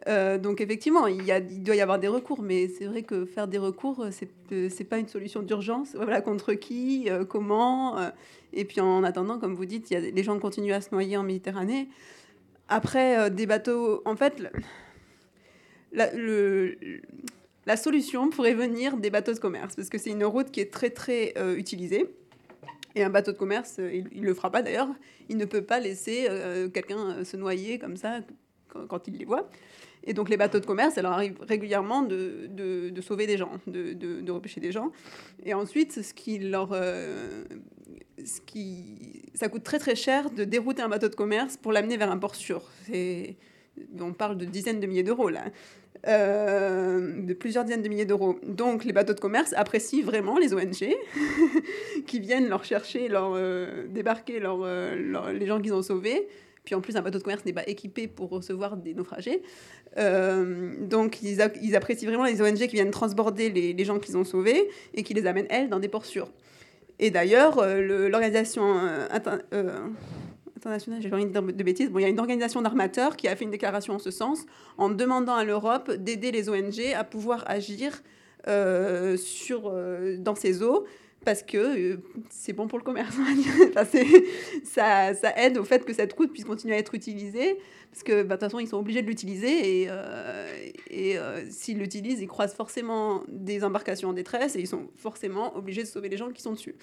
donc 0.06 0.60
effectivement, 0.60 1.06
il, 1.06 1.24
y 1.24 1.30
a, 1.30 1.38
il, 1.38 1.62
doit 1.62 1.76
y 1.76 1.80
avoir 1.80 2.00
des 2.00 2.08
recours, 2.08 2.42
mais 2.42 2.66
c'est 2.66 2.86
vrai 2.86 3.02
que 3.02 3.24
faire 3.24 3.46
des 3.46 3.58
recours, 3.58 4.06
c'est 4.10 4.28
n'est 4.50 4.84
pas 4.84 4.98
une 4.98 5.06
solution 5.06 5.42
d'urgence. 5.42 5.94
Voilà, 5.94 6.20
contre 6.22 6.54
qui, 6.54 7.08
comment. 7.28 7.96
et 8.52 8.64
puis 8.64 8.80
en 8.80 9.04
attendant, 9.04 9.38
comme 9.38 9.54
vous 9.54 9.64
dites, 9.64 9.90
il 9.90 9.94
y 9.94 9.96
a, 9.96 10.00
les 10.00 10.22
gens 10.24 10.38
continuent 10.38 10.72
à 10.72 10.80
se 10.80 10.88
noyer 10.92 11.16
en 11.16 11.22
Méditerranée. 11.22 11.88
Après, 12.68 13.30
des 13.30 13.46
bateaux... 13.46 14.02
En 14.04 14.16
fait, 14.16 14.42
la, 15.92 17.76
solution 17.76 18.28
pourrait 18.30 18.54
venir 18.54 18.96
des 18.96 19.10
bateaux 19.10 19.34
de 19.34 19.38
commerce, 19.38 19.76
parce 19.76 19.88
que 19.88 19.98
c'est 19.98 20.10
une 20.10 20.24
route 20.24 20.50
qui 20.50 20.60
est 20.60 20.72
très, 20.72 20.90
très 20.90 21.34
utilisée. 21.56 22.10
Et 22.98 23.04
un 23.04 23.10
bateau 23.10 23.30
de 23.30 23.36
commerce, 23.36 23.76
euh, 23.78 24.02
il 24.12 24.22
ne 24.22 24.26
le 24.26 24.34
fera 24.34 24.50
pas 24.50 24.60
d'ailleurs, 24.60 24.88
il 25.28 25.36
ne 25.36 25.44
peut 25.44 25.62
pas 25.62 25.78
laisser 25.78 26.26
euh, 26.28 26.68
quelqu'un 26.68 27.10
euh, 27.10 27.24
se 27.24 27.36
noyer 27.36 27.78
comme 27.78 27.96
ça 27.96 28.22
quand, 28.88 29.06
il 29.06 29.18
les 29.18 29.24
voit. 29.24 29.48
Et 30.02 30.14
donc 30.14 30.28
les 30.28 30.36
bateaux 30.36 30.58
de 30.58 30.66
commerce, 30.66 30.94
ça 30.94 31.02
leur 31.02 31.12
arrive 31.12 31.40
régulièrement 31.40 32.02
de, 32.02 32.48
de, 32.50 33.00
sauver 33.00 33.28
des 33.28 33.36
gens, 33.36 33.52
de, 33.68 33.92
de, 33.92 34.32
repêcher 34.32 34.60
des 34.60 34.72
gens. 34.72 34.90
Et 35.44 35.54
ensuite, 35.54 36.02
ce 36.02 36.12
qui 36.12 36.40
leur... 36.40 36.70
ce 36.70 38.40
qui, 38.46 39.22
ça 39.34 39.48
coûte 39.48 39.62
très 39.62 39.78
très 39.78 39.94
cher 39.94 40.30
de 40.30 40.42
dérouter 40.42 40.82
un 40.82 40.88
bateau 40.88 41.08
de 41.08 41.14
commerce 41.14 41.56
pour 41.56 41.70
l'amener 41.70 41.96
vers 41.96 42.10
un 42.10 42.18
port 42.18 42.34
sûr. 42.34 42.62
On 44.00 44.12
parle 44.12 44.36
de 44.36 44.44
dizaines 44.44 44.80
de 44.80 44.86
milliers 44.86 45.04
d'euros 45.04 45.28
là. 45.28 45.44
Euh, 46.06 47.22
de 47.22 47.34
plusieurs 47.34 47.64
dizaines 47.64 47.82
de 47.82 47.88
milliers 47.88 48.04
d'euros. 48.04 48.38
Donc 48.46 48.84
les 48.84 48.92
bateaux 48.92 49.14
de 49.14 49.20
commerce 49.20 49.52
apprécient 49.56 50.04
vraiment 50.04 50.38
les 50.38 50.54
ONG 50.54 50.94
qui 52.06 52.20
viennent 52.20 52.48
leur 52.48 52.64
chercher, 52.64 53.08
leur 53.08 53.32
euh, 53.34 53.86
débarquer 53.88 54.40
euh, 54.42 55.32
les 55.32 55.46
gens 55.46 55.60
qu'ils 55.60 55.74
ont 55.74 55.82
sauvés. 55.82 56.28
Puis 56.64 56.74
en 56.74 56.80
plus, 56.80 56.96
un 56.96 57.02
bateau 57.02 57.18
de 57.18 57.24
commerce 57.24 57.44
n'est 57.44 57.52
pas 57.52 57.66
équipé 57.66 58.06
pour 58.06 58.30
recevoir 58.30 58.76
des 58.76 58.94
naufragés. 58.94 59.42
donc 59.96 61.22
ils, 61.22 61.38
ils, 61.62 61.76
apprécient 61.76 62.08
vraiment 62.08 62.24
les 62.24 62.42
ONG 62.42 62.58
qui 62.58 62.76
viennent 62.76 62.90
transborder 62.90 63.48
les, 63.50 63.72
les 63.72 63.84
gens 63.84 63.98
qu'ils 63.98 64.16
ont 64.16 64.24
sauvés 64.24 64.68
et 64.94 65.02
qui 65.02 65.14
les 65.14 65.26
amènent, 65.26 65.46
elles, 65.48 65.68
dans 65.68 65.80
des 65.80 65.88
ports 65.88 66.04
sûrs. 66.04 66.30
Et 66.98 67.10
d'ailleurs, 67.10 67.64
l'organisation 67.66 68.76
j'ai 71.00 71.10
de 71.10 71.62
bêtises, 71.62 71.90
il 71.94 72.00
y 72.00 72.04
a 72.04 72.08
une 72.08 72.20
organisation 72.20 72.62
d'armateurs 72.62 73.16
qui 73.16 73.28
a 73.28 73.36
fait 73.36 73.44
une 73.44 73.50
déclaration 73.50 73.94
en 73.94 73.98
ce 73.98 74.10
sens, 74.10 74.46
en 74.76 74.88
demandant 74.88 75.34
à 75.34 75.44
l'Europe 75.44 75.90
d'aider 75.90 76.30
les 76.30 76.48
ONG 76.48 76.80
à 76.96 77.04
pouvoir 77.04 77.44
agir 77.46 78.02
euh, 78.46 79.16
euh, 79.50 80.16
dans 80.18 80.34
ces 80.34 80.62
eaux 80.62 80.86
parce 81.24 81.42
que 81.42 81.56
euh, 81.56 81.96
c'est 82.30 82.52
bon 82.52 82.68
pour 82.68 82.78
le 82.78 82.84
commerce. 82.84 83.14
ça, 84.64 85.14
ça, 85.14 85.32
aide 85.36 85.58
au 85.58 85.64
fait 85.64 85.84
que 85.84 85.92
cette 85.92 86.12
route 86.12 86.32
puisse 86.32 86.44
continuer 86.44 86.74
à 86.74 86.78
être 86.78 86.94
utilisée, 86.94 87.58
parce 87.90 88.02
que 88.02 88.22
bah, 88.22 88.36
de 88.36 88.40
toute 88.40 88.50
façon, 88.50 88.60
ils 88.60 88.68
sont 88.68 88.78
obligés 88.78 89.02
de 89.02 89.06
l'utiliser, 89.06 89.82
et, 89.82 89.88
et 90.90 91.16
s'ils 91.50 91.78
l'utilisent, 91.78 92.20
ils 92.20 92.28
croisent 92.28 92.54
forcément 92.54 93.24
des 93.28 93.64
embarcations 93.64 94.10
en 94.10 94.12
détresse, 94.12 94.56
et 94.56 94.60
ils 94.60 94.66
sont 94.66 94.88
forcément 94.96 95.56
obligés 95.56 95.82
de 95.82 95.88
sauver 95.88 96.08
les 96.08 96.16
gens 96.16 96.30
qui 96.30 96.42
sont 96.42 96.52
dessus. 96.52 96.74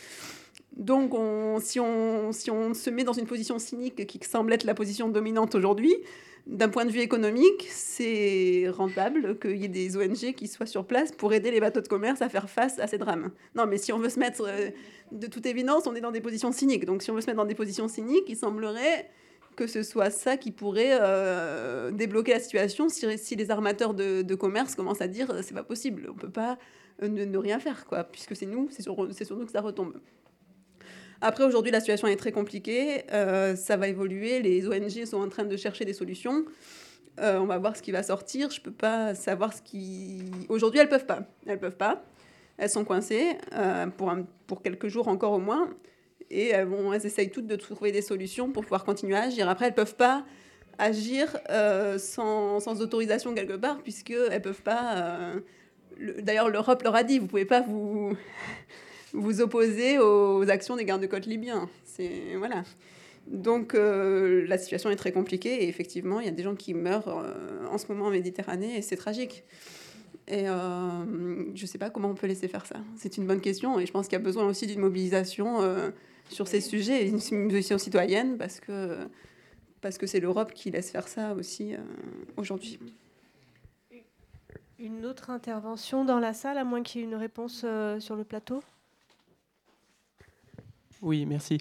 Donc, 0.75 1.13
si, 1.61 1.79
on, 1.79 2.31
si 2.31 2.51
on 2.51 2.73
se 2.73 2.89
met 2.89 3.03
dans 3.03 3.13
une 3.13 3.27
position 3.27 3.59
cynique 3.59 4.05
qui 4.07 4.19
semble 4.27 4.51
être 4.53 4.65
la 4.65 4.73
position 4.73 5.09
dominante 5.09 5.55
aujourd'hui, 5.55 5.95
d'un 6.47 6.69
point 6.69 6.85
de 6.85 6.91
vue 6.91 6.99
économique, 6.99 7.67
c'est 7.69 8.69
rentable 8.69 9.39
qu'il 9.39 9.57
y 9.57 9.65
ait 9.65 9.67
des 9.67 9.97
ONG 9.97 10.33
qui 10.33 10.47
soient 10.47 10.67
sur 10.67 10.85
place 10.85 11.11
pour 11.11 11.33
aider 11.33 11.49
les 11.49 11.59
bateaux 11.59 11.81
de 11.81 11.87
commerce 11.87 12.21
à 12.21 12.29
faire 12.29 12.49
face 12.49 12.77
à 12.79 12.87
ces 12.87 12.99
drames. 12.99 13.31
Non, 13.55 13.65
mais 13.65 13.77
si 13.77 13.91
on 13.91 13.97
veut 13.97 14.09
se 14.09 14.19
mettre, 14.19 14.43
euh, 14.45 14.69
de 15.11 15.27
toute 15.27 15.45
évidence, 15.47 15.87
on 15.87 15.95
est 15.95 16.01
dans 16.01 16.11
des 16.11 16.21
positions 16.21 16.51
cyniques. 16.51 16.85
Donc, 16.85 17.01
si 17.01 17.09
on 17.09 17.15
veut 17.15 17.21
se 17.21 17.27
mettre 17.27 17.37
dans 17.37 17.45
des 17.45 17.55
positions 17.55 17.87
cyniques, 17.87 18.25
il 18.27 18.35
semblerait 18.35 19.09
que 19.55 19.65
ce 19.65 19.81
soit 19.81 20.11
ça 20.11 20.37
qui 20.37 20.51
pourrait 20.51 20.97
euh, 21.01 21.89
débloquer 21.89 22.33
la 22.33 22.39
situation 22.39 22.89
si, 22.89 23.35
les 23.35 23.51
armateurs 23.51 23.93
de, 23.93 24.35
commerce 24.35 24.75
commencent 24.75 25.01
à 25.01 25.07
dire 25.07 25.33
c'est 25.41 25.53
pas 25.53 25.63
possible, 25.63 26.09
on 26.11 26.15
peut 26.15 26.29
pas 26.29 26.59
euh, 27.01 27.07
ne, 27.07 27.37
rien 27.37 27.59
faire, 27.59 27.85
puisque 28.11 28.35
c'est 28.35 28.45
nous, 28.45 28.67
c'est 28.69 28.83
sur 28.83 28.95
nous 29.37 29.45
que 29.45 29.51
ça 29.51 29.61
retombe. 29.61 29.95
Après, 31.27 31.43
aujourd'hui, 31.43 31.71
la 31.71 31.79
situation 31.79 32.07
est 32.07 32.17
très 32.17 32.31
compliquée. 32.31 33.03
Euh, 33.11 33.55
ça 33.55 33.77
va 33.77 33.87
évoluer. 33.87 34.43
Les 34.43 34.67
ONG 34.67 35.05
sont 35.05 35.19
en 35.19 35.27
train 35.27 35.43
de 35.43 35.57
chercher 35.57 35.83
des 35.83 35.93
solutions. 35.93 36.45
Euh, 37.19 37.39
on 37.39 37.47
va 37.47 37.57
voir 37.57 37.75
ce 37.75 37.81
qui 37.81 37.91
va 37.91 38.03
sortir. 38.03 38.51
Je 38.51 38.61
peux 38.61 38.69
pas 38.69 39.15
savoir 39.15 39.51
ce 39.51 39.63
qui... 39.63 40.21
Aujourd'hui, 40.49 40.79
elles 40.79 40.87
peuvent 40.87 41.07
pas. 41.07 41.23
Elles 41.47 41.59
peuvent 41.59 41.77
pas. 41.77 42.03
Elles 42.59 42.69
sont 42.69 42.85
coincées 42.85 43.39
euh, 43.53 43.87
pour, 43.87 44.13
pour 44.45 44.61
quelques 44.61 44.87
jours 44.87 45.07
encore 45.07 45.31
au 45.31 45.39
moins. 45.39 45.71
Et 46.29 46.49
elles, 46.49 46.69
elles 46.93 47.05
essayent 47.07 47.31
toutes 47.31 47.47
de 47.47 47.55
trouver 47.55 47.91
des 47.91 48.03
solutions 48.03 48.51
pour 48.51 48.61
pouvoir 48.61 48.83
continuer 48.83 49.15
à 49.15 49.23
agir. 49.23 49.49
Après, 49.49 49.65
elles 49.65 49.73
peuvent 49.73 49.95
pas 49.95 50.25
agir 50.77 51.39
sans, 51.97 52.59
sans, 52.59 52.81
autorisation 52.83 53.33
quelque 53.33 53.55
part, 53.55 53.81
puisqu'elles 53.81 54.31
ne 54.31 54.37
peuvent 54.37 54.61
pas... 54.61 55.31
D'ailleurs, 56.19 56.49
l'Europe 56.49 56.83
leur 56.83 56.93
a 56.93 57.01
dit, 57.01 57.17
vous 57.17 57.25
pouvez 57.25 57.45
pas 57.45 57.61
vous 57.61 58.15
vous 59.15 59.41
opposez 59.41 59.99
aux 59.99 60.49
actions 60.49 60.75
des 60.75 60.85
gardes-côtes 60.85 61.25
libyens. 61.25 61.69
C'est 61.83 62.35
voilà. 62.37 62.63
Donc 63.27 63.73
euh, 63.73 64.45
la 64.47 64.57
situation 64.57 64.89
est 64.91 64.95
très 64.95 65.11
compliquée 65.11 65.63
et 65.63 65.67
effectivement, 65.67 66.19
il 66.19 66.25
y 66.25 66.29
a 66.29 66.31
des 66.31 66.43
gens 66.43 66.55
qui 66.55 66.73
meurent 66.73 67.07
euh, 67.07 67.65
en 67.71 67.77
ce 67.77 67.87
moment 67.87 68.05
en 68.05 68.11
Méditerranée 68.11 68.77
et 68.77 68.81
c'est 68.81 68.97
tragique. 68.97 69.43
Et 70.27 70.47
euh, 70.49 71.05
je 71.55 71.61
ne 71.61 71.67
sais 71.67 71.77
pas 71.77 71.89
comment 71.89 72.09
on 72.09 72.15
peut 72.15 72.27
laisser 72.27 72.47
faire 72.47 72.65
ça. 72.65 72.75
C'est 72.97 73.17
une 73.17 73.25
bonne 73.25 73.41
question 73.41 73.79
et 73.79 73.85
je 73.85 73.91
pense 73.91 74.07
qu'il 74.07 74.17
y 74.17 74.21
a 74.21 74.23
besoin 74.23 74.45
aussi 74.45 74.67
d'une 74.67 74.79
mobilisation 74.79 75.59
sur 76.29 76.47
ces 76.47 76.61
sujets, 76.61 77.07
une 77.07 77.19
mobilisation 77.31 77.77
citoyenne 77.77 78.37
parce 78.37 78.59
que 78.59 78.97
parce 79.81 79.99
que 79.99 80.07
c'est 80.07 80.19
l'Europe 80.19 80.51
qui 80.53 80.71
laisse 80.71 80.89
faire 80.89 81.07
ça 81.07 81.35
aussi 81.35 81.75
aujourd'hui. 82.37 82.79
Une 84.79 85.05
autre 85.05 85.29
intervention 85.29 86.05
dans 86.05 86.19
la 86.19 86.33
salle, 86.33 86.57
à 86.57 86.63
moins 86.63 86.81
qu'il 86.81 87.01
y 87.01 87.03
ait 87.03 87.07
une 87.07 87.15
réponse 87.15 87.65
sur 87.99 88.15
le 88.15 88.23
plateau? 88.23 88.61
Oui, 91.05 91.25
merci. 91.25 91.59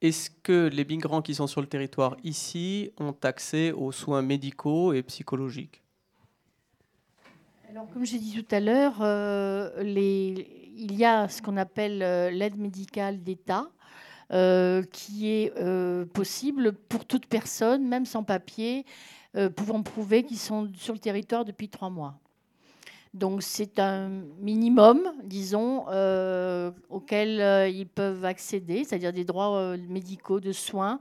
Est-ce 0.00 0.30
que 0.30 0.68
les 0.72 0.84
migrants 0.84 1.22
qui 1.22 1.34
sont 1.34 1.46
sur 1.46 1.60
le 1.60 1.66
territoire 1.66 2.16
ici 2.24 2.90
ont 2.98 3.14
accès 3.22 3.72
aux 3.72 3.92
soins 3.92 4.22
médicaux 4.22 4.92
et 4.92 5.02
psychologiques? 5.02 5.82
Alors, 7.68 7.86
comme 7.92 8.06
j'ai 8.06 8.18
dit 8.18 8.42
tout 8.42 8.54
à 8.54 8.60
l'heure, 8.60 8.96
euh, 9.02 9.70
il 9.84 10.94
y 10.94 11.04
a 11.04 11.28
ce 11.28 11.42
qu'on 11.42 11.58
appelle 11.58 12.02
euh, 12.02 12.30
l'aide 12.30 12.56
médicale 12.56 13.22
d'État. 13.22 13.68
Euh, 14.30 14.82
qui 14.92 15.26
est 15.30 15.54
possible 16.12 16.74
pour 16.74 17.06
toute 17.06 17.24
personne, 17.24 17.88
même 17.88 18.04
sans 18.04 18.22
papier, 18.22 18.84
pouvant 19.56 19.82
prouver 19.82 20.22
qu'ils 20.22 20.38
sont 20.38 20.70
sur 20.74 20.92
le 20.92 20.98
territoire 20.98 21.46
depuis 21.46 21.70
trois 21.70 21.88
mois. 21.88 22.20
Donc 23.18 23.42
c'est 23.42 23.80
un 23.80 24.08
minimum, 24.38 25.12
disons, 25.24 25.86
euh, 25.88 26.70
auquel 26.88 27.40
euh, 27.40 27.68
ils 27.68 27.88
peuvent 27.88 28.24
accéder, 28.24 28.84
c'est-à-dire 28.84 29.12
des 29.12 29.24
droits 29.24 29.56
euh, 29.58 29.76
médicaux 29.88 30.38
de 30.38 30.52
soins. 30.52 31.00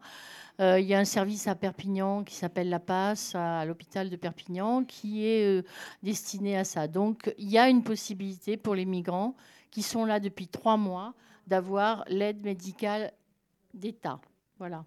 il 0.59 0.85
y 0.85 0.95
a 0.95 0.99
un 0.99 1.05
service 1.05 1.47
à 1.47 1.53
Perpignan 1.53 2.23
qui 2.23 2.33
s'appelle 2.33 2.69
La 2.69 2.79
Passe, 2.79 3.35
à, 3.35 3.63
l'hôpital 3.65 4.09
de 4.09 4.15
Perpignan, 4.15 4.83
qui 4.83 5.23
est 5.27 5.63
destiné 6.01 6.57
à 6.57 6.63
ça. 6.63 6.87
Donc 6.87 7.31
il 7.37 7.49
y 7.49 7.59
a 7.59 7.69
une 7.69 7.83
possibilité 7.83 8.57
pour 8.57 8.73
les 8.73 8.85
migrants 8.85 9.35
qui 9.69 9.83
sont 9.83 10.03
là 10.03 10.19
depuis 10.19 10.47
trois 10.47 10.77
mois 10.77 11.13
d'avoir 11.45 12.03
l'aide 12.07 12.43
médicale 12.43 13.13
d'État. 13.75 14.19
Voilà. 14.57 14.83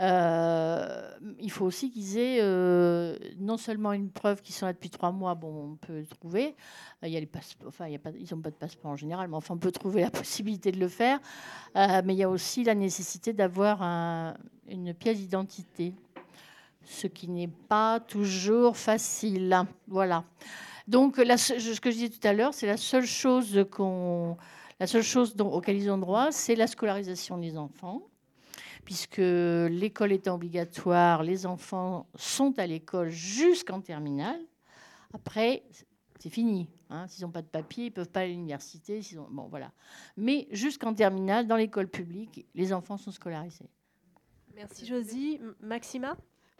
Euh, 0.00 1.10
il 1.40 1.50
faut 1.50 1.64
aussi 1.64 1.90
qu'ils 1.90 2.18
aient 2.18 2.38
euh, 2.42 3.16
non 3.38 3.56
seulement 3.56 3.92
une 3.92 4.10
preuve 4.10 4.42
qu'ils 4.42 4.54
sont 4.54 4.66
là 4.66 4.74
depuis 4.74 4.90
trois 4.90 5.10
mois, 5.10 5.34
bon, 5.34 5.72
on 5.72 5.76
peut 5.76 6.04
trouver. 6.04 6.54
Il 7.02 7.08
y 7.08 7.16
a 7.16 7.20
les 7.20 7.28
enfin, 7.66 7.86
ils 7.88 8.34
n'ont 8.34 8.42
pas 8.42 8.50
de 8.50 8.56
passeport 8.56 8.90
en 8.90 8.96
général, 8.96 9.28
mais 9.28 9.36
enfin, 9.36 9.54
on 9.54 9.58
peut 9.58 9.72
trouver 9.72 10.02
la 10.02 10.10
possibilité 10.10 10.70
de 10.70 10.78
le 10.78 10.88
faire. 10.88 11.18
Euh, 11.76 12.02
mais 12.04 12.14
il 12.14 12.18
y 12.18 12.22
a 12.22 12.28
aussi 12.28 12.64
la 12.64 12.74
nécessité 12.74 13.32
d'avoir 13.32 13.82
une 14.68 14.92
pièce 14.94 15.18
d'identité, 15.18 15.94
ce 16.84 17.06
qui 17.06 17.28
n'est 17.28 17.48
pas 17.48 18.00
toujours 18.00 18.76
facile. 18.76 19.64
Voilà. 19.88 20.24
Donc, 20.88 21.16
ce 21.16 21.80
que 21.80 21.90
je 21.90 21.96
disais 21.96 22.10
tout 22.10 22.28
à 22.28 22.32
l'heure, 22.32 22.54
c'est 22.54 22.66
la 22.66 22.76
seule 22.76 23.06
chose 23.06 23.66
qu'on, 23.70 24.36
la 24.78 24.86
seule 24.86 25.02
chose 25.02 25.34
dont, 25.34 25.50
auquel 25.50 25.76
ils 25.76 25.90
ont 25.90 25.98
droit, 25.98 26.30
c'est 26.30 26.54
la 26.54 26.66
scolarisation 26.66 27.38
des 27.38 27.56
enfants 27.56 28.02
puisque 28.86 29.18
l'école 29.18 30.12
étant 30.12 30.36
obligatoire, 30.36 31.24
les 31.24 31.44
enfants 31.44 32.06
sont 32.14 32.56
à 32.56 32.68
l'école 32.68 33.10
jusqu'en 33.10 33.80
terminale. 33.80 34.40
Après, 35.12 35.64
c'est 36.20 36.30
fini. 36.30 36.70
Hein. 36.88 37.08
S'ils 37.08 37.24
n'ont 37.24 37.32
pas 37.32 37.42
de 37.42 37.48
papier, 37.48 37.86
ils 37.86 37.88
ne 37.88 37.94
peuvent 37.94 38.08
pas 38.08 38.20
aller 38.20 38.30
à 38.30 38.32
l'université. 38.34 39.00
Bon, 39.30 39.48
voilà. 39.48 39.72
Mais 40.16 40.46
jusqu'en 40.52 40.94
terminale, 40.94 41.48
dans 41.48 41.56
l'école 41.56 41.88
publique, 41.88 42.46
les 42.54 42.72
enfants 42.72 42.96
sont 42.96 43.10
scolarisés. 43.10 43.68
Merci 44.54 44.86
Josie. 44.86 45.40
Maxima? 45.60 46.16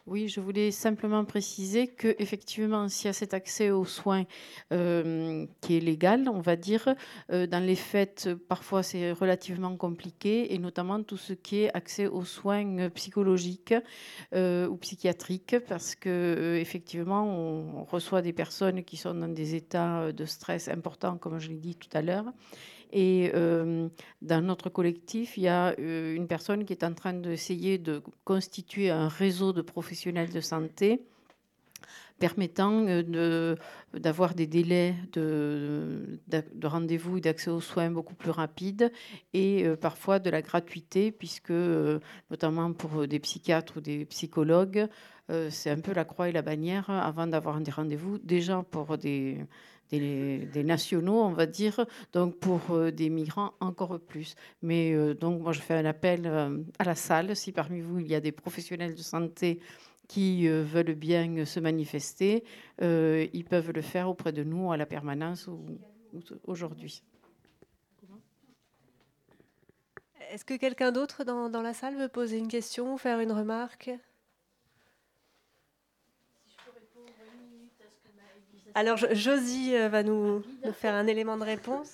Oui, 0.07 0.29
je 0.29 0.39
voulais 0.39 0.71
simplement 0.71 1.25
préciser 1.25 1.87
que 1.87 2.15
effectivement, 2.17 2.87
s'il 2.87 3.07
y 3.07 3.09
a 3.09 3.13
cet 3.13 3.33
accès 3.33 3.71
aux 3.71 3.83
soins 3.83 4.23
euh, 4.71 5.45
qui 5.59 5.75
est 5.75 5.81
légal, 5.81 6.29
on 6.29 6.39
va 6.39 6.55
dire, 6.55 6.95
euh, 7.31 7.45
dans 7.45 7.59
les 7.63 7.75
faits, 7.75 8.29
parfois 8.47 8.83
c'est 8.83 9.11
relativement 9.11 9.75
compliqué, 9.75 10.53
et 10.53 10.59
notamment 10.59 11.03
tout 11.03 11.17
ce 11.17 11.33
qui 11.33 11.63
est 11.63 11.75
accès 11.75 12.07
aux 12.07 12.23
soins 12.23 12.89
psychologiques 12.91 13.75
euh, 14.33 14.67
ou 14.69 14.77
psychiatriques, 14.77 15.57
parce 15.67 15.93
que 15.93 16.57
effectivement, 16.57 17.25
on 17.25 17.83
reçoit 17.83 18.21
des 18.21 18.33
personnes 18.33 18.85
qui 18.85 18.95
sont 18.95 19.13
dans 19.13 19.27
des 19.27 19.55
états 19.55 20.13
de 20.13 20.25
stress 20.25 20.69
importants, 20.69 21.17
comme 21.17 21.37
je 21.37 21.49
l'ai 21.49 21.57
dit 21.57 21.75
tout 21.75 21.89
à 21.91 22.01
l'heure, 22.01 22.31
et 22.91 23.31
euh, 23.33 23.89
dans 24.21 24.41
notre 24.41 24.69
collectif, 24.69 25.37
il 25.37 25.43
y 25.43 25.47
a 25.47 25.75
euh, 25.79 26.15
une 26.15 26.27
personne 26.27 26.65
qui 26.65 26.73
est 26.73 26.83
en 26.83 26.93
train 26.93 27.13
d'essayer 27.13 27.77
de 27.77 28.01
constituer 28.23 28.89
un 28.89 29.07
réseau 29.07 29.53
de 29.53 29.61
professionnels 29.61 30.31
de 30.31 30.41
santé 30.41 31.01
permettant 32.19 32.87
euh, 32.87 33.55
d'avoir 33.93 34.33
des 34.33 34.47
délais 34.47 34.95
de, 35.13 36.19
de 36.27 36.67
rendez-vous 36.67 37.17
et 37.17 37.21
d'accès 37.21 37.51
aux 37.51 37.61
soins 37.61 37.91
beaucoup 37.91 38.15
plus 38.15 38.31
rapides 38.31 38.91
et 39.33 39.67
parfois 39.79 40.17
de 40.17 40.31
la 40.31 40.41
gratuité, 40.41 41.11
puisque 41.11 41.53
notamment 42.31 42.73
pour 42.73 43.07
des 43.07 43.19
psychiatres 43.19 43.77
ou 43.77 43.81
des 43.81 44.05
psychologues, 44.05 44.87
c'est 45.51 45.69
un 45.69 45.79
peu 45.79 45.93
la 45.93 46.05
croix 46.05 46.27
et 46.27 46.31
la 46.31 46.41
bannière 46.41 46.89
avant 46.89 47.27
d'avoir 47.27 47.61
des 47.61 47.69
rendez-vous, 47.69 48.17
déjà 48.17 48.63
pour 48.63 48.97
des 48.97 49.37
des, 49.89 50.63
nationaux, 50.63 51.21
on 51.21 51.31
va 51.31 51.45
dire, 51.45 51.85
donc 52.13 52.37
pour 52.37 52.71
euh, 52.71 52.91
des 52.91 53.09
migrants 53.09 53.53
encore 53.59 53.99
plus. 53.99 54.35
Mais 54.61 54.93
euh, 54.93 55.13
donc 55.13 55.41
moi 55.41 55.53
je 55.53 55.61
fais 55.61 55.75
un 55.75 55.85
appel 55.85 56.25
euh, 56.25 56.57
à 56.79 56.83
la 56.83 56.95
salle, 56.95 57.35
si 57.35 57.51
parmi 57.51 57.81
vous 57.81 57.99
il 57.99 58.07
y 58.07 58.15
a 58.15 58.21
des 58.21 58.31
professionnels 58.31 58.95
de 58.95 59.01
santé 59.01 59.59
qui 60.07 60.47
veulent 60.47 60.95
bien 60.95 61.43
se 61.43 61.59
manifester, 61.59 62.45
ils 62.79 63.45
peuvent 63.49 63.71
le 63.73 63.81
faire 63.81 64.07
auprès 64.07 64.31
de 64.31 64.41
nous 64.41 64.71
à 64.71 64.77
la 64.77 64.85
permanence 64.85 65.47
ou, 65.47 65.59
aujourd'hui. 66.45 67.03
Est-ce 70.31 70.45
que 70.45 70.53
quelqu'un 70.53 70.93
d'autre 70.93 71.25
dans, 71.25 71.49
dans 71.49 71.61
la 71.61 71.73
salle 71.73 71.97
veut 71.97 72.07
poser 72.07 72.37
une 72.37 72.47
question 72.47 72.93
ou 72.93 72.97
faire 72.97 73.19
une 73.19 73.33
remarque? 73.33 73.91
Alors, 78.77 78.99
Josie 79.11 79.75
euh, 79.75 79.89
va 79.89 80.03
nous, 80.03 80.43
faire 80.73 80.93
un 80.93 81.07
élément 81.07 81.35
de 81.35 81.43
réponse. 81.43 81.91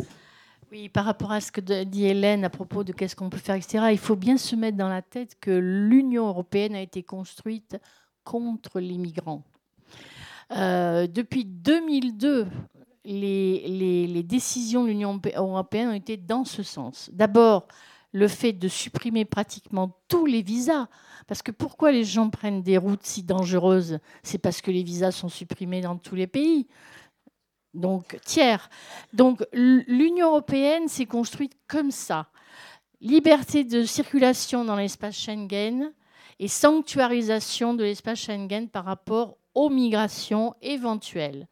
Oui, 0.70 0.90
par 0.90 1.06
rapport 1.06 1.32
à 1.32 1.40
ce 1.40 1.50
que 1.50 1.62
dit 1.62 2.08
Hélène 2.08 2.44
à 2.44 2.50
propos 2.50 2.84
de 2.84 2.92
qu'est-ce 2.92 3.16
qu'on 3.16 3.30
peut 3.30 3.38
faire, 3.38 3.56
etc., 3.56 3.86
il 3.92 3.98
faut 3.98 4.18
bien 4.18 4.36
se 4.36 4.54
mettre 4.58 4.76
dans 4.76 4.90
la 4.90 5.02
tête 5.02 5.38
que 5.40 5.52
l'Union 5.52 6.28
européenne 6.28 6.76
a 6.76 6.82
été 6.82 7.02
construite 7.02 7.78
contre 8.26 8.82
les 8.82 8.98
migrants. 8.98 9.44
Euh, 10.52 11.08
depuis 11.08 11.46
2002, 11.46 12.48
les, 13.06 14.08
les 14.10 14.24
décisions 14.24 14.84
de 14.84 14.90
l'Union 14.90 15.22
européenne 15.38 15.88
ont 15.88 15.94
été 15.94 16.18
dans 16.18 16.44
ce 16.44 16.64
sens. 16.64 17.10
D'abord, 17.14 17.66
le 18.12 18.28
fait 18.28 18.52
de 18.52 18.68
supprimer 18.68 19.24
pratiquement 19.24 19.98
tous 20.10 20.26
les 20.26 20.42
visas. 20.42 20.90
Parce 21.28 21.42
que 21.42 21.52
pourquoi 21.52 21.92
les 21.92 22.04
gens 22.04 22.30
prennent 22.30 22.62
des 22.62 22.78
routes 22.78 23.06
si 23.06 23.24
dangereuses? 23.24 24.00
C'est 24.24 24.38
parce 24.38 24.62
que 24.62 24.72
les 24.72 24.84
visas 24.84 25.12
sont 25.12 25.30
supprimés 25.30 25.82
dans 25.82 25.98
tous 25.98 26.16
les 26.16 26.28
pays. 26.28 26.68
Donc, 27.74 28.20
tiers. 28.26 28.70
Donc, 29.14 29.44
l'Union 29.54 30.30
européenne 30.30 30.88
s'est 30.88 31.06
construite 31.06 31.54
comme 31.68 31.92
ça. 31.92 32.28
Liberté 33.02 33.64
de 33.64 33.84
circulation 33.84 34.64
dans 34.64 34.76
l'espace 34.76 35.16
Schengen 35.16 35.92
et 36.40 36.48
sanctuarisation 36.48 37.74
de 37.74 37.84
l'espace 37.84 38.20
Schengen 38.20 38.70
par 38.70 38.86
rapport 38.86 39.38
aux 39.56 39.70
migrations 39.70 40.56
éventuelles. 40.62 41.48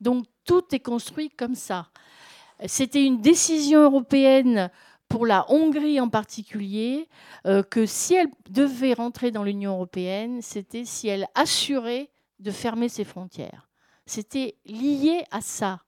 Donc, 0.00 0.26
tout 0.44 0.62
est 0.72 0.80
construit 0.80 1.30
comme 1.30 1.54
ça. 1.54 1.88
C'était 2.66 3.04
une 3.04 3.20
décision 3.20 3.82
européenne 3.82 4.70
pour 5.14 5.26
la 5.26 5.48
Hongrie 5.48 6.00
en 6.00 6.08
particulier, 6.08 7.08
euh, 7.46 7.62
que 7.62 7.86
si 7.86 8.14
elle 8.14 8.26
devait 8.50 8.94
rentrer 8.94 9.30
dans 9.30 9.44
l'Union 9.44 9.74
européenne, 9.74 10.42
c'était 10.42 10.84
si 10.84 11.06
elle 11.06 11.28
assurait 11.36 12.10
de 12.40 12.50
fermer 12.50 12.88
ses 12.88 13.04
frontières. 13.04 13.68
C'était 14.06 14.56
lié 14.66 15.22
à 15.30 15.40
ça. 15.40 15.82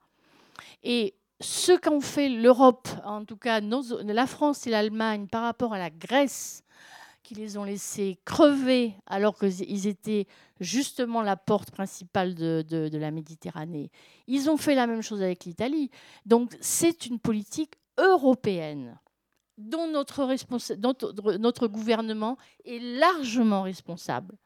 Et 0.85 1.17
ce 1.41 1.73
qu'ont 1.73 2.01
fait 2.01 2.29
l'Europe, 2.29 2.87
en 3.05 3.25
tout 3.25 3.37
cas 3.37 3.61
la 3.61 4.27
France 4.29 4.65
et 4.69 4.71
l'Allemagne 4.71 5.27
par 5.27 5.43
rapport 5.43 5.75
à 5.75 5.79
la 5.79 5.91
Grèce, 5.91 6.63
qui 7.25 7.35
les 7.35 7.59
ont 7.59 7.65
laissés 7.65 8.21
crever 8.25 8.95
alors 9.09 9.37
qu'ils 9.37 9.89
étaient 9.89 10.29
justement 10.61 11.23
la 11.23 11.37
porte 11.37 11.73
principale 11.73 12.37
de, 12.37 12.91
la 12.93 13.11
Méditerranée. 13.11 13.91
Ils 14.29 14.49
ont 14.49 14.57
fait 14.57 14.77
la 14.77 14.87
même 14.87 15.03
chose 15.03 15.21
avec 15.21 15.47
l'Italie. 15.47 15.91
Donc 16.27 16.57
c'est 16.61 17.07
une 17.07 17.19
politique 17.19 17.75
européenne 17.99 18.97
dont 19.59 19.87
notre, 19.89 21.67
gouvernement 21.67 22.37
est 22.65 22.79
largement 22.79 23.63
responsable. 23.63 24.37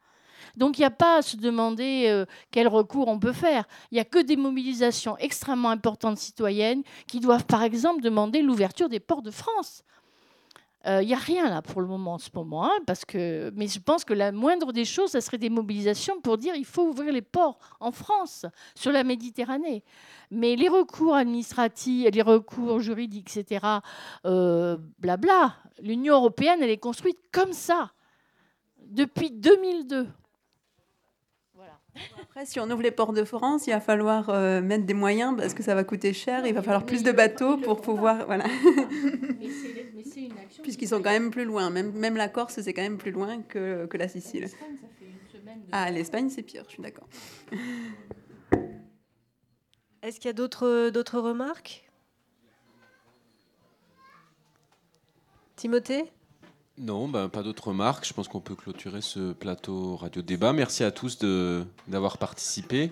Donc 0.57 0.77
il 0.77 0.81
n'y 0.81 0.85
a 0.85 0.91
pas 0.91 1.17
à 1.17 1.21
se 1.21 1.37
demander 1.37 2.05
euh, 2.07 2.25
quel 2.49 2.67
recours 2.67 3.07
on 3.07 3.19
peut 3.19 3.33
faire. 3.33 3.65
Il 3.91 3.95
n'y 3.95 4.01
a 4.01 4.05
que 4.05 4.19
des 4.19 4.35
mobilisations 4.35 5.17
extrêmement 5.17 5.69
importantes 5.69 6.17
citoyennes 6.17 6.83
qui 7.07 7.19
doivent 7.19 7.45
par 7.45 7.63
exemple 7.63 8.01
demander 8.01 8.41
l'ouverture 8.41 8.89
des 8.89 8.99
ports 8.99 9.21
de 9.21 9.31
France. 9.31 9.83
Il 10.83 10.89
euh, 10.89 11.03
n'y 11.03 11.13
a 11.13 11.17
rien 11.17 11.47
là 11.47 11.61
pour 11.61 11.79
le 11.81 11.87
moment 11.87 12.15
en 12.15 12.17
ce 12.17 12.29
moment, 12.33 12.65
hein, 12.65 12.79
parce 12.87 13.05
que, 13.05 13.51
mais 13.55 13.67
je 13.67 13.79
pense 13.79 14.03
que 14.03 14.15
la 14.15 14.31
moindre 14.31 14.73
des 14.73 14.85
choses, 14.85 15.11
ça 15.11 15.21
serait 15.21 15.37
des 15.37 15.51
mobilisations 15.51 16.19
pour 16.21 16.39
dire 16.39 16.55
il 16.55 16.65
faut 16.65 16.87
ouvrir 16.87 17.13
les 17.13 17.21
ports 17.21 17.59
en 17.79 17.91
France, 17.91 18.47
sur 18.73 18.91
la 18.91 19.03
Méditerranée. 19.03 19.83
Mais 20.31 20.55
les 20.55 20.69
recours 20.69 21.13
administratifs, 21.13 22.09
les 22.11 22.21
recours 22.23 22.79
juridiques, 22.79 23.37
etc., 23.37 23.63
euh, 24.25 24.77
blabla, 24.97 25.55
l'Union 25.83 26.15
européenne, 26.15 26.59
elle 26.63 26.71
est 26.71 26.77
construite 26.77 27.19
comme 27.31 27.53
ça, 27.53 27.91
depuis 28.79 29.29
2002. 29.29 30.07
Après, 32.21 32.45
si 32.45 32.59
on 32.59 32.69
ouvre 32.69 32.81
les 32.81 32.91
ports 32.91 33.13
de 33.13 33.23
France, 33.23 33.67
il 33.67 33.71
va 33.71 33.81
falloir 33.81 34.29
euh, 34.29 34.61
mettre 34.61 34.85
des 34.85 34.93
moyens 34.93 35.35
parce 35.35 35.53
que 35.53 35.63
ça 35.63 35.75
va 35.75 35.83
coûter 35.83 36.13
cher. 36.13 36.45
Il 36.45 36.53
va 36.53 36.61
falloir 36.61 36.85
plus 36.85 37.03
de 37.03 37.11
bateaux 37.11 37.57
pour 37.57 37.81
pouvoir. 37.81 38.25
Voilà. 38.25 38.45
Puisqu'ils 40.63 40.87
sont 40.87 41.01
quand 41.01 41.11
même 41.11 41.31
plus 41.31 41.45
loin. 41.45 41.69
Même, 41.69 41.91
même 41.91 42.15
la 42.15 42.29
Corse, 42.29 42.61
c'est 42.61 42.73
quand 42.73 42.81
même 42.81 42.97
plus 42.97 43.11
loin 43.11 43.41
que, 43.41 43.85
que 43.87 43.97
la 43.97 44.07
Sicile. 44.07 44.47
Ah, 45.71 45.91
l'Espagne, 45.91 46.29
c'est 46.29 46.43
pire, 46.43 46.63
je 46.67 46.73
suis 46.73 46.83
d'accord. 46.83 47.07
Est-ce 50.01 50.19
qu'il 50.19 50.29
y 50.29 50.29
a 50.29 50.33
d'autres 50.33 51.19
remarques? 51.19 51.87
Timothée? 55.55 56.11
Non, 56.81 57.07
ben, 57.07 57.29
pas 57.29 57.43
d'autres 57.43 57.67
remarques. 57.67 58.07
Je 58.07 58.13
pense 58.13 58.27
qu'on 58.27 58.39
peut 58.39 58.55
clôturer 58.55 59.01
ce 59.01 59.33
plateau 59.33 59.95
radio 59.95 60.21
débat. 60.21 60.51
Merci 60.51 60.83
à 60.83 60.91
tous 60.91 61.19
d'avoir 61.87 62.17
participé. 62.17 62.91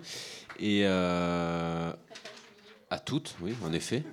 Et 0.59 0.81
euh, 0.83 1.91
à 2.89 2.99
toutes, 2.99 3.35
oui, 3.41 3.55
en 3.65 3.73
effet. 3.73 4.03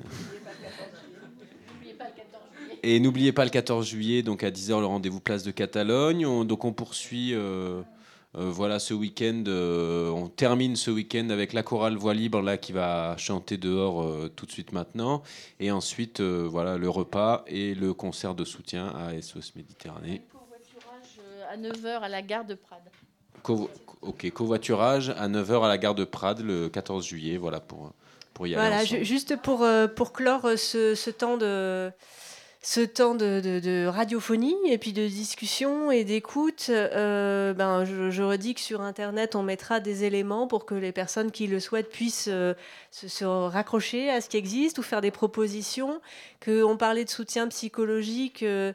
Et 2.83 3.01
n'oubliez 3.01 3.33
pas 3.33 3.45
le 3.45 3.51
14 3.51 3.87
juillet, 3.87 4.23
donc 4.23 4.45
à 4.45 4.51
10h, 4.51 4.81
le 4.81 4.87
rendez-vous 4.87 5.21
place 5.21 5.43
de 5.43 5.51
Catalogne. 5.51 6.47
donc 6.47 6.65
on 6.65 6.73
poursuit. 6.73 7.35
Euh, 7.35 7.83
euh, 8.37 8.51
voilà, 8.51 8.79
ce 8.79 8.93
week-end, 8.95 9.45
euh, 9.49 10.11
on 10.11 10.29
termine 10.29 10.77
ce 10.77 10.91
week-end 10.91 11.31
avec 11.31 11.53
la 11.53 11.63
chorale 11.63 11.97
Voix 11.97 12.13
Libre 12.15 12.43
là 12.43 12.57
qui 12.59 12.73
va 12.73 13.17
chanter 13.17 13.57
dehors 13.57 14.03
euh, 14.03 14.29
tout 14.35 14.45
de 14.47 14.51
suite 14.51 14.73
maintenant, 14.73 15.23
et 15.61 15.71
ensuite 15.71 16.21
voilà 16.21 16.77
le 16.77 16.89
repas 16.91 17.45
et 17.47 17.75
le 17.75 17.95
concert 17.95 18.35
de 18.35 18.45
soutien 18.45 18.89
à 18.89 19.21
SOS 19.21 19.55
Méditerranée. 19.57 20.23
à 21.51 21.57
9h 21.57 22.01
à 22.01 22.09
la 22.09 22.23
gare 22.23 22.45
de 22.45 22.55
Prades. 22.55 22.91
Co- 23.43 23.71
ok, 24.03 24.29
covoiturage 24.33 25.11
à 25.11 25.29
9h 25.29 25.65
à 25.65 25.69
la 25.69 25.79
gare 25.79 25.95
de 25.95 26.05
Prades 26.05 26.41
le 26.41 26.69
14 26.69 27.07
juillet, 27.07 27.37
voilà, 27.39 27.61
pour, 27.61 27.93
pour 28.35 28.47
y 28.47 28.55
aller 28.55 28.61
Voilà, 28.69 28.83
ensemble. 28.83 29.05
juste 29.05 29.37
pour, 29.41 29.63
euh, 29.63 29.87
pour 29.87 30.13
clore 30.13 30.59
ce, 30.59 30.95
ce 30.97 31.11
temps 31.11 31.37
de 31.37 31.91
ce 32.67 32.81
temps 32.81 33.15
de, 33.15 33.41
de- 33.63 33.87
radiophonie 33.87 34.57
et 34.67 34.77
puis 34.77 34.93
de 34.93 35.07
discussion 35.07 35.93
et 35.93 36.03
d'écoute, 36.03 36.67
euh, 36.69 37.55
ben, 37.55 37.85
je, 37.85 38.11
je 38.11 38.23
redis 38.25 38.55
que 38.55 38.61
sur 38.61 38.81
Internet, 38.81 39.37
on 39.37 39.45
mettra 39.45 39.79
des 39.79 40.03
éléments 40.03 40.49
pour 40.49 40.67
que 40.67 40.75
les 40.75 40.91
personnes 40.91 41.31
qui 41.31 41.47
le 41.47 41.61
souhaitent 41.61 41.89
puissent 41.89 42.29
euh, 42.29 42.55
se, 42.91 43.25
raccrocher 43.25 44.11
à 44.11 44.21
ce 44.21 44.29
qui 44.29 44.37
existe 44.37 44.79
ou 44.79 44.83
faire 44.83 45.01
des 45.01 45.13
propositions. 45.13 46.01
Que 46.41 46.65
on 46.65 46.77
parlait 46.77 47.05
de 47.05 47.09
soutien 47.09 47.47
psychologique. 47.47 48.43
euh, 48.43 48.73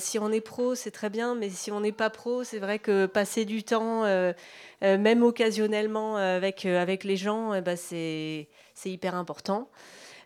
si 0.00 0.18
on 0.18 0.32
est 0.32 0.40
pro, 0.40 0.74
c'est 0.74 0.90
très 0.90 1.08
bien, 1.08 1.36
mais 1.36 1.48
si 1.48 1.70
on 1.70 1.78
n'est 1.78 1.92
pas 1.92 2.10
pro, 2.10 2.42
c'est 2.42 2.58
vrai 2.58 2.80
que 2.80 3.06
passer 3.06 3.44
du 3.44 3.62
temps, 3.62 4.02
même 4.82 5.22
occasionnellement, 5.22 6.16
avec, 6.16 6.66
avec 6.66 7.04
les 7.04 7.16
gens, 7.16 7.54
eh 7.54 7.60
ben, 7.60 7.76
c'est 7.76 8.48
hyper 8.84 9.14
important. 9.14 9.68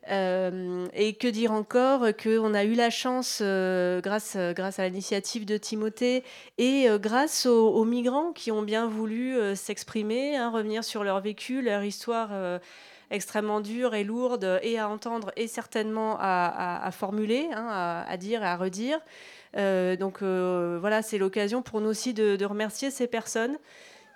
Euh, 0.09 0.87
et 0.95 1.15
que 1.15 1.27
dire 1.27 1.51
encore 1.51 2.07
qu'on 2.23 2.55
a 2.55 2.65
eu 2.65 2.75
la 2.75 2.91
chance, 2.91 3.41
euh, 3.43 4.01
grâce, 4.01 4.37
grâce 4.55 4.79
à 4.79 4.87
l'initiative 4.87 5.45
de 5.45 5.57
Timothée 5.57 6.23
et 6.59 6.89
euh, 6.89 6.99
grâce 6.99 7.47
aux, 7.47 7.85
migrants 7.85 8.33
qui 8.33 8.53
ont 8.53 8.63
bien 8.63 8.87
voulu 8.87 9.37
s'exprimer, 9.57 10.37
hein, 10.37 10.51
revenir 10.51 10.85
sur 10.85 11.03
leur 11.03 11.21
vécu, 11.21 11.61
leur 11.61 11.83
histoire 11.83 12.31
extrêmement 13.11 13.61
dure 13.61 13.95
et 13.95 14.05
lourde, 14.05 14.61
et 14.63 14.79
à 14.79 14.89
entendre 14.89 15.33
et 15.37 15.47
certainement 15.47 16.17
à, 16.21 16.89
formuler, 16.93 17.49
hein, 17.53 18.05
à, 18.07 18.17
dire 18.17 18.43
et 18.43 18.47
à 18.47 18.57
redire. 18.57 18.99
Donc 19.55 20.23
voilà, 20.23 21.03
c'est 21.03 21.19
l'occasion 21.19 21.63
pour 21.63 21.81
nous 21.81 21.91
aussi 21.91 22.15
de 22.15 22.45
remercier 22.45 22.91
ces 22.91 23.07
personnes 23.07 23.59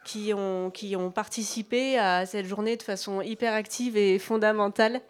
qui 0.04 0.32
ont, 0.34 0.70
qui 0.70 0.96
ont 0.96 1.10
participé 1.10 1.98
à 1.98 2.26
cette 2.26 2.46
journée 2.46 2.76
de 2.76 2.82
façon 2.82 3.20
hyper 3.20 3.52
active 3.54 3.96
et 3.96 4.18
fondamentale. 4.18 5.00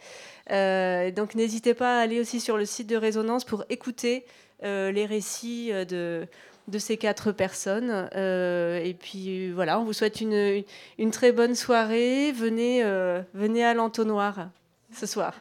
Euh, 0.51 1.11
donc 1.11 1.35
n'hésitez 1.35 1.75
pas 1.75 1.99
à 1.99 2.03
aller 2.03 2.21
aussi 2.21 2.41
sur 2.41 2.57
le 2.57 2.65
site 2.65 2.89
de 2.89 2.97
Résonance 2.97 3.45
pour 3.45 3.65
écouter 3.69 4.25
euh, 4.65 4.91
les 4.91 5.07
récits 5.07 5.71
euh, 5.73 5.85
de, 5.85 6.27
de 6.69 6.79
ces 6.79 6.97
quatre 6.97 7.33
personnes. 7.33 8.09
Et 8.15 8.97
puis 8.99 9.51
voilà, 9.53 9.79
on 9.81 9.85
vous 9.85 9.93
souhaite 9.93 10.21
une, 10.21 10.65
une 10.99 11.11
très 11.11 11.33
bonne 11.33 11.55
soirée. 11.55 12.33
Venez, 12.33 12.83
venez 13.35 13.65
à 13.65 13.75
l'entonnoir 13.75 14.49
ce 14.93 15.07
soir. 15.07 15.35